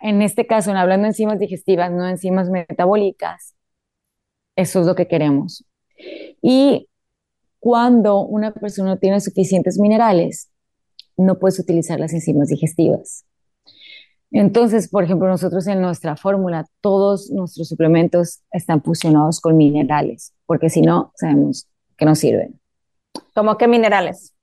en 0.00 0.22
este 0.22 0.46
caso, 0.46 0.70
en 0.70 0.76
hablando 0.76 1.04
de 1.04 1.08
enzimas 1.10 1.38
digestivas, 1.38 1.90
no 1.92 2.06
enzimas 2.08 2.50
metabólicas, 2.50 3.54
eso 4.56 4.80
es 4.80 4.86
lo 4.86 4.94
que 4.94 5.08
queremos. 5.08 5.64
Y 6.42 6.88
cuando 7.58 8.20
una 8.20 8.52
persona 8.52 8.90
no 8.90 8.98
tiene 8.98 9.20
suficientes 9.20 9.78
minerales, 9.78 10.50
no 11.16 11.38
puedes 11.38 11.58
utilizar 11.58 12.00
las 12.00 12.12
enzimas 12.12 12.48
digestivas. 12.48 13.24
Entonces, 14.36 14.88
por 14.88 15.04
ejemplo, 15.04 15.28
nosotros 15.28 15.64
en 15.68 15.80
nuestra 15.80 16.16
fórmula, 16.16 16.66
todos 16.80 17.30
nuestros 17.30 17.68
suplementos 17.68 18.40
están 18.50 18.82
fusionados 18.82 19.40
con 19.40 19.56
minerales, 19.56 20.34
porque 20.44 20.68
si 20.70 20.82
no, 20.82 21.12
sabemos 21.14 21.68
que 21.96 22.04
no 22.04 22.16
sirven. 22.16 22.60
¿Cómo 23.32 23.56
qué 23.56 23.68
minerales? 23.68 24.34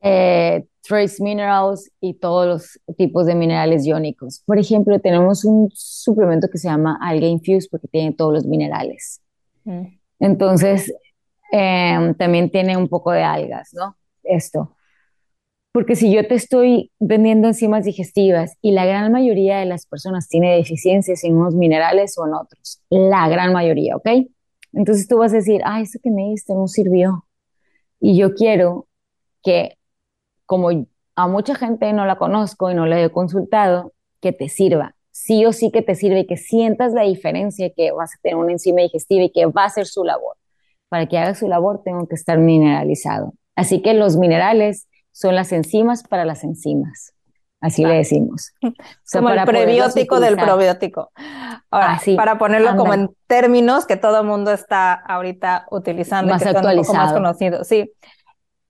Eh, 0.00 0.64
trace 0.80 1.20
minerals 1.20 1.90
y 2.00 2.14
todos 2.14 2.46
los 2.46 2.96
tipos 2.96 3.26
de 3.26 3.34
minerales 3.34 3.84
iónicos. 3.84 4.44
Por 4.46 4.60
ejemplo, 4.60 5.00
tenemos 5.00 5.44
un 5.44 5.72
suplemento 5.74 6.46
que 6.48 6.58
se 6.58 6.68
llama 6.68 7.00
Alga 7.02 7.26
Infuse 7.26 7.66
porque 7.68 7.88
tiene 7.88 8.12
todos 8.12 8.32
los 8.32 8.46
minerales. 8.46 9.20
Mm. 9.64 9.86
Entonces, 10.20 10.94
em, 11.50 12.14
también 12.14 12.48
tiene 12.48 12.76
un 12.76 12.86
poco 12.86 13.10
de 13.10 13.24
algas, 13.24 13.70
¿no? 13.74 13.96
Esto. 14.22 14.76
Porque 15.72 15.96
si 15.96 16.12
yo 16.12 16.26
te 16.26 16.34
estoy 16.34 16.90
vendiendo 16.98 17.48
enzimas 17.48 17.84
digestivas 17.84 18.56
y 18.62 18.72
la 18.72 18.86
gran 18.86 19.12
mayoría 19.12 19.58
de 19.58 19.66
las 19.66 19.86
personas 19.86 20.28
tiene 20.28 20.56
deficiencias 20.56 21.24
en 21.24 21.36
unos 21.36 21.54
minerales 21.54 22.16
o 22.18 22.26
en 22.26 22.34
otros, 22.34 22.80
la 22.88 23.28
gran 23.28 23.52
mayoría, 23.52 23.96
¿ok? 23.96 24.08
Entonces 24.72 25.08
tú 25.08 25.18
vas 25.18 25.32
a 25.32 25.36
decir, 25.36 25.60
ah, 25.64 25.80
eso 25.80 25.98
que 26.02 26.10
me 26.10 26.30
diste 26.30 26.54
no 26.54 26.68
sirvió. 26.68 27.26
Y 28.00 28.16
yo 28.16 28.34
quiero 28.34 28.86
que, 29.42 29.78
como 30.46 30.70
a 31.16 31.28
mucha 31.28 31.54
gente 31.54 31.92
no 31.92 32.06
la 32.06 32.16
conozco 32.16 32.70
y 32.70 32.74
no 32.74 32.86
la 32.86 33.02
he 33.02 33.10
consultado, 33.10 33.92
que 34.20 34.32
te 34.32 34.48
sirva. 34.48 34.94
Sí 35.10 35.44
o 35.46 35.52
sí 35.52 35.70
que 35.70 35.82
te 35.82 35.94
sirve 35.94 36.20
y 36.20 36.26
que 36.26 36.36
sientas 36.36 36.92
la 36.92 37.02
diferencia 37.02 37.70
que 37.76 37.92
vas 37.92 38.14
a 38.14 38.18
tener 38.22 38.36
una 38.36 38.52
enzima 38.52 38.82
digestiva 38.82 39.24
y 39.24 39.30
que 39.30 39.46
va 39.46 39.64
a 39.64 39.66
hacer 39.66 39.86
su 39.86 40.04
labor. 40.04 40.36
Para 40.88 41.06
que 41.06 41.18
haga 41.18 41.34
su 41.34 41.48
labor 41.48 41.82
tengo 41.84 42.06
que 42.06 42.14
estar 42.14 42.38
mineralizado. 42.38 43.34
Así 43.56 43.82
que 43.82 43.94
los 43.94 44.16
minerales 44.16 44.86
son 45.18 45.34
las 45.34 45.50
enzimas 45.50 46.04
para 46.04 46.24
las 46.24 46.44
enzimas. 46.44 47.12
Así 47.60 47.84
le 47.84 47.94
decimos. 47.94 48.52
como 49.12 49.30
el 49.30 49.44
prebiótico 49.44 50.20
del 50.20 50.36
probiótico. 50.36 51.10
Ahora, 51.72 52.00
para 52.14 52.38
ponerlo 52.38 52.76
como 52.76 52.94
en 52.94 53.10
términos 53.26 53.84
que 53.84 53.96
todo 53.96 54.20
el 54.20 54.26
mundo 54.28 54.52
está 54.52 54.92
ahorita 54.92 55.66
utilizando 55.72 56.32
más 56.32 56.40
que 56.40 56.50
actualizado. 56.50 56.98
más 56.98 57.12
conocidos. 57.12 57.66
Sí. 57.66 57.92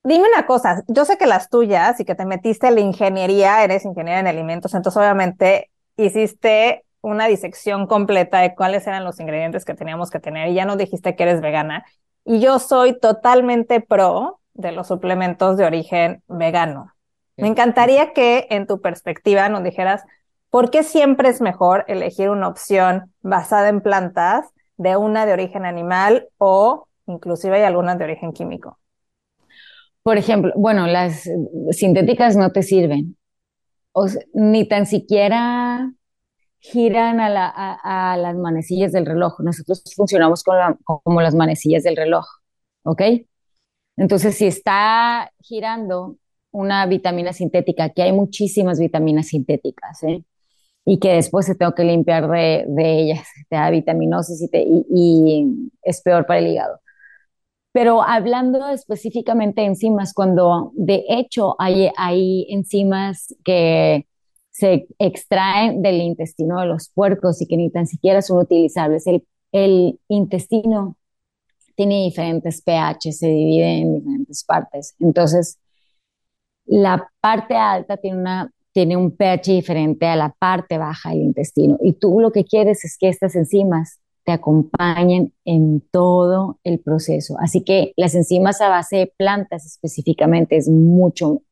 Dime 0.03 0.27
una 0.35 0.47
cosa, 0.47 0.83
yo 0.87 1.05
sé 1.05 1.19
que 1.19 1.27
las 1.27 1.51
tuyas 1.51 2.01
y 2.01 2.07
que 2.07 2.15
te 2.15 2.25
metiste 2.25 2.69
en 2.69 2.77
la 2.77 2.81
ingeniería, 2.81 3.63
eres 3.63 3.85
ingeniera 3.85 4.21
en 4.21 4.27
alimentos, 4.27 4.73
entonces 4.73 4.97
obviamente 4.97 5.71
hiciste 5.97 6.87
una 7.03 7.27
disección 7.27 7.87
completa 7.87 8.39
de 8.39 8.55
cuáles 8.55 8.87
eran 8.87 9.05
los 9.05 9.21
ingredientes 9.21 9.67
que 9.67 9.75
teníamos 9.75 10.11
que 10.11 10.21
tener 10.21 10.49
y 10.49 10.55
ya 10.55 10.65
nos 10.65 10.79
dijiste 10.79 11.15
que 11.15 11.25
eres 11.25 11.43
vegana. 11.43 11.85
Y 12.25 12.41
yo 12.41 12.59
soy 12.59 12.99
totalmente 12.99 13.83
pro 13.83 14.41
de 14.59 14.73
los 14.73 14.89
suplementos 14.89 15.57
de 15.57 15.65
origen 15.65 16.23
vegano. 16.29 16.93
Me 17.37 17.47
encantaría 17.47 18.13
que 18.13 18.49
en 18.51 18.67
tu 18.67 18.81
perspectiva 18.81 19.49
nos 19.49 19.63
dijeras 19.63 20.03
por 20.51 20.71
qué 20.71 20.83
siempre 20.83 21.29
es 21.29 21.41
mejor 21.41 21.85
elegir 21.87 22.31
una 22.31 22.49
opción 22.49 23.15
basada 23.23 23.69
en 23.69 23.81
plantas 23.81 24.47
de 24.77 24.97
una 24.97 25.25
de 25.25 25.33
origen 25.33 25.65
animal 25.65 26.29
o 26.39 26.89
inclusive 27.07 27.57
hay 27.57 27.63
algunas 27.63 27.97
de 27.99 28.05
origen 28.05 28.33
químico. 28.33 28.79
Por 30.03 30.19
ejemplo, 30.19 30.53
bueno, 30.57 30.89
las 30.89 31.29
sintéticas 31.71 32.37
no 32.37 32.51
te 32.51 32.63
sirven, 32.63 33.17
ni 34.35 34.67
tan 34.67 34.87
siquiera 34.87 35.93
giran 36.59 37.21
a, 37.21 38.17
las 38.17 38.37
manecillas 38.37 38.91
del 38.91 39.07
reloj. 39.07 39.39
Nosotros 39.41 39.83
funcionamos 39.95 40.43
como 40.43 41.21
las 41.21 41.37
manecillas 41.37 41.85
del 41.85 41.97
reloj, 41.97 42.27
¿ok? 42.83 43.03
Entonces, 43.99 44.37
si 44.37 44.47
está 44.47 45.33
girando 45.41 46.17
una 46.53 46.87
vitamina 46.87 47.33
sintética, 47.33 47.91
que 47.91 48.03
hay 48.03 48.13
muchísimas 48.13 48.79
vitaminas 48.79 49.29
sintéticas, 49.29 50.03
¿eh? 50.05 50.25
y 50.85 50.99
que 50.99 51.15
después 51.15 51.45
se 51.45 51.55
tengo 51.55 51.75
que 51.75 51.85
limpiar 51.85 52.29
de, 52.31 52.65
ellas, 52.79 53.27
te 53.51 53.57
da 53.57 53.71
vitaminosis 53.71 54.49
y, 54.53 55.71
es 55.83 56.01
peor 56.01 56.25
para 56.27 56.39
el 56.39 56.47
hígado. 56.47 56.81
Pero 57.73 58.03
hablando 58.03 58.69
específicamente 58.71 59.61
de 59.61 59.67
enzimas, 59.69 60.15
cuando 60.15 60.73
de 60.75 61.05
hecho 61.09 61.57
hay, 61.59 62.47
enzimas 62.49 63.35
que 63.45 64.07
se 64.51 64.89
extraen 64.99 65.83
del 65.83 66.01
intestino 66.01 66.61
de 66.61 66.67
los 66.67 66.89
puercos 66.89 67.43
y 67.43 67.47
que 67.47 67.57
ni 67.57 67.71
tan 67.71 67.87
siquiera 67.87 68.23
son 68.23 68.39
utilizables. 68.39 69.05
El 69.53 70.01
intestino 70.09 70.97
tiene 71.79 72.03
diferentes 72.03 72.61
pH, 72.61 73.13
se 73.13 73.29
divide 73.29 73.79
en 73.79 73.95
diferentes 73.95 74.43
partes. 74.43 74.97
Entonces, 74.99 75.61
la 76.67 77.09
parte 77.21 77.55
alta 77.55 77.97
tiene, 77.97 78.19
una, 78.19 78.51
tiene 78.73 78.97
un 78.97 79.17
pH 79.17 79.53
diferente 79.53 80.07
a 80.07 80.17
la 80.17 80.35
parte 80.37 80.77
baja 80.77 81.11
del 81.11 81.21
intestino. 81.21 81.79
Y 81.81 81.93
tú 81.93 82.19
lo 82.19 82.33
que 82.33 82.45
quieres 82.45 82.85
es 82.85 82.99
que 82.99 83.09
estas 83.09 83.37
enzimas 83.37 84.01
te 84.25 84.33
acompañen 84.33 85.33
en 85.45 85.81
todo 85.93 86.59
el 86.65 86.81
proceso. 86.81 87.37
Así 87.39 87.63
que 87.63 87.93
las 87.97 88.17
enzimas 88.17 88.61
a 88.61 88.69
base 88.69 88.97
de 88.97 89.13
plantas 89.17 89.65
específicamente 89.65 90.57
es 90.57 90.69
mucho, 90.69 91.43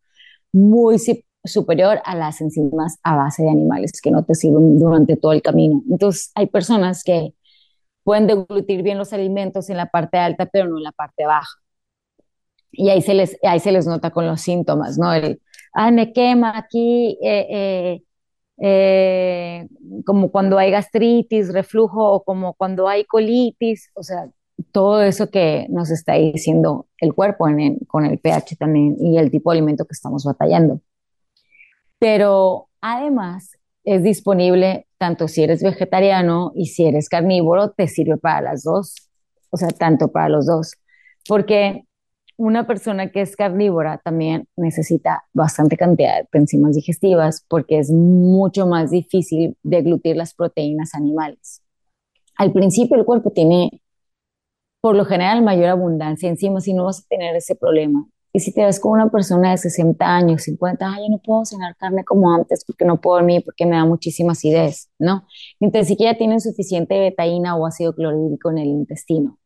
muy 0.50 0.96
superior 1.44 2.00
a 2.04 2.16
las 2.16 2.40
enzimas 2.40 2.98
a 3.04 3.14
base 3.14 3.44
de 3.44 3.50
animales 3.50 4.00
que 4.02 4.10
no 4.10 4.24
te 4.24 4.34
sirven 4.34 4.76
durante 4.80 5.14
todo 5.14 5.30
el 5.30 5.42
camino. 5.42 5.84
Entonces, 5.88 6.32
hay 6.34 6.48
personas 6.48 7.04
que 7.04 7.32
pueden 8.06 8.28
deglutir 8.28 8.84
bien 8.84 8.98
los 8.98 9.12
alimentos 9.12 9.68
en 9.68 9.76
la 9.76 9.86
parte 9.86 10.16
alta, 10.16 10.46
pero 10.46 10.68
no 10.68 10.78
en 10.78 10.84
la 10.84 10.92
parte 10.92 11.26
baja. 11.26 11.58
Y 12.70 12.88
ahí 12.90 13.02
se 13.02 13.14
les, 13.14 13.36
ahí 13.42 13.58
se 13.58 13.72
les 13.72 13.84
nota 13.84 14.10
con 14.10 14.28
los 14.28 14.40
síntomas, 14.40 14.96
¿no? 14.96 15.12
El, 15.12 15.42
ay, 15.72 15.90
me 15.90 16.12
quema 16.12 16.56
aquí, 16.56 17.18
eh, 17.20 17.46
eh, 17.50 18.02
eh, 18.58 19.68
como 20.04 20.30
cuando 20.30 20.56
hay 20.56 20.70
gastritis, 20.70 21.52
reflujo, 21.52 22.12
o 22.12 22.22
como 22.22 22.54
cuando 22.54 22.86
hay 22.86 23.04
colitis, 23.06 23.90
o 23.94 24.04
sea, 24.04 24.30
todo 24.70 25.02
eso 25.02 25.28
que 25.30 25.66
nos 25.68 25.90
está 25.90 26.14
diciendo 26.14 26.86
el 26.98 27.12
cuerpo 27.12 27.46
con 27.88 28.06
el 28.06 28.18
pH 28.20 28.56
también 28.56 28.96
y 29.00 29.18
el 29.18 29.32
tipo 29.32 29.50
de 29.50 29.58
alimento 29.58 29.84
que 29.84 29.94
estamos 29.94 30.24
batallando. 30.24 30.80
Pero 31.98 32.68
además, 32.80 33.55
es 33.86 34.02
disponible 34.02 34.86
tanto 34.98 35.28
si 35.28 35.44
eres 35.44 35.62
vegetariano 35.62 36.52
y 36.54 36.66
si 36.66 36.86
eres 36.86 37.08
carnívoro, 37.08 37.70
te 37.70 37.88
sirve 37.88 38.18
para 38.18 38.42
las 38.42 38.64
dos, 38.64 38.94
o 39.50 39.56
sea, 39.56 39.68
tanto 39.68 40.08
para 40.08 40.28
los 40.28 40.46
dos, 40.46 40.74
porque 41.28 41.84
una 42.36 42.66
persona 42.66 43.10
que 43.10 43.22
es 43.22 43.36
carnívora 43.36 43.98
también 43.98 44.48
necesita 44.56 45.24
bastante 45.32 45.76
cantidad 45.76 46.24
de 46.30 46.38
enzimas 46.38 46.74
digestivas 46.74 47.44
porque 47.48 47.78
es 47.78 47.90
mucho 47.90 48.66
más 48.66 48.90
difícil 48.90 49.56
deglutir 49.62 50.16
las 50.16 50.34
proteínas 50.34 50.94
animales. 50.94 51.62
al 52.38 52.52
principio 52.52 52.96
el 52.98 53.04
cuerpo 53.06 53.30
tiene, 53.32 53.82
por 54.80 54.96
lo 54.96 55.04
general, 55.04 55.42
mayor 55.42 55.68
abundancia 55.68 56.28
encima, 56.28 56.60
si 56.60 56.74
no 56.74 56.84
vas 56.84 57.00
a 57.00 57.08
tener 57.08 57.36
ese 57.36 57.54
problema. 57.56 58.06
Y 58.32 58.40
si 58.40 58.52
te 58.52 58.64
ves 58.64 58.78
con 58.80 58.92
una 58.92 59.10
persona 59.10 59.50
de 59.52 59.56
60 59.56 60.04
años, 60.04 60.42
50, 60.42 60.86
años, 60.86 61.08
no 61.10 61.18
puedo 61.18 61.44
cenar 61.44 61.74
carne 61.76 62.04
como 62.04 62.32
antes 62.34 62.64
porque 62.66 62.84
no 62.84 63.00
puedo 63.00 63.16
dormir, 63.18 63.42
porque 63.44 63.64
me 63.64 63.76
da 63.76 63.84
muchísima 63.84 64.32
acidez, 64.32 64.90
¿no? 64.98 65.26
Mientras 65.58 65.86
siquiera 65.86 66.18
tienen 66.18 66.40
suficiente 66.40 66.98
betaína 67.00 67.56
o 67.56 67.66
ácido 67.66 67.94
clorhídrico 67.94 68.50
en 68.50 68.58
el 68.58 68.68
intestino. 68.68 69.38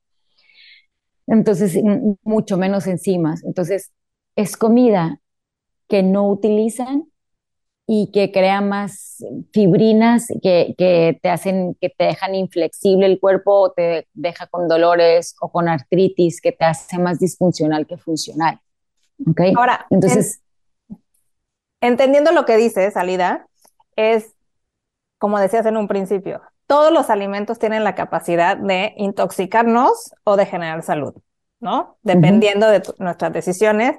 Entonces, 1.26 1.78
mucho 2.24 2.56
menos 2.56 2.88
enzimas. 2.88 3.44
Entonces, 3.44 3.92
es 4.34 4.56
comida 4.56 5.20
que 5.88 6.02
no 6.02 6.28
utilizan 6.28 7.04
y 7.86 8.10
que 8.12 8.30
crea 8.30 8.60
más 8.60 9.24
fibrinas 9.52 10.28
que, 10.42 10.74
que, 10.78 11.18
te 11.22 11.28
hacen, 11.28 11.76
que 11.80 11.88
te 11.90 12.04
dejan 12.04 12.34
inflexible 12.36 13.06
el 13.06 13.18
cuerpo 13.18 13.52
o 13.60 13.72
te 13.72 14.06
deja 14.14 14.46
con 14.46 14.68
dolores 14.68 15.34
o 15.40 15.50
con 15.50 15.68
artritis 15.68 16.40
que 16.40 16.52
te 16.52 16.64
hace 16.64 16.98
más 16.98 17.18
disfuncional 17.18 17.86
que 17.86 17.96
funcional. 17.96 18.60
Ahora, 19.56 19.86
entonces, 19.90 20.40
entendiendo 21.80 22.32
lo 22.32 22.44
que 22.44 22.56
dices, 22.56 22.94
Salida, 22.94 23.46
es 23.96 24.34
como 25.18 25.38
decías 25.38 25.66
en 25.66 25.76
un 25.76 25.88
principio, 25.88 26.40
todos 26.66 26.92
los 26.92 27.10
alimentos 27.10 27.58
tienen 27.58 27.84
la 27.84 27.94
capacidad 27.94 28.56
de 28.56 28.94
intoxicarnos 28.96 30.14
o 30.24 30.36
de 30.36 30.46
generar 30.46 30.82
salud, 30.82 31.14
¿no? 31.58 31.98
Dependiendo 32.02 32.68
de 32.68 32.82
nuestras 32.98 33.32
decisiones 33.32 33.96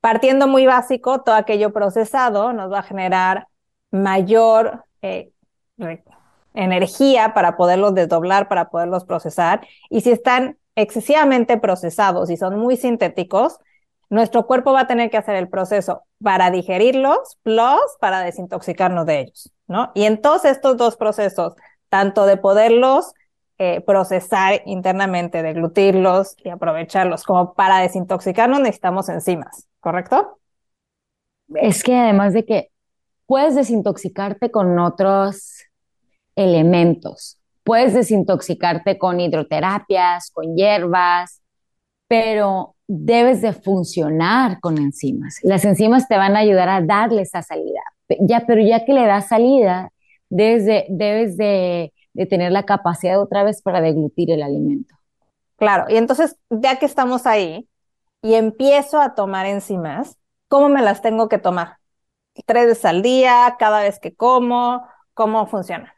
Partiendo 0.00 0.48
muy 0.48 0.64
básico, 0.64 1.20
todo 1.20 1.34
aquello 1.34 1.72
procesado 1.72 2.54
nos 2.54 2.72
va 2.72 2.78
a 2.78 2.82
generar 2.82 3.48
mayor 3.90 4.84
eh, 5.02 5.30
energía 6.54 7.34
para 7.34 7.56
poderlos 7.58 7.94
desdoblar, 7.94 8.48
para 8.48 8.70
poderlos 8.70 9.04
procesar. 9.04 9.66
Y 9.90 10.00
si 10.00 10.10
están 10.10 10.56
excesivamente 10.74 11.58
procesados 11.58 12.30
y 12.30 12.38
son 12.38 12.58
muy 12.58 12.78
sintéticos, 12.78 13.58
nuestro 14.10 14.46
cuerpo 14.46 14.72
va 14.72 14.80
a 14.80 14.86
tener 14.86 15.10
que 15.10 15.16
hacer 15.16 15.36
el 15.36 15.48
proceso 15.48 16.02
para 16.22 16.50
digerirlos, 16.50 17.38
plus 17.42 17.80
para 18.00 18.20
desintoxicarnos 18.20 19.06
de 19.06 19.20
ellos, 19.20 19.52
¿no? 19.66 19.92
Y 19.94 20.04
en 20.04 20.20
todos 20.20 20.44
estos 20.44 20.76
dos 20.76 20.96
procesos, 20.96 21.54
tanto 21.88 22.26
de 22.26 22.36
poderlos 22.36 23.14
eh, 23.58 23.80
procesar 23.80 24.62
internamente, 24.66 25.42
deglutirlos 25.42 26.34
y 26.44 26.50
aprovecharlos, 26.50 27.24
como 27.24 27.54
para 27.54 27.78
desintoxicarnos 27.78 28.60
necesitamos 28.60 29.08
enzimas. 29.08 29.66
¿correcto? 29.80 30.38
Es 31.54 31.82
que 31.82 31.96
además 31.96 32.34
de 32.34 32.44
que 32.44 32.70
puedes 33.26 33.56
desintoxicarte 33.56 34.50
con 34.50 34.78
otros 34.78 35.64
elementos, 36.36 37.38
puedes 37.64 37.94
desintoxicarte 37.94 38.98
con 38.98 39.20
hidroterapias, 39.20 40.30
con 40.30 40.54
hierbas, 40.54 41.39
pero 42.10 42.74
debes 42.88 43.40
de 43.40 43.52
funcionar 43.52 44.58
con 44.58 44.78
enzimas. 44.78 45.38
Las 45.44 45.64
enzimas 45.64 46.08
te 46.08 46.16
van 46.16 46.34
a 46.34 46.40
ayudar 46.40 46.68
a 46.68 46.80
darle 46.80 47.22
esa 47.22 47.40
salida. 47.40 47.80
Ya, 48.22 48.40
pero 48.48 48.60
ya 48.60 48.84
que 48.84 48.92
le 48.92 49.06
das 49.06 49.28
salida, 49.28 49.92
debes 50.28 50.66
de, 50.66 50.86
debes 50.88 51.36
de, 51.36 51.92
de 52.14 52.26
tener 52.26 52.50
la 52.50 52.64
capacidad 52.64 53.22
otra 53.22 53.44
vez 53.44 53.62
para 53.62 53.80
deglutir 53.80 54.32
el 54.32 54.42
alimento. 54.42 54.92
Claro, 55.56 55.84
y 55.88 55.98
entonces, 55.98 56.34
ya 56.50 56.80
que 56.80 56.86
estamos 56.86 57.26
ahí, 57.26 57.68
y 58.22 58.34
empiezo 58.34 59.00
a 59.00 59.14
tomar 59.14 59.46
enzimas, 59.46 60.16
¿cómo 60.48 60.68
me 60.68 60.82
las 60.82 61.02
tengo 61.02 61.28
que 61.28 61.38
tomar? 61.38 61.76
¿Tres 62.44 62.66
veces 62.66 62.84
al 62.86 63.02
día? 63.02 63.54
¿Cada 63.56 63.82
vez 63.82 64.00
que 64.00 64.16
como? 64.16 64.84
¿Cómo 65.14 65.46
funciona? 65.46 65.94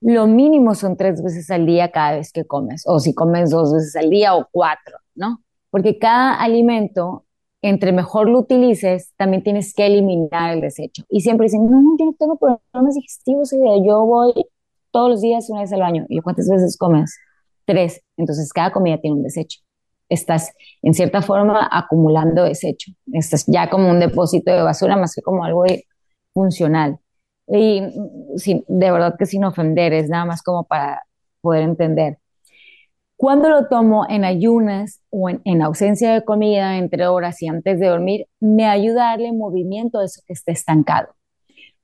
Lo 0.00 0.26
mínimo 0.26 0.74
son 0.74 0.96
tres 0.96 1.22
veces 1.22 1.52
al 1.52 1.66
día 1.66 1.92
cada 1.92 2.16
vez 2.16 2.32
que 2.32 2.44
comes, 2.44 2.82
o 2.84 2.98
si 2.98 3.14
comes 3.14 3.50
dos 3.50 3.72
veces 3.72 3.94
al 3.94 4.10
día 4.10 4.34
o 4.34 4.48
cuatro, 4.50 4.98
¿no? 5.14 5.42
Porque 5.70 5.98
cada 5.98 6.34
alimento, 6.34 7.24
entre 7.62 7.92
mejor 7.92 8.28
lo 8.28 8.40
utilices, 8.40 9.12
también 9.16 9.42
tienes 9.42 9.74
que 9.74 9.86
eliminar 9.86 10.54
el 10.54 10.60
desecho. 10.60 11.02
Y 11.08 11.20
siempre 11.20 11.46
dicen, 11.46 11.68
no, 11.70 11.96
yo 11.98 12.06
no 12.06 12.14
tengo 12.18 12.36
problemas 12.38 12.94
digestivos, 12.94 13.50
yo 13.52 14.04
voy 14.06 14.32
todos 14.90 15.10
los 15.10 15.20
días 15.20 15.50
una 15.50 15.62
vez 15.62 15.72
al 15.72 15.80
baño. 15.80 16.06
¿Y 16.08 16.20
cuántas 16.20 16.48
veces 16.48 16.76
comes? 16.76 17.16
Tres. 17.64 18.02
Entonces 18.16 18.52
cada 18.52 18.72
comida 18.72 18.98
tiene 19.00 19.16
un 19.16 19.22
desecho 19.22 19.60
estás 20.08 20.52
en 20.82 20.94
cierta 20.94 21.22
forma 21.22 21.68
acumulando 21.70 22.44
desecho. 22.44 22.92
Estás 23.12 23.44
ya 23.46 23.70
como 23.70 23.90
un 23.90 24.00
depósito 24.00 24.52
de 24.52 24.62
basura 24.62 24.96
más 24.96 25.14
que 25.14 25.22
como 25.22 25.44
algo 25.44 25.64
funcional. 26.32 26.98
Y 27.46 27.82
de 28.68 28.90
verdad 28.90 29.16
que 29.18 29.26
sin 29.26 29.44
ofender, 29.44 29.92
es 29.92 30.08
nada 30.08 30.24
más 30.24 30.42
como 30.42 30.64
para 30.64 31.02
poder 31.40 31.62
entender. 31.62 32.18
Cuando 33.16 33.48
lo 33.48 33.68
tomo 33.68 34.06
en 34.08 34.24
ayunas 34.24 35.00
o 35.10 35.28
en, 35.28 35.62
ausencia 35.62 36.12
de 36.12 36.24
comida, 36.24 36.78
entre 36.78 37.06
horas 37.06 37.40
y 37.42 37.48
antes 37.48 37.78
de 37.78 37.86
dormir, 37.86 38.26
me 38.40 38.66
ayuda 38.66 39.06
a 39.06 39.10
darle 39.12 39.32
movimiento 39.32 39.98
a 39.98 40.04
eso 40.04 40.20
que 40.26 40.32
esté 40.32 40.52
estancado. 40.52 41.14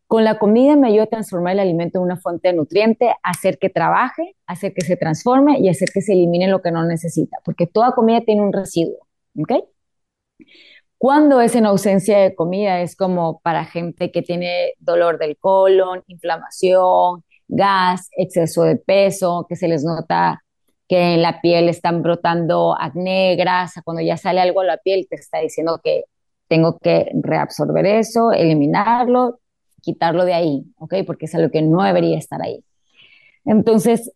Con 0.07 0.25
la 0.25 0.39
comida 0.41 0.75
me 0.77 0.89
ayuda 0.89 1.05
a 1.05 1.07
transformar 1.07 1.53
el 1.55 1.61
alimento 1.61 1.99
en 1.99 2.05
una 2.05 2.17
fuente 2.17 2.49
de 2.49 2.55
nutriente, 2.55 3.15
hacer 3.23 3.59
que 3.59 3.71
trabaje, 3.71 4.37
hacer 4.47 4.75
que 4.75 4.83
se 4.85 4.97
transforme 4.97 5.61
y 5.61 5.69
hacer 5.69 5.91
que 5.95 6.01
se 6.03 6.15
elimine 6.15 6.49
lo 6.49 6.63
que 6.63 6.73
no 6.73 6.85
necesita, 6.85 7.39
porque 7.45 7.67
toda 7.69 7.93
comida 7.93 8.21
tiene 8.23 8.43
un 8.43 8.53
residuo, 8.53 9.07
¿ok? 9.39 9.53
Cuando 10.99 11.41
es 11.41 11.55
en 11.55 11.65
ausencia 11.65 12.19
de 12.19 12.35
comida 12.35 12.81
es 12.83 12.97
como 12.97 13.41
para 13.41 13.65
gente 13.65 14.11
que 14.11 14.23
tiene 14.23 14.75
dolor 14.79 15.19
del 15.19 15.39
colon, 15.39 16.03
inflamación, 16.09 17.25
gas, 17.49 18.09
exceso 18.17 18.65
de 18.65 18.77
peso, 18.77 19.47
que 19.49 19.57
se 19.57 19.69
les 19.69 19.85
nota 19.85 20.43
que 20.91 21.15
en 21.15 21.23
la 21.23 21.41
piel 21.41 21.69
están 21.69 22.03
brotando 22.03 22.75
acné, 22.77 23.37
grasa, 23.37 23.81
cuando 23.81 24.03
ya 24.03 24.17
sale 24.17 24.41
algo 24.41 24.61
a 24.61 24.65
la 24.65 24.77
piel 24.77 25.07
te 25.09 25.15
está 25.15 25.39
diciendo 25.39 25.81
que 25.85 26.07
tengo 26.49 26.79
que 26.81 27.13
reabsorber 27.15 27.87
eso, 27.87 28.33
eliminarlo, 28.33 29.39
quitarlo 29.81 30.25
de 30.25 30.35
ahí, 30.35 30.65
¿ok? 30.79 30.95
Porque 31.07 31.27
es 31.27 31.35
algo 31.37 31.49
que 31.53 31.63
no 31.63 31.85
debería 31.85 32.19
estar 32.19 32.43
ahí. 32.43 32.65
Entonces, 33.45 34.11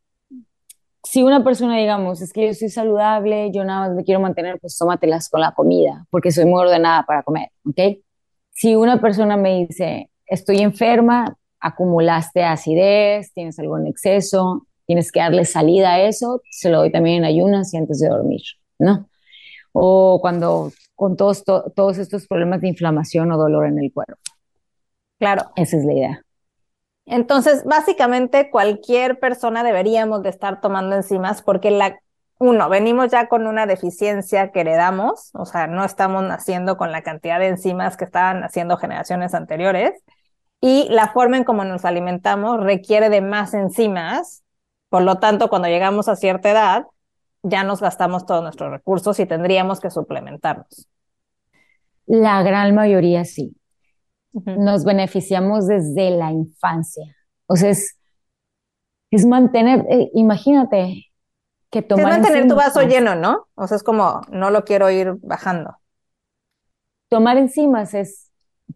si 1.05 1.23
una 1.23 1.45
persona, 1.45 1.79
digamos, 1.79 2.21
es 2.21 2.33
que 2.33 2.49
yo 2.49 2.55
soy 2.55 2.71
saludable, 2.71 3.53
yo 3.53 3.63
nada 3.65 3.87
más 3.87 3.97
me 3.97 4.03
quiero 4.03 4.19
mantener, 4.19 4.59
pues 4.59 4.77
tómatelas 4.77 5.29
con 5.29 5.43
la 5.43 5.53
comida, 5.53 6.05
porque 6.11 6.33
soy 6.33 6.45
muy 6.45 6.61
ordenada 6.61 7.05
para 7.05 7.23
comer, 7.23 7.51
¿ok? 7.69 8.01
Si 8.51 8.75
una 8.75 9.01
persona 9.01 9.37
me 9.37 9.61
dice, 9.61 10.11
estoy 10.27 10.59
enferma, 10.59 11.37
acumulaste 11.61 12.43
acidez, 12.43 13.33
tienes 13.33 13.61
algo 13.61 13.79
en 13.79 13.87
exceso, 13.87 14.67
tienes 14.87 15.13
que 15.13 15.21
darle 15.21 15.45
salida 15.45 15.95
a 15.95 16.01
eso, 16.03 16.43
se 16.51 16.71
lo 16.71 16.79
doy 16.79 16.93
también 16.93 17.19
en 17.19 17.25
ayunas 17.25 17.73
y 17.75 17.77
antes 17.77 18.01
de 18.01 18.09
dormir, 18.09 18.43
¿no? 18.79 19.09
O 19.73 20.21
cuando 20.21 20.73
con 20.95 21.17
todos, 21.17 21.45
todos 21.45 21.99
estos 21.99 22.27
problemas 22.27 22.61
de 22.61 22.69
inflamación 22.69 23.33
o 23.33 23.37
dolor 23.37 23.67
en 23.67 23.79
el 23.79 23.93
cuerpo. 23.93 24.15
Claro. 25.19 25.51
Esa 25.57 25.77
es 25.77 25.85
la 25.85 25.93
idea. 25.93 26.25
Entonces, 27.07 27.65
básicamente 27.65 28.51
cualquier 28.51 29.19
persona 29.19 29.63
deberíamos 29.63 30.23
de 30.23 30.31
estar 30.31 30.61
tomando 30.61 30.97
enzimas 30.97 31.43
porque 31.43 31.71
la, 31.71 31.99
uno, 32.39 32.69
venimos 32.69 33.11
ya 33.11 33.29
con 33.29 33.47
una 33.47 33.67
deficiencia 33.67 34.53
que 34.53 34.61
heredamos, 34.61 35.31
o 35.35 35.45
sea, 35.45 35.67
no 35.67 35.85
estamos 35.85 36.23
naciendo 36.25 36.77
con 36.77 36.93
la 36.93 37.03
cantidad 37.03 37.39
de 37.39 37.49
enzimas 37.49 37.97
que 37.97 38.05
estaban 38.05 38.43
haciendo 38.43 38.77
generaciones 38.77 39.35
anteriores 39.35 40.03
y 40.61 40.87
la 40.89 41.09
forma 41.09 41.37
en 41.37 41.45
cómo 41.45 41.65
nos 41.65 41.85
alimentamos 41.85 42.63
requiere 42.63 43.11
de 43.11 43.21
más 43.21 43.53
enzimas, 43.53 44.44
por 44.89 45.03
lo 45.03 45.19
tanto, 45.19 45.49
cuando 45.49 45.69
llegamos 45.69 46.09
a 46.09 46.17
cierta 46.17 46.51
edad, 46.51 46.87
ya 47.43 47.65
nos 47.65 47.81
gastamos 47.81 48.27
todos 48.27 48.43
nuestros 48.43 48.71
recursos 48.71 49.19
y 49.21 49.27
tendríamos 49.27 49.81
que 49.81 49.91
suplementarnos. 49.91 50.89
La 52.07 52.43
gran 52.43 52.75
mayoría 52.75 53.25
sí 53.25 53.57
nos 54.45 54.85
beneficiamos 54.85 55.67
desde 55.67 56.11
la 56.11 56.33
infancia. 56.33 57.05
O 57.47 57.57
sea, 57.57 57.71
es, 57.71 57.97
es 59.11 59.27
mantener, 59.27 59.85
eh, 59.89 60.11
imagínate 60.15 61.07
que 61.71 61.83
tomar... 61.83 62.13
Es 62.13 62.19
mantener 62.19 62.49
tu 62.49 62.57
vaso 62.57 62.83
lleno, 62.83 63.15
¿no? 63.15 63.47
O 63.55 63.67
sea, 63.67 63.77
es 63.77 63.83
como, 63.83 64.23
no 64.31 64.51
lo 64.51 64.65
quiero 64.65 64.91
ir 64.91 65.15
bajando. 65.23 65.77
Tomar 67.09 67.37
enzimas 67.37 67.95
es, 67.95 68.31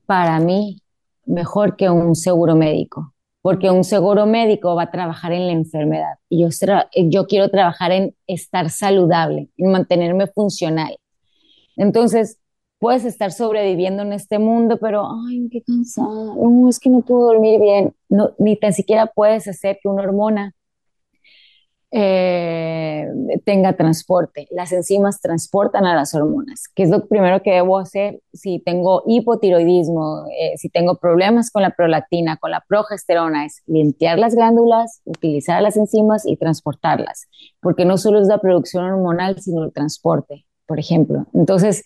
para 0.07 0.39
mí, 0.39 0.83
mejor 1.25 1.77
que 1.77 1.91
un 1.91 2.15
seguro 2.15 2.55
médico, 2.55 3.15
porque 3.43 3.71
un 3.71 3.85
seguro 3.85 4.27
médico 4.27 4.75
va 4.75 4.85
a 4.85 4.91
trabajar 4.91 5.33
en 5.33 5.47
la 5.47 5.53
enfermedad. 5.53 6.19
Y 6.29 6.47
yo, 7.11 7.27
quiero 7.27 7.49
trabajar 7.51 7.93
en 7.93 8.15
estar 8.27 8.71
saludable, 8.71 9.49
en 9.57 9.71
mantenerme 9.71 10.27
funcional. 10.27 10.97
Entonces, 11.77 12.39
puedes 12.79 13.05
estar 13.05 13.33
sobreviviendo 13.33 14.03
en 14.03 14.13
este 14.13 14.39
mundo, 14.39 14.79
pero, 14.81 15.09
ay, 15.29 15.49
qué 15.51 15.63
cansada, 15.63 16.35
es 16.69 16.81
que 16.81 16.91
no 16.91 17.01
puedo 17.03 17.27
dormir 17.27 17.61
bien, 17.61 17.95
no, 18.09 18.33
ni 18.39 18.57
tan 18.57 18.73
siquiera 18.73 19.07
puedes 19.07 19.47
hacer 19.49 19.79
que 19.83 19.89
una 19.89 20.03
hormona 20.03 20.55
eh, 21.91 23.07
tenga 23.45 23.75
transporte. 23.75 24.47
Las 24.51 24.73
enzimas 24.73 25.21
transportan 25.21 25.87
a 25.87 25.95
las 25.95 26.15
hormonas, 26.15 26.69
que 26.75 26.83
es 26.83 26.91
lo 26.91 27.07
primero 27.07 27.43
que 27.43 27.53
debo 27.53 27.79
hacer 27.79 28.21
si 28.33 28.59
tengo 28.59 29.03
hipotiroidismo, 29.07 30.27
eh, 30.39 30.57
si 30.59 30.69
tengo 30.69 30.97
problemas 30.97 31.51
con 31.51 31.63
la 31.63 31.71
prolactina, 31.71 32.37
con 32.37 32.51
la 32.51 32.65
progesterona, 32.69 33.47
es 33.47 33.63
limpiar 33.67 34.19
las 34.19 34.35
glándulas, 34.35 35.01
utilizar 35.05 35.63
las 35.63 35.77
enzimas 35.77 36.27
y 36.27 36.37
transportarlas, 36.37 37.29
porque 37.61 37.85
no 37.85 37.97
solo 37.97 38.21
es 38.21 38.29
la 38.29 38.39
producción 38.39 38.85
hormonal, 38.85 39.41
sino 39.41 39.65
el 39.65 39.73
transporte, 39.73 40.45
por 40.67 40.79
ejemplo. 40.79 41.27
Entonces, 41.33 41.85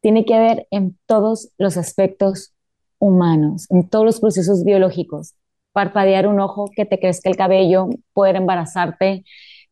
tiene 0.00 0.24
que 0.24 0.38
ver 0.38 0.66
en 0.70 0.98
todos 1.06 1.52
los 1.58 1.76
aspectos 1.76 2.52
humanos, 2.98 3.66
en 3.70 3.88
todos 3.88 4.04
los 4.04 4.20
procesos 4.20 4.64
biológicos, 4.64 5.34
parpadear 5.72 6.26
un 6.26 6.40
ojo, 6.40 6.70
que 6.74 6.84
te 6.84 6.98
crezca 6.98 7.28
el 7.30 7.36
cabello, 7.36 7.88
poder 8.12 8.36
embarazarte, 8.36 9.24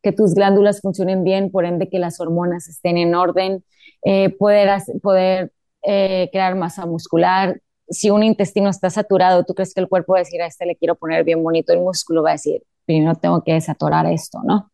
que 0.03 0.13
tus 0.13 0.35
glándulas 0.35 0.81
funcionen 0.81 1.25
bien, 1.25 1.51
por 1.51 1.65
ende 1.65 1.89
que 1.89 1.99
las 1.99 2.21
hormonas 2.21 2.69
estén 2.69 2.97
en 2.99 3.15
orden, 3.15 3.65
eh, 4.05 4.31
poder, 4.31 4.71
poder 5.03 5.53
eh, 5.83 6.29
crear 6.33 6.55
masa 6.57 6.87
muscular. 6.87 7.61
Si 7.89 8.11
un 8.11 8.23
intestino 8.23 8.71
está 8.71 8.89
saturado, 8.89 9.45
tú 9.45 9.55
crees 9.55 9.75
que 9.75 9.81
el 9.81 9.89
cuerpo 9.89 10.13
va 10.15 10.19
a 10.19 10.23
decir 10.23 10.41
a 10.43 10.47
este 10.47 10.67
le 10.67 10.77
quiero 10.77 10.95
poner 10.95 11.25
bien 11.25 11.43
bonito 11.43 11.73
el 11.73 11.81
músculo, 11.81 12.23
va 12.23 12.31
a 12.31 12.33
decir, 12.33 12.63
primero 12.87 13.15
tengo 13.15 13.43
que 13.43 13.53
desatorar 13.53 14.07
esto, 14.07 14.41
¿no? 14.45 14.71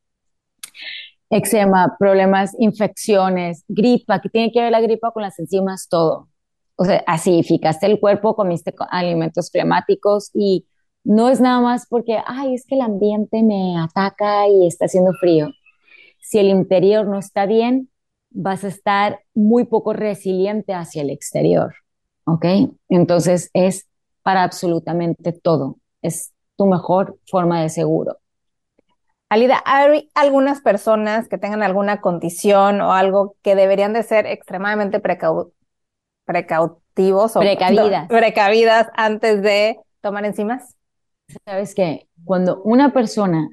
Eczema, 1.28 1.96
problemas, 1.98 2.54
infecciones, 2.58 3.64
gripa, 3.66 4.20
que 4.20 4.28
tiene 4.28 4.52
que 4.52 4.60
ver 4.60 4.70
la 4.70 4.80
gripa 4.80 5.10
con 5.10 5.22
las 5.22 5.38
enzimas, 5.40 5.88
todo. 5.88 6.28
O 6.76 6.84
sea, 6.84 7.02
acidificaste 7.06 7.86
el 7.86 7.98
cuerpo, 7.98 8.36
comiste 8.36 8.72
alimentos 8.90 9.50
climáticos 9.50 10.30
y 10.34 10.66
no 11.06 11.28
es 11.28 11.40
nada 11.40 11.60
más 11.60 11.86
porque, 11.88 12.18
ay, 12.26 12.54
es 12.54 12.66
que 12.66 12.74
el 12.74 12.80
ambiente 12.80 13.44
me 13.44 13.78
ataca 13.78 14.48
y 14.48 14.66
está 14.66 14.86
haciendo 14.86 15.12
frío. 15.20 15.50
Si 16.20 16.38
el 16.38 16.48
interior 16.48 17.06
no 17.06 17.18
está 17.18 17.46
bien, 17.46 17.88
vas 18.30 18.64
a 18.64 18.68
estar 18.68 19.20
muy 19.32 19.64
poco 19.64 19.92
resiliente 19.92 20.74
hacia 20.74 21.02
el 21.02 21.10
exterior, 21.10 21.76
¿ok? 22.24 22.44
Entonces 22.88 23.50
es 23.54 23.86
para 24.22 24.42
absolutamente 24.42 25.32
todo. 25.32 25.76
Es 26.02 26.32
tu 26.56 26.66
mejor 26.66 27.18
forma 27.30 27.62
de 27.62 27.68
seguro. 27.68 28.18
Alida, 29.28 29.62
¿hay 29.64 30.10
algunas 30.14 30.60
personas 30.60 31.28
que 31.28 31.38
tengan 31.38 31.62
alguna 31.62 32.00
condición 32.00 32.80
o 32.80 32.92
algo 32.92 33.36
que 33.42 33.54
deberían 33.54 33.92
de 33.92 34.02
ser 34.02 34.26
extremadamente 34.26 35.00
precautivos 35.00 35.52
o 37.36 37.40
precavidas. 37.40 38.08
precavidas 38.08 38.88
antes 38.94 39.42
de 39.42 39.78
tomar 40.00 40.24
enzimas? 40.24 40.76
Sabes 41.44 41.74
que 41.74 42.08
cuando 42.24 42.62
una 42.62 42.92
persona 42.92 43.48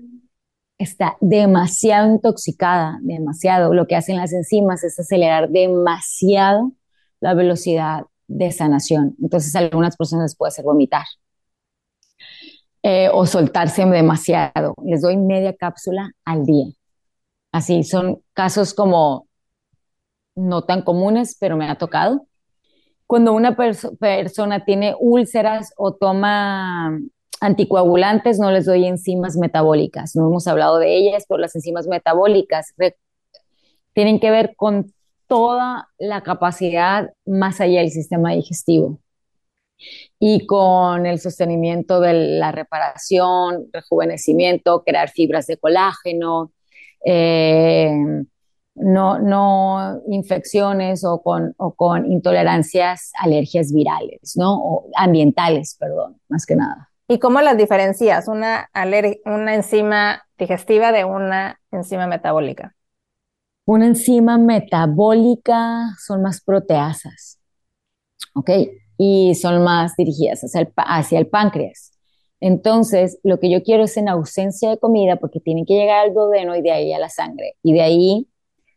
está 0.77 1.17
demasiado 1.21 2.11
intoxicada, 2.11 2.99
demasiado, 3.01 3.73
lo 3.73 3.87
que 3.87 3.95
hacen 3.95 4.17
las 4.17 4.33
enzimas 4.33 4.83
es 4.83 4.99
acelerar 4.99 5.49
demasiado 5.49 6.73
la 7.19 7.33
velocidad 7.33 8.05
de 8.27 8.51
sanación. 8.51 9.15
Entonces, 9.21 9.55
a 9.55 9.59
algunas 9.59 9.97
personas 9.97 10.25
les 10.25 10.35
puede 10.35 10.49
hacer 10.49 10.65
vomitar 10.65 11.05
eh, 12.83 13.09
o 13.13 13.25
soltarse 13.25 13.85
demasiado. 13.85 14.75
Les 14.83 15.01
doy 15.01 15.17
media 15.17 15.55
cápsula 15.55 16.11
al 16.25 16.45
día. 16.45 16.67
Así 17.51 17.83
son 17.83 18.21
casos 18.33 18.73
como 18.73 19.27
no 20.35 20.63
tan 20.63 20.81
comunes, 20.81 21.37
pero 21.39 21.55
me 21.57 21.69
ha 21.69 21.77
tocado. 21.77 22.27
Cuando 23.07 23.33
una 23.33 23.55
persona 23.55 24.65
tiene 24.65 24.95
úlceras 24.99 25.73
o 25.77 25.93
toma 25.93 26.97
anticoagulantes, 27.43 28.39
no 28.39 28.51
les 28.51 28.65
doy 28.65 28.85
enzimas 28.85 29.35
metabólicas. 29.35 30.15
No 30.15 30.27
hemos 30.27 30.47
hablado 30.47 30.79
de 30.79 30.95
ellas, 30.95 31.25
pero 31.27 31.39
las 31.39 31.55
enzimas 31.55 31.87
metabólicas 31.87 32.73
tienen 33.93 34.19
que 34.19 34.31
ver 34.31 34.55
con 34.55 34.93
toda 35.27 35.89
la 35.97 36.21
capacidad 36.21 37.11
más 37.25 37.59
allá 37.59 37.81
del 37.81 37.91
sistema 37.91 38.31
digestivo 38.31 38.99
y 40.19 40.45
con 40.45 41.05
el 41.05 41.19
sostenimiento 41.19 41.99
de 41.99 42.37
la 42.39 42.51
reparación, 42.51 43.67
rejuvenecimiento, 43.73 44.83
crear 44.85 45.09
fibras 45.09 45.45
de 45.47 45.57
colágeno, 45.57 46.51
eh, 47.05 47.91
no, 48.75 49.19
no 49.19 50.01
infecciones 50.07 51.03
o 51.03 51.21
con, 51.21 51.53
o 51.57 51.73
con 51.73 52.09
intolerancias, 52.09 53.11
alergias 53.19 53.73
virales, 53.73 54.35
¿no? 54.37 54.55
O 54.55 54.89
ambientales, 54.95 55.75
perdón, 55.77 56.21
más 56.29 56.45
que 56.45 56.55
nada. 56.55 56.92
¿Y 57.07 57.19
cómo 57.19 57.41
las 57.41 57.57
diferencias? 57.57 58.27
Una, 58.27 58.69
una 59.25 59.55
enzima 59.55 60.23
digestiva 60.37 60.91
de 60.91 61.05
una 61.05 61.59
enzima 61.71 62.07
metabólica. 62.07 62.75
Una 63.65 63.87
enzima 63.87 64.37
metabólica 64.37 65.95
son 66.05 66.21
más 66.21 66.41
proteasas, 66.41 67.39
¿ok? 68.35 68.49
Y 68.97 69.35
son 69.35 69.63
más 69.63 69.95
dirigidas 69.95 70.41
hacia 70.43 71.19
el, 71.19 71.27
páncreas. 71.27 71.91
Entonces, 72.41 73.19
lo 73.23 73.39
que 73.39 73.49
yo 73.49 73.63
quiero 73.63 73.85
es 73.85 73.95
en 73.95 74.09
ausencia 74.09 74.69
de 74.69 74.77
comida, 74.77 75.15
porque 75.15 75.39
tiene 75.39 75.65
que 75.65 75.75
llegar 75.75 76.05
al 76.05 76.13
duodeno 76.13 76.55
y 76.55 76.61
de 76.61 76.71
ahí 76.71 76.93
a 76.93 76.99
la 76.99 77.09
sangre. 77.09 77.55
Y 77.63 77.73
de 77.73 77.81
ahí 77.81 78.27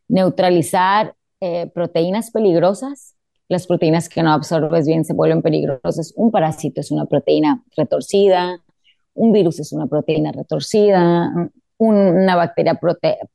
neutralizar 0.09 1.17
eh, 1.41 1.69
proteínas 1.75 2.31
peligrosas 2.31 3.16
las 3.49 3.67
proteínas 3.67 4.09
que 4.09 4.23
no 4.23 4.33
absorbes 4.33 4.87
bien 4.87 5.05
se 5.05 5.13
vuelven 5.13 5.43
peligrosas. 5.43 6.13
Un 6.17 6.31
parásito 6.31 6.81
es 6.81 6.91
una 6.91 7.07
proteína 7.07 7.63
retorcida, 7.77 8.61
un 9.15 9.33
virus 9.33 9.61
es 9.61 9.73
una 9.73 9.87
proteína 9.87 10.33
retorcida, 10.33 11.33
una 11.79 12.37
bacteria 12.37 12.79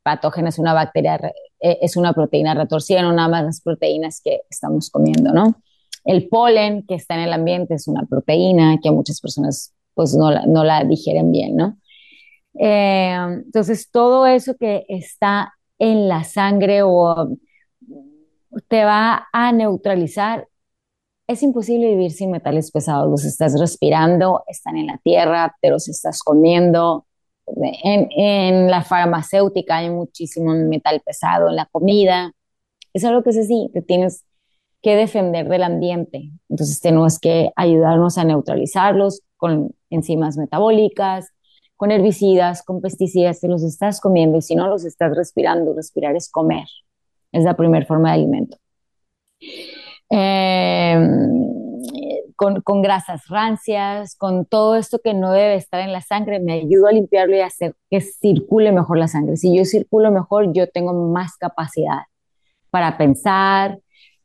patógena 0.02 0.48
es 0.48 0.58
una 0.58 0.74
bacteria 0.74 1.20
eh, 1.60 1.78
es 1.80 1.96
una 1.96 2.12
proteína 2.12 2.54
retorcida, 2.54 3.02
no 3.02 3.12
nada 3.12 3.28
más 3.28 3.44
las 3.44 3.60
proteínas 3.60 4.20
que 4.22 4.40
estamos 4.50 4.90
comiendo, 4.90 5.32
¿no? 5.32 5.54
El 6.04 6.28
polen 6.28 6.84
que 6.86 6.96
está 6.96 7.14
en 7.14 7.20
el 7.20 7.32
ambiente 7.32 7.74
es 7.74 7.86
una 7.86 8.04
proteína 8.04 8.78
que 8.82 8.90
muchas 8.90 9.20
personas 9.20 9.72
pues 9.94 10.14
no 10.14 10.30
la, 10.30 10.44
no 10.46 10.64
la 10.64 10.84
digieren 10.84 11.30
bien, 11.30 11.56
¿no? 11.56 11.78
Eh, 12.58 13.14
entonces, 13.44 13.90
todo 13.90 14.26
eso 14.26 14.56
que 14.56 14.84
está 14.88 15.54
en 15.78 16.08
la 16.08 16.24
sangre 16.24 16.82
o 16.82 17.36
te 18.68 18.84
va 18.84 19.28
a 19.32 19.52
neutralizar. 19.52 20.48
Es 21.26 21.42
imposible 21.42 21.88
vivir 21.88 22.12
sin 22.12 22.30
metales 22.30 22.70
pesados. 22.70 23.10
Los 23.10 23.24
estás 23.24 23.58
respirando, 23.58 24.44
están 24.46 24.76
en 24.76 24.88
la 24.88 24.98
tierra, 24.98 25.56
te 25.60 25.70
los 25.70 25.88
estás 25.88 26.22
comiendo. 26.22 27.06
En, 27.46 28.70
la 28.70 28.82
farmacéutica 28.82 29.78
hay 29.78 29.90
muchísimo 29.90 30.52
metal 30.54 31.00
pesado, 31.04 31.48
en 31.48 31.56
la 31.56 31.66
comida. 31.66 32.32
Es 32.92 33.04
algo 33.04 33.22
que 33.22 33.30
es 33.30 33.38
así, 33.38 33.70
te 33.72 33.82
tienes 33.82 34.24
que 34.82 34.96
defender 34.96 35.48
del 35.48 35.62
ambiente. 35.62 36.30
Entonces 36.48 36.80
tenemos 36.80 37.18
que 37.18 37.52
ayudarnos 37.56 38.18
a 38.18 38.24
neutralizarlos 38.24 39.22
con 39.36 39.74
enzimas 39.90 40.36
metabólicas, 40.36 41.28
con 41.76 41.90
herbicidas, 41.90 42.62
con 42.62 42.80
pesticidas, 42.80 43.40
te 43.40 43.48
los 43.48 43.64
estás 43.64 44.00
comiendo 44.00 44.38
y 44.38 44.42
si 44.42 44.54
no 44.54 44.68
los 44.68 44.84
estás 44.84 45.16
respirando, 45.16 45.74
respirar 45.74 46.14
es 46.16 46.30
comer. 46.30 46.66
Es 47.32 47.44
la 47.44 47.56
primera 47.56 47.86
forma 47.86 48.10
de 48.10 48.14
alimento. 48.14 48.58
Em, 50.10 51.42
con, 52.36 52.82
grasas 52.82 53.28
rancias, 53.28 54.16
con 54.16 54.44
todo 54.44 54.76
esto 54.76 54.98
que 55.02 55.14
no 55.14 55.32
debe 55.32 55.54
estar 55.54 55.80
en 55.80 55.92
la 55.92 56.00
sangre, 56.00 56.40
me 56.40 56.54
ayudo 56.54 56.88
a 56.88 56.92
limpiarlo 56.92 57.36
y 57.36 57.40
hacer 57.40 57.74
que 57.90 58.00
circule 58.00 58.72
mejor 58.72 58.98
la 58.98 59.08
sangre. 59.08 59.36
Si 59.36 59.56
yo 59.56 59.64
circulo 59.64 60.10
mejor, 60.10 60.52
yo 60.52 60.68
tengo 60.68 60.92
más 60.92 61.36
capacidad 61.36 62.02
para 62.70 62.98
pensar, 62.98 63.78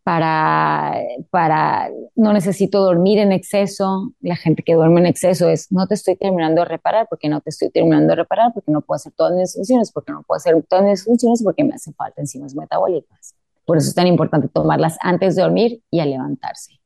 para, 0.08 0.96
para, 1.32 1.90
no 2.16 2.32
necesito 2.32 2.82
dormir 2.82 3.20
en 3.20 3.34
exceso. 3.34 4.14
La 4.22 4.38
gente 4.38 4.64
que 4.64 4.74
duerme 4.74 5.02
en 5.02 5.06
exceso 5.06 5.50
es, 5.50 5.70
no 5.70 5.86
te 5.86 5.96
estoy 5.96 6.16
terminando 6.16 6.62
de 6.62 6.70
reparar, 6.70 7.08
porque 7.10 7.28
no 7.28 7.42
te 7.42 7.50
estoy 7.50 7.72
terminando 7.72 8.12
de 8.12 8.16
reparar, 8.16 8.54
porque 8.54 8.72
no 8.72 8.80
puedo 8.80 8.96
hacer 8.96 9.12
todas 9.18 9.34
mis 9.34 9.54
funciones, 9.54 9.92
porque 9.92 10.14
no 10.14 10.24
puedo 10.24 10.38
hacer 10.38 10.56
todas 10.70 10.86
mis 10.86 11.04
funciones, 11.04 11.44
porque 11.44 11.66
me 11.66 11.76
hacen 11.76 11.94
falta 11.94 12.22
enzimas 12.22 12.56
metabólicas. 12.56 13.36
Por 13.66 13.76
eso 13.76 13.90
es 13.90 13.96
tan 13.96 14.08
importante 14.08 14.48
tomarlas 14.48 14.98
antes 15.02 15.36
de 15.36 15.42
dormir 15.42 15.84
y 15.92 16.00
al 16.00 16.12
levantarse. 16.12 16.80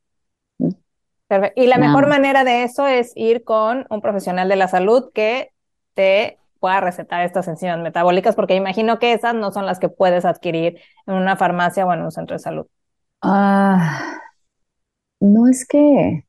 Perfecto. 1.28 1.62
Y 1.62 1.68
la 1.68 1.78
mejor 1.78 2.08
manera 2.08 2.42
de 2.42 2.64
eso 2.64 2.88
es 2.88 3.12
ir 3.14 3.44
con 3.44 3.86
un 3.88 4.00
profesional 4.00 4.48
de 4.48 4.56
la 4.56 4.66
salud 4.66 5.12
que 5.14 5.52
te 5.94 6.38
pueda 6.58 6.80
recetar 6.80 7.22
estas 7.22 7.46
enzimas 7.46 7.78
metabólicas, 7.78 8.34
porque 8.34 8.56
imagino 8.56 8.98
que 8.98 9.12
esas 9.12 9.36
no 9.36 9.52
son 9.52 9.64
las 9.64 9.78
que 9.78 9.88
puedes 9.88 10.24
adquirir 10.24 10.80
en 11.06 11.14
una 11.14 11.36
farmacia 11.36 11.86
o 11.86 11.92
en 11.92 12.02
un 12.02 12.10
centro 12.10 12.34
de 12.34 12.40
salud. 12.40 12.66
Ah, 13.22 14.20
no 15.20 15.48
es 15.48 15.66
que 15.66 16.26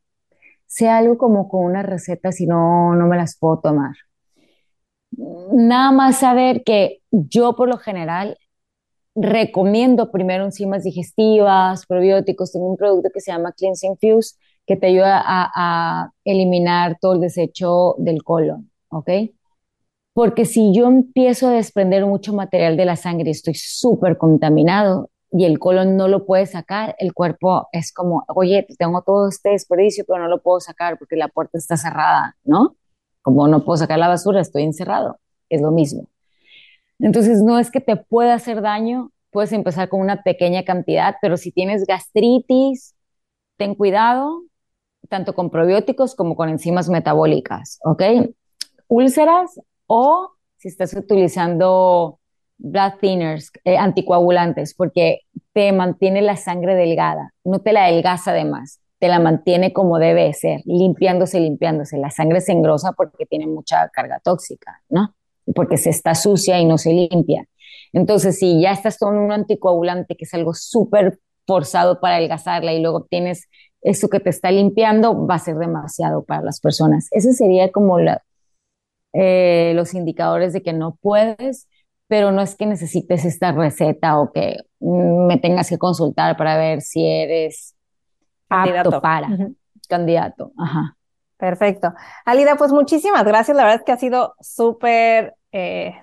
sea 0.68 0.98
algo 0.98 1.18
como 1.18 1.50
con 1.50 1.66
una 1.66 1.84
receta, 1.84 2.32
si 2.32 2.48
no, 2.48 2.96
no 2.96 3.08
me 3.08 3.18
las 3.18 3.38
puedo 3.38 3.60
tomar. 3.60 3.96
Nada 5.12 5.92
más 5.92 6.20
saber 6.20 6.64
que 6.64 7.02
yo 7.12 7.56
por 7.56 7.70
lo 7.70 7.78
general 7.78 8.38
recomiendo 9.16 10.12
primero 10.12 10.46
enzimas 10.46 10.84
digestivas, 10.84 11.86
probióticos. 11.86 12.52
Tengo 12.52 12.70
un 12.72 12.78
producto 12.78 13.10
que 13.14 13.22
se 13.22 13.32
llama 13.32 13.54
Cleansing 13.54 13.98
Fuse 13.98 14.36
que 14.66 14.78
te 14.78 14.88
ayuda 14.88 15.22
a, 15.26 16.12
eliminar 16.24 16.98
todo 17.00 17.14
el 17.14 17.22
desecho 17.22 17.96
del 17.98 18.24
colon, 18.24 18.72
¿ok? 18.90 19.10
Porque 20.14 20.46
si 20.46 20.74
yo 20.74 20.88
empiezo 20.88 21.50
a 21.50 21.54
desprender 21.54 22.06
mucho 22.06 22.34
material 22.34 22.78
de 22.78 22.86
la 22.86 22.96
sangre, 22.96 23.32
estoy 23.32 23.56
súper 23.56 24.18
contaminado 24.18 25.10
y 25.36 25.46
el 25.46 25.58
colon 25.58 25.98
no 25.98 26.08
lo 26.08 26.28
puede 26.28 26.46
sacar, 26.46 26.96
el 27.00 27.14
cuerpo 27.14 27.68
es 27.72 27.92
como, 27.92 28.24
oye, 28.28 28.68
tengo 28.78 29.02
todo 29.02 29.28
este 29.30 29.50
desperdicio, 29.50 30.06
pero 30.08 30.20
no 30.20 30.28
lo 30.28 30.44
puedo 30.44 30.60
sacar 30.60 31.00
porque 31.00 31.16
la 31.16 31.28
puerta 31.28 31.58
está 31.58 31.76
cerrada, 31.76 32.38
¿no? 32.44 32.76
Como 33.24 33.48
no 33.48 33.66
puedo 33.66 33.78
sacar 33.78 33.98
la 33.98 34.08
basura, 34.08 34.42
estoy 34.42 34.62
encerrado. 34.62 35.20
Es 35.50 35.60
lo 35.60 35.72
mismo. 35.72 36.08
Entonces, 37.00 37.42
no 37.42 37.58
es 37.58 37.72
que 37.72 37.82
te 37.82 37.96
pueda 37.96 38.36
hacer 38.36 38.62
daño, 38.62 39.12
puedes 39.32 39.52
empezar 39.54 39.90
con 39.90 40.02
una 40.02 40.22
pequeña 40.22 40.64
cantidad, 40.64 41.16
pero 41.20 41.36
si 41.36 41.52
tienes 41.52 41.86
gastritis, 41.88 42.96
ten 43.58 43.74
cuidado, 43.74 44.44
tanto 45.10 45.34
con 45.34 45.50
probióticos 45.50 46.14
como 46.14 46.36
con 46.36 46.50
enzimas 46.50 46.90
metabólicas, 46.90 47.80
¿ok? 47.84 48.04
Úlceras 48.88 49.60
o 49.88 50.34
si 50.58 50.68
estás 50.68 50.94
utilizando 50.94 52.20
blood 52.58 52.94
thinners, 53.02 53.52
eh, 53.66 53.78
anticoagulantes, 53.78 54.74
porque 54.74 55.22
te 55.54 55.72
mantiene 55.72 56.22
la 56.22 56.36
sangre 56.36 56.76
delgada, 56.76 57.34
no 57.44 57.60
te 57.60 57.74
la 57.74 57.86
adelgaza 57.86 58.32
además, 58.32 58.80
te 59.00 59.08
la 59.08 59.20
mantiene 59.20 59.74
como 59.74 60.00
debe 60.00 60.34
ser, 60.34 60.62
limpiándose, 60.66 61.40
limpiándose. 61.40 61.98
La 61.98 62.10
sangre 62.10 62.42
se 62.42 62.54
engrosa 62.54 62.94
porque 62.94 63.26
tiene 63.26 63.48
mucha 63.48 63.90
carga 63.90 64.20
tóxica, 64.24 64.82
¿no? 64.90 65.14
Porque 65.56 65.78
se 65.78 65.90
está 65.90 66.16
sucia 66.16 66.60
y 66.60 66.66
no 66.66 66.78
se 66.78 66.94
limpia. 66.94 67.46
Entonces, 67.92 68.40
si 68.40 68.62
ya 68.62 68.72
estás 68.72 68.98
tomando 68.98 69.24
un 69.24 69.32
anticoagulante, 69.32 70.16
que 70.16 70.26
es 70.26 70.34
algo 70.34 70.54
súper 70.54 71.20
forzado 71.46 72.00
para 72.00 72.16
adelgazarla 72.16 72.74
y 72.74 72.82
luego 72.82 73.04
tienes 73.04 73.50
eso 73.82 74.08
que 74.10 74.20
te 74.20 74.30
está 74.30 74.52
limpiando, 74.52 75.28
va 75.28 75.36
a 75.36 75.40
ser 75.40 75.58
demasiado 75.58 76.24
para 76.24 76.42
las 76.42 76.60
personas. 76.60 77.08
Ese 77.12 77.34
sería 77.34 77.72
como 77.72 78.00
eh, 79.14 79.74
los 79.76 79.94
indicadores 79.94 80.54
de 80.54 80.64
que 80.64 80.74
no 80.74 80.98
puedes, 81.02 81.68
pero 82.14 82.32
no 82.32 82.44
es 82.44 82.56
que 82.56 82.68
necesites 82.68 83.26
esta 83.26 83.54
receta 83.54 84.20
o 84.20 84.32
que 84.32 84.58
me 84.80 85.40
tengas 85.40 85.68
que 85.68 85.80
consultar 85.80 86.38
para 86.38 86.58
ver 86.58 86.82
si 86.82 87.04
eres 87.04 87.74
candidato. 88.48 88.90
apto 88.90 89.02
para 89.02 89.30
candidato. 89.90 90.52
Ajá. 90.56 90.96
Perfecto. 91.38 91.92
Alida, 92.24 92.56
pues 92.56 92.72
muchísimas 92.72 93.24
gracias. 93.24 93.58
La 93.58 93.64
verdad 93.64 93.80
es 93.80 93.84
que 93.84 93.94
ha 93.94 93.98
sido 93.98 94.36
súper 94.40 95.34
eh, 95.54 95.96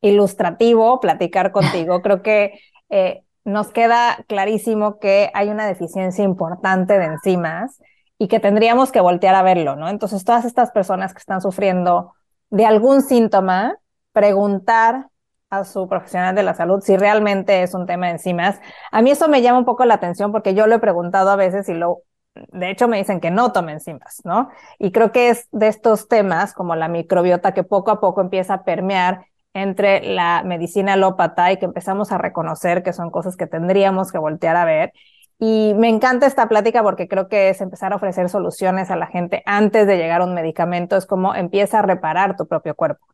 ilustrativo 0.00 0.98
platicar 0.98 1.52
contigo. 1.52 2.02
Creo 2.02 2.22
que 2.22 2.58
eh, 2.88 3.22
nos 3.44 3.68
queda 3.68 4.24
clarísimo 4.26 4.98
que 4.98 5.30
hay 5.32 5.48
una 5.50 5.68
deficiencia 5.68 6.24
importante 6.24 6.98
de 6.98 7.04
enzimas 7.04 7.80
y 8.18 8.26
que 8.26 8.40
tendríamos 8.40 8.90
que 8.90 8.98
voltear 8.98 9.36
a 9.36 9.42
verlo, 9.42 9.76
¿no? 9.76 9.88
Entonces, 9.88 10.24
todas 10.24 10.44
estas 10.44 10.72
personas 10.72 11.12
que 11.12 11.20
están 11.20 11.40
sufriendo 11.40 12.14
de 12.50 12.66
algún 12.66 13.00
síntoma, 13.00 13.76
preguntar 14.10 15.06
a 15.50 15.64
su 15.64 15.88
profesional 15.88 16.34
de 16.34 16.42
la 16.42 16.54
salud 16.54 16.80
si 16.80 16.96
realmente 16.96 17.62
es 17.62 17.74
un 17.74 17.86
tema 17.86 18.06
de 18.06 18.12
enzimas. 18.12 18.60
A 18.90 19.02
mí 19.02 19.10
eso 19.10 19.28
me 19.28 19.42
llama 19.42 19.58
un 19.60 19.64
poco 19.64 19.84
la 19.84 19.94
atención 19.94 20.32
porque 20.32 20.54
yo 20.54 20.66
lo 20.66 20.76
he 20.76 20.78
preguntado 20.78 21.30
a 21.30 21.36
veces 21.36 21.68
y 21.68 21.74
lo, 21.74 22.02
de 22.34 22.70
hecho 22.70 22.88
me 22.88 22.98
dicen 22.98 23.20
que 23.20 23.30
no 23.30 23.52
tome 23.52 23.72
enzimas, 23.72 24.22
¿no? 24.24 24.50
Y 24.78 24.92
creo 24.92 25.12
que 25.12 25.30
es 25.30 25.48
de 25.52 25.68
estos 25.68 26.08
temas 26.08 26.52
como 26.52 26.74
la 26.74 26.88
microbiota 26.88 27.54
que 27.54 27.62
poco 27.64 27.90
a 27.90 28.00
poco 28.00 28.20
empieza 28.20 28.54
a 28.54 28.64
permear 28.64 29.26
entre 29.54 30.02
la 30.02 30.42
medicina 30.44 30.94
alópata 30.94 31.50
y 31.52 31.58
que 31.58 31.64
empezamos 31.64 32.12
a 32.12 32.18
reconocer 32.18 32.82
que 32.82 32.92
son 32.92 33.10
cosas 33.10 33.36
que 33.36 33.46
tendríamos 33.46 34.12
que 34.12 34.18
voltear 34.18 34.56
a 34.56 34.64
ver. 34.64 34.92
Y 35.38 35.74
me 35.76 35.88
encanta 35.88 36.26
esta 36.26 36.48
plática 36.48 36.82
porque 36.82 37.08
creo 37.08 37.28
que 37.28 37.50
es 37.50 37.60
empezar 37.60 37.92
a 37.92 37.96
ofrecer 37.96 38.28
soluciones 38.28 38.90
a 38.90 38.96
la 38.96 39.06
gente 39.06 39.42
antes 39.46 39.86
de 39.86 39.96
llegar 39.96 40.22
a 40.22 40.24
un 40.24 40.34
medicamento, 40.34 40.96
es 40.96 41.06
como 41.06 41.34
empieza 41.34 41.78
a 41.80 41.82
reparar 41.82 42.36
tu 42.36 42.46
propio 42.46 42.74
cuerpo. 42.74 43.06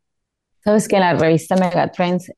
Sabes 0.65 0.87
que 0.87 1.01
la 1.01 1.15
revista 1.15 1.57
Megatrends 1.57 2.33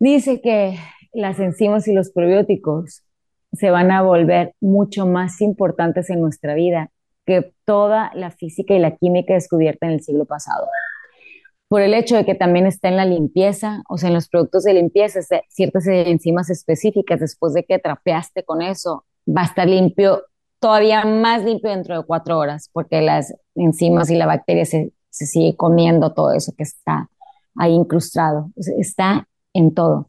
dice 0.00 0.40
que 0.40 0.76
las 1.12 1.38
enzimas 1.38 1.86
y 1.86 1.92
los 1.92 2.10
probióticos 2.10 3.04
se 3.52 3.70
van 3.70 3.92
a 3.92 4.02
volver 4.02 4.54
mucho 4.60 5.06
más 5.06 5.40
importantes 5.40 6.10
en 6.10 6.20
nuestra 6.20 6.54
vida 6.54 6.90
que 7.26 7.52
toda 7.64 8.10
la 8.14 8.32
física 8.32 8.74
y 8.74 8.80
la 8.80 8.96
química 8.96 9.34
descubierta 9.34 9.86
en 9.86 9.92
el 9.92 10.02
siglo 10.02 10.24
pasado. 10.24 10.66
Por 11.68 11.82
el 11.82 11.94
hecho 11.94 12.16
de 12.16 12.24
que 12.24 12.34
también 12.34 12.66
está 12.66 12.88
en 12.88 12.96
la 12.96 13.04
limpieza, 13.04 13.82
o 13.88 13.98
sea, 13.98 14.08
en 14.08 14.14
los 14.14 14.28
productos 14.28 14.64
de 14.64 14.74
limpieza, 14.74 15.20
ciertas 15.48 15.86
enzimas 15.86 16.50
específicas, 16.50 17.20
después 17.20 17.54
de 17.54 17.64
que 17.64 17.78
trapeaste 17.78 18.42
con 18.42 18.62
eso, 18.62 19.04
va 19.28 19.42
a 19.42 19.44
estar 19.44 19.68
limpio, 19.68 20.24
todavía 20.58 21.04
más 21.04 21.44
limpio 21.44 21.70
dentro 21.70 21.96
de 21.96 22.04
cuatro 22.04 22.36
horas, 22.36 22.68
porque 22.72 23.00
las 23.00 23.32
enzimas 23.54 24.10
y 24.10 24.16
la 24.16 24.26
bacteria 24.26 24.64
se, 24.64 24.92
se 25.10 25.26
sigue 25.26 25.54
comiendo 25.54 26.12
todo 26.12 26.32
eso 26.32 26.52
que 26.56 26.64
está 26.64 27.08
ahí 27.60 27.74
incrustado, 27.74 28.50
está 28.56 29.28
en 29.52 29.74
todo. 29.74 30.08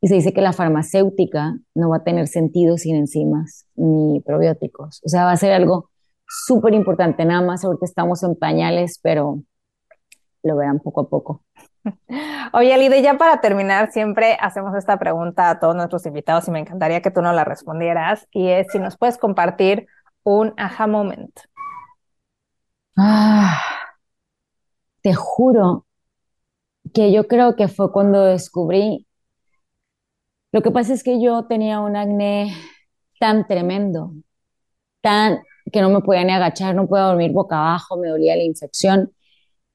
Y 0.00 0.06
se 0.08 0.14
dice 0.14 0.32
que 0.32 0.40
la 0.40 0.52
farmacéutica 0.52 1.58
no 1.74 1.90
va 1.90 1.96
a 1.98 2.04
tener 2.04 2.28
sentido 2.28 2.78
sin 2.78 2.94
enzimas 2.94 3.66
ni 3.74 4.20
probióticos. 4.20 5.00
O 5.04 5.08
sea, 5.08 5.24
va 5.24 5.32
a 5.32 5.36
ser 5.36 5.52
algo 5.52 5.90
súper 6.26 6.72
importante. 6.72 7.24
Nada 7.24 7.44
más 7.44 7.64
ahorita 7.64 7.84
estamos 7.84 8.22
en 8.22 8.36
pañales, 8.36 9.00
pero 9.02 9.40
lo 10.44 10.56
verán 10.56 10.78
poco 10.78 11.00
a 11.00 11.08
poco. 11.08 11.42
Oye, 12.52 12.78
Lide, 12.78 13.02
ya 13.02 13.18
para 13.18 13.40
terminar, 13.40 13.90
siempre 13.90 14.36
hacemos 14.40 14.76
esta 14.76 14.96
pregunta 14.96 15.50
a 15.50 15.58
todos 15.58 15.74
nuestros 15.74 16.06
invitados 16.06 16.46
y 16.46 16.52
me 16.52 16.60
encantaría 16.60 17.02
que 17.02 17.10
tú 17.10 17.22
nos 17.22 17.34
la 17.34 17.44
respondieras. 17.44 18.28
Y 18.30 18.50
es 18.50 18.68
si 18.70 18.78
nos 18.78 18.96
puedes 18.96 19.18
compartir 19.18 19.88
un 20.22 20.54
aha 20.56 20.86
moment. 20.86 21.36
Ah, 22.96 23.60
te 25.02 25.12
juro 25.12 25.83
que 26.94 27.12
yo 27.12 27.28
creo 27.28 27.56
que 27.56 27.68
fue 27.68 27.92
cuando 27.92 28.24
descubrí, 28.24 29.06
lo 30.52 30.62
que 30.62 30.70
pasa 30.70 30.94
es 30.94 31.02
que 31.02 31.20
yo 31.20 31.46
tenía 31.46 31.80
un 31.80 31.96
acné 31.96 32.54
tan 33.20 33.46
tremendo, 33.46 34.12
tan 35.02 35.42
que 35.72 35.80
no 35.80 35.90
me 35.90 36.00
podía 36.00 36.24
ni 36.24 36.32
agachar, 36.32 36.74
no 36.74 36.86
podía 36.88 37.04
dormir 37.04 37.32
boca 37.32 37.58
abajo, 37.58 37.96
me 37.96 38.08
dolía 38.08 38.36
la 38.36 38.44
infección 38.44 39.12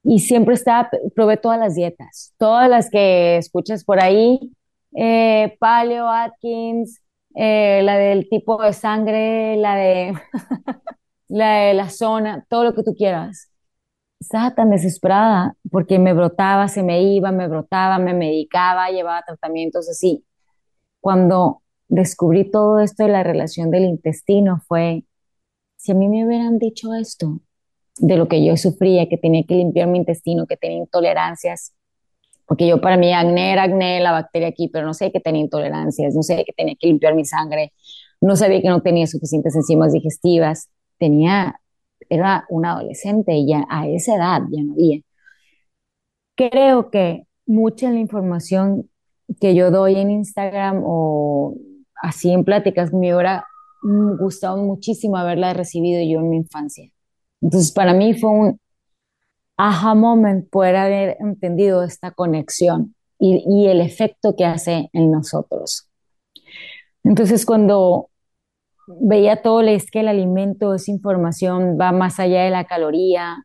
y 0.02 0.20
siempre 0.20 0.54
estaba, 0.54 0.90
probé 1.14 1.36
todas 1.36 1.58
las 1.58 1.74
dietas, 1.74 2.34
todas 2.38 2.70
las 2.70 2.90
que 2.90 3.36
escuchas 3.36 3.84
por 3.84 4.02
ahí, 4.02 4.52
eh, 4.96 5.56
Paleo, 5.60 6.08
Atkins, 6.08 7.02
eh, 7.34 7.82
la 7.84 7.96
del 7.98 8.28
tipo 8.28 8.62
de 8.62 8.72
sangre, 8.72 9.56
la 9.56 9.76
de 9.76 10.14
la 11.28 11.52
de 11.58 11.74
la 11.74 11.90
zona, 11.90 12.46
todo 12.48 12.64
lo 12.64 12.74
que 12.74 12.82
tú 12.82 12.94
quieras 12.96 13.49
estaba 14.20 14.54
tan 14.54 14.70
desesperada 14.70 15.56
porque 15.70 15.98
me 15.98 16.12
brotaba, 16.12 16.68
se 16.68 16.82
me 16.82 17.02
iba, 17.02 17.32
me 17.32 17.48
brotaba, 17.48 17.98
me 17.98 18.14
medicaba, 18.14 18.90
llevaba 18.90 19.22
tratamientos 19.26 19.88
así. 19.88 20.24
Cuando 21.00 21.62
descubrí 21.88 22.50
todo 22.50 22.80
esto 22.80 23.04
de 23.04 23.10
la 23.10 23.22
relación 23.22 23.70
del 23.70 23.84
intestino 23.84 24.60
fue, 24.68 25.04
si 25.76 25.92
a 25.92 25.94
mí 25.94 26.08
me 26.08 26.26
hubieran 26.26 26.58
dicho 26.58 26.94
esto, 26.94 27.40
de 27.96 28.16
lo 28.16 28.28
que 28.28 28.44
yo 28.44 28.56
sufría, 28.56 29.08
que 29.08 29.18
tenía 29.18 29.42
que 29.44 29.54
limpiar 29.54 29.88
mi 29.88 29.98
intestino, 29.98 30.46
que 30.46 30.56
tenía 30.56 30.78
intolerancias, 30.78 31.74
porque 32.46 32.66
yo 32.66 32.80
para 32.80 32.96
mí 32.96 33.12
acné 33.12 33.52
era 33.52 33.64
acné, 33.64 34.00
la 34.00 34.12
bacteria 34.12 34.48
aquí, 34.48 34.68
pero 34.68 34.86
no 34.86 34.94
sé 34.94 35.12
que 35.12 35.20
tenía 35.20 35.42
intolerancias, 35.42 36.14
no 36.14 36.22
sé 36.22 36.44
que 36.44 36.52
tenía 36.52 36.74
que 36.78 36.86
limpiar 36.86 37.14
mi 37.14 37.24
sangre, 37.24 37.72
no 38.20 38.36
sabía 38.36 38.60
que 38.60 38.68
no 38.68 38.82
tenía 38.82 39.06
suficientes 39.06 39.54
enzimas 39.56 39.92
digestivas, 39.92 40.68
tenía 40.98 41.60
era 42.10 42.44
una 42.50 42.72
adolescente 42.72 43.34
y 43.34 43.48
ya 43.48 43.64
a 43.70 43.86
esa 43.88 44.16
edad 44.16 44.42
ya 44.50 44.62
no 44.62 44.74
había. 44.74 45.00
Creo 46.36 46.90
que 46.90 47.26
mucha 47.46 47.88
de 47.88 47.94
la 47.94 48.00
información 48.00 48.90
que 49.40 49.54
yo 49.54 49.70
doy 49.70 49.96
en 49.96 50.10
Instagram 50.10 50.82
o 50.84 51.56
así 52.02 52.32
en 52.32 52.44
pláticas 52.44 52.92
me 52.92 53.14
hubiera 53.14 53.46
gustado 53.82 54.58
muchísimo 54.58 55.16
haberla 55.16 55.54
recibido 55.54 56.02
yo 56.02 56.20
en 56.20 56.30
mi 56.30 56.36
infancia. 56.38 56.90
Entonces, 57.40 57.72
para 57.72 57.94
mí 57.94 58.14
fue 58.14 58.30
un 58.30 58.60
aha 59.56 59.94
moment 59.94 60.48
poder 60.50 60.76
haber 60.76 61.16
entendido 61.20 61.82
esta 61.82 62.10
conexión 62.10 62.94
y, 63.18 63.44
y 63.46 63.68
el 63.68 63.80
efecto 63.80 64.34
que 64.36 64.44
hace 64.44 64.90
en 64.92 65.10
nosotros. 65.10 65.88
Entonces, 67.04 67.46
cuando 67.46 68.09
veía 69.00 69.42
todo, 69.42 69.60
es 69.62 69.90
que 69.90 70.00
el 70.00 70.08
alimento, 70.08 70.74
esa 70.74 70.90
información 70.90 71.78
va 71.80 71.92
más 71.92 72.18
allá 72.18 72.44
de 72.44 72.50
la 72.50 72.64
caloría, 72.64 73.44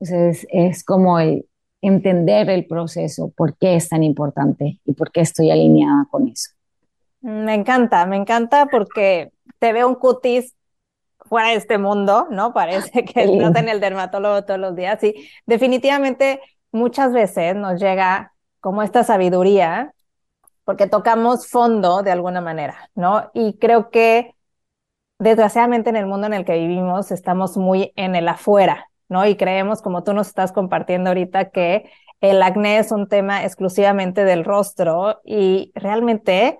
es, 0.00 0.46
es 0.50 0.84
como 0.84 1.18
el 1.18 1.46
entender 1.82 2.50
el 2.50 2.66
proceso, 2.66 3.32
por 3.36 3.56
qué 3.56 3.76
es 3.76 3.88
tan 3.88 4.02
importante 4.02 4.80
y 4.84 4.92
por 4.92 5.10
qué 5.10 5.20
estoy 5.20 5.50
alineada 5.50 6.06
con 6.10 6.28
eso. 6.28 6.50
Me 7.20 7.54
encanta, 7.54 8.06
me 8.06 8.16
encanta 8.16 8.66
porque 8.66 9.30
te 9.58 9.72
veo 9.72 9.88
un 9.88 9.94
cutis 9.94 10.54
fuera 11.18 11.48
de 11.48 11.54
este 11.54 11.78
mundo, 11.78 12.26
¿no? 12.30 12.52
Parece 12.52 13.04
que 13.04 13.24
estás 13.24 13.56
en 13.56 13.68
el 13.68 13.80
dermatólogo 13.80 14.44
todos 14.44 14.60
los 14.60 14.74
días 14.74 15.02
y 15.04 15.14
definitivamente 15.46 16.40
muchas 16.72 17.12
veces 17.12 17.54
nos 17.56 17.80
llega 17.80 18.32
como 18.60 18.82
esta 18.82 19.04
sabiduría 19.04 19.92
porque 20.64 20.86
tocamos 20.86 21.48
fondo 21.48 22.02
de 22.02 22.10
alguna 22.10 22.40
manera, 22.40 22.90
¿no? 22.94 23.30
Y 23.34 23.58
creo 23.58 23.90
que 23.90 24.34
desgraciadamente 25.20 25.90
en 25.90 25.96
el 25.96 26.06
mundo 26.06 26.26
en 26.26 26.32
el 26.34 26.44
que 26.44 26.58
vivimos 26.58 27.12
estamos 27.12 27.56
muy 27.56 27.92
en 27.96 28.16
el 28.16 28.26
afuera, 28.26 28.90
¿no? 29.08 29.26
Y 29.26 29.36
creemos, 29.36 29.82
como 29.82 30.02
tú 30.02 30.12
nos 30.14 30.28
estás 30.28 30.50
compartiendo 30.50 31.10
ahorita, 31.10 31.50
que 31.50 31.90
el 32.20 32.42
acné 32.42 32.78
es 32.78 32.90
un 32.90 33.08
tema 33.08 33.44
exclusivamente 33.44 34.24
del 34.24 34.44
rostro 34.44 35.20
y 35.24 35.72
realmente 35.74 36.58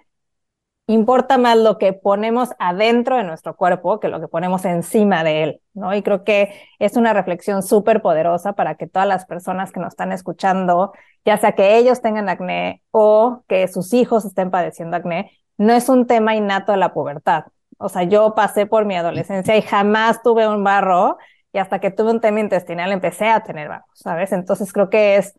importa 0.86 1.38
más 1.38 1.56
lo 1.56 1.78
que 1.78 1.92
ponemos 1.92 2.50
adentro 2.58 3.16
de 3.16 3.24
nuestro 3.24 3.56
cuerpo 3.56 4.00
que 4.00 4.08
lo 4.08 4.20
que 4.20 4.28
ponemos 4.28 4.64
encima 4.64 5.24
de 5.24 5.42
él, 5.44 5.60
¿no? 5.74 5.94
Y 5.94 6.02
creo 6.02 6.24
que 6.24 6.52
es 6.78 6.96
una 6.96 7.12
reflexión 7.12 7.62
súper 7.62 8.02
poderosa 8.02 8.54
para 8.54 8.74
que 8.74 8.86
todas 8.86 9.08
las 9.08 9.24
personas 9.26 9.72
que 9.72 9.80
nos 9.80 9.92
están 9.92 10.12
escuchando, 10.12 10.92
ya 11.24 11.38
sea 11.38 11.52
que 11.52 11.78
ellos 11.78 12.02
tengan 12.02 12.28
acné 12.28 12.82
o 12.90 13.42
que 13.48 13.68
sus 13.68 13.92
hijos 13.94 14.24
estén 14.24 14.50
padeciendo 14.50 14.96
acné, 14.96 15.30
no 15.58 15.72
es 15.72 15.88
un 15.88 16.06
tema 16.06 16.34
innato 16.34 16.72
de 16.72 16.78
la 16.78 16.92
pubertad. 16.92 17.44
O 17.80 17.88
sea, 17.88 18.02
yo 18.02 18.34
pasé 18.34 18.66
por 18.66 18.84
mi 18.84 18.94
adolescencia 18.94 19.56
y 19.56 19.62
jamás 19.62 20.22
tuve 20.22 20.46
un 20.46 20.62
barro 20.62 21.16
y 21.52 21.58
hasta 21.58 21.80
que 21.80 21.90
tuve 21.90 22.10
un 22.10 22.20
tema 22.20 22.40
intestinal 22.40 22.92
empecé 22.92 23.28
a 23.28 23.42
tener 23.42 23.68
barro, 23.68 23.86
¿sabes? 23.94 24.32
Entonces 24.32 24.72
creo 24.72 24.90
que 24.90 25.16
es 25.16 25.34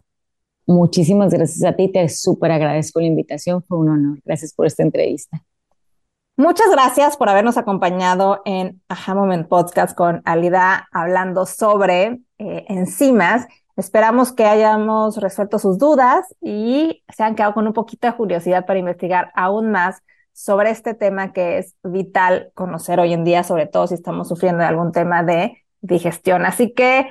Muchísimas 0.67 1.33
gracias 1.33 1.65
a 1.65 1.77
ti, 1.77 1.91
te 1.91 2.09
súper 2.09 2.53
agradezco 2.53 3.01
la 3.01 3.07
invitación, 3.07 3.65
fue 3.65 3.79
un 3.79 3.89
honor. 3.89 4.19
Gracias 4.25 4.55
por 4.55 4.67
esta 4.67 4.85
entrevista. 4.85 5.43
Muchas 6.37 6.71
gracias 6.71 7.17
por 7.17 7.29
habernos 7.29 7.57
acompañado 7.57 8.43
en 8.45 8.81
Aha 8.89 9.15
Moment 9.15 9.49
Podcast 9.49 9.97
con 9.97 10.23
Alida 10.25 10.89
hablando 10.93 11.47
sobre 11.47 12.21
eh, 12.39 12.65
enzimas. 12.69 13.47
Esperamos 13.77 14.33
que 14.33 14.45
hayamos 14.45 15.17
resuelto 15.17 15.59
sus 15.59 15.79
dudas 15.79 16.33
y 16.41 17.03
se 17.09 17.25
han 17.25 17.35
quedado 17.35 17.55
con 17.55 17.67
un 17.67 17.73
poquito 17.73 18.07
de 18.07 18.15
curiosidad 18.15 18.67
para 18.67 18.79
investigar 18.79 19.33
aún 19.35 19.71
más 19.71 20.03
sobre 20.35 20.68
este 20.68 20.93
tema 20.93 21.32
que 21.32 21.57
es 21.57 21.74
vital 21.82 22.51
conocer 22.53 23.01
hoy 23.01 23.14
en 23.14 23.24
día, 23.24 23.43
sobre 23.45 23.66
todo 23.66 23.87
si 23.87 23.95
estamos 23.95 24.28
sufriendo 24.28 24.61
de 24.61 24.68
algún 24.68 24.93
tema 24.93 25.22
de 25.22 25.64
digestión. 25.80 26.45
Así 26.45 26.74
que 26.74 27.09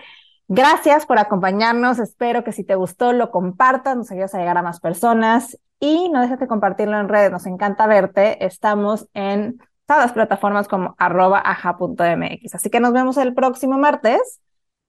Gracias 0.47 1.05
por 1.05 1.17
acompañarnos. 1.19 1.99
Espero 1.99 2.43
que 2.43 2.51
si 2.51 2.63
te 2.63 2.76
gustó 2.76 3.13
lo 3.13 3.32
compartas, 3.32 3.95
nos 3.95 4.11
ayudas 4.11 4.36
a 4.36 4.39
llegar 4.39 4.57
a 4.57 4.61
más 4.61 4.80
personas 4.80 5.57
y 5.80 6.09
no 6.09 6.21
dejes 6.21 6.39
de 6.39 6.47
compartirlo 6.47 6.99
en 6.99 7.09
redes. 7.09 7.32
Nos 7.32 7.45
encanta 7.45 7.88
verte. 7.88 8.45
Estamos 8.45 9.07
en 9.13 9.57
todas 9.86 10.03
las 10.03 10.13
plataformas 10.13 10.67
como 10.67 10.95
arroba 10.97 11.41
aja.mx. 11.43 12.55
Así 12.55 12.69
que 12.69 12.80
nos 12.80 12.93
vemos 12.93 13.17
el 13.17 13.34
próximo 13.34 13.78
martes. 13.78 14.41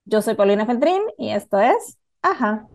Yo 0.04 0.22
soy 0.22 0.34
Paulina 0.34 0.66
Feltrín 0.66 1.02
y 1.16 1.30
esto 1.30 1.58
es 1.58 1.98
Aja. 2.20 2.66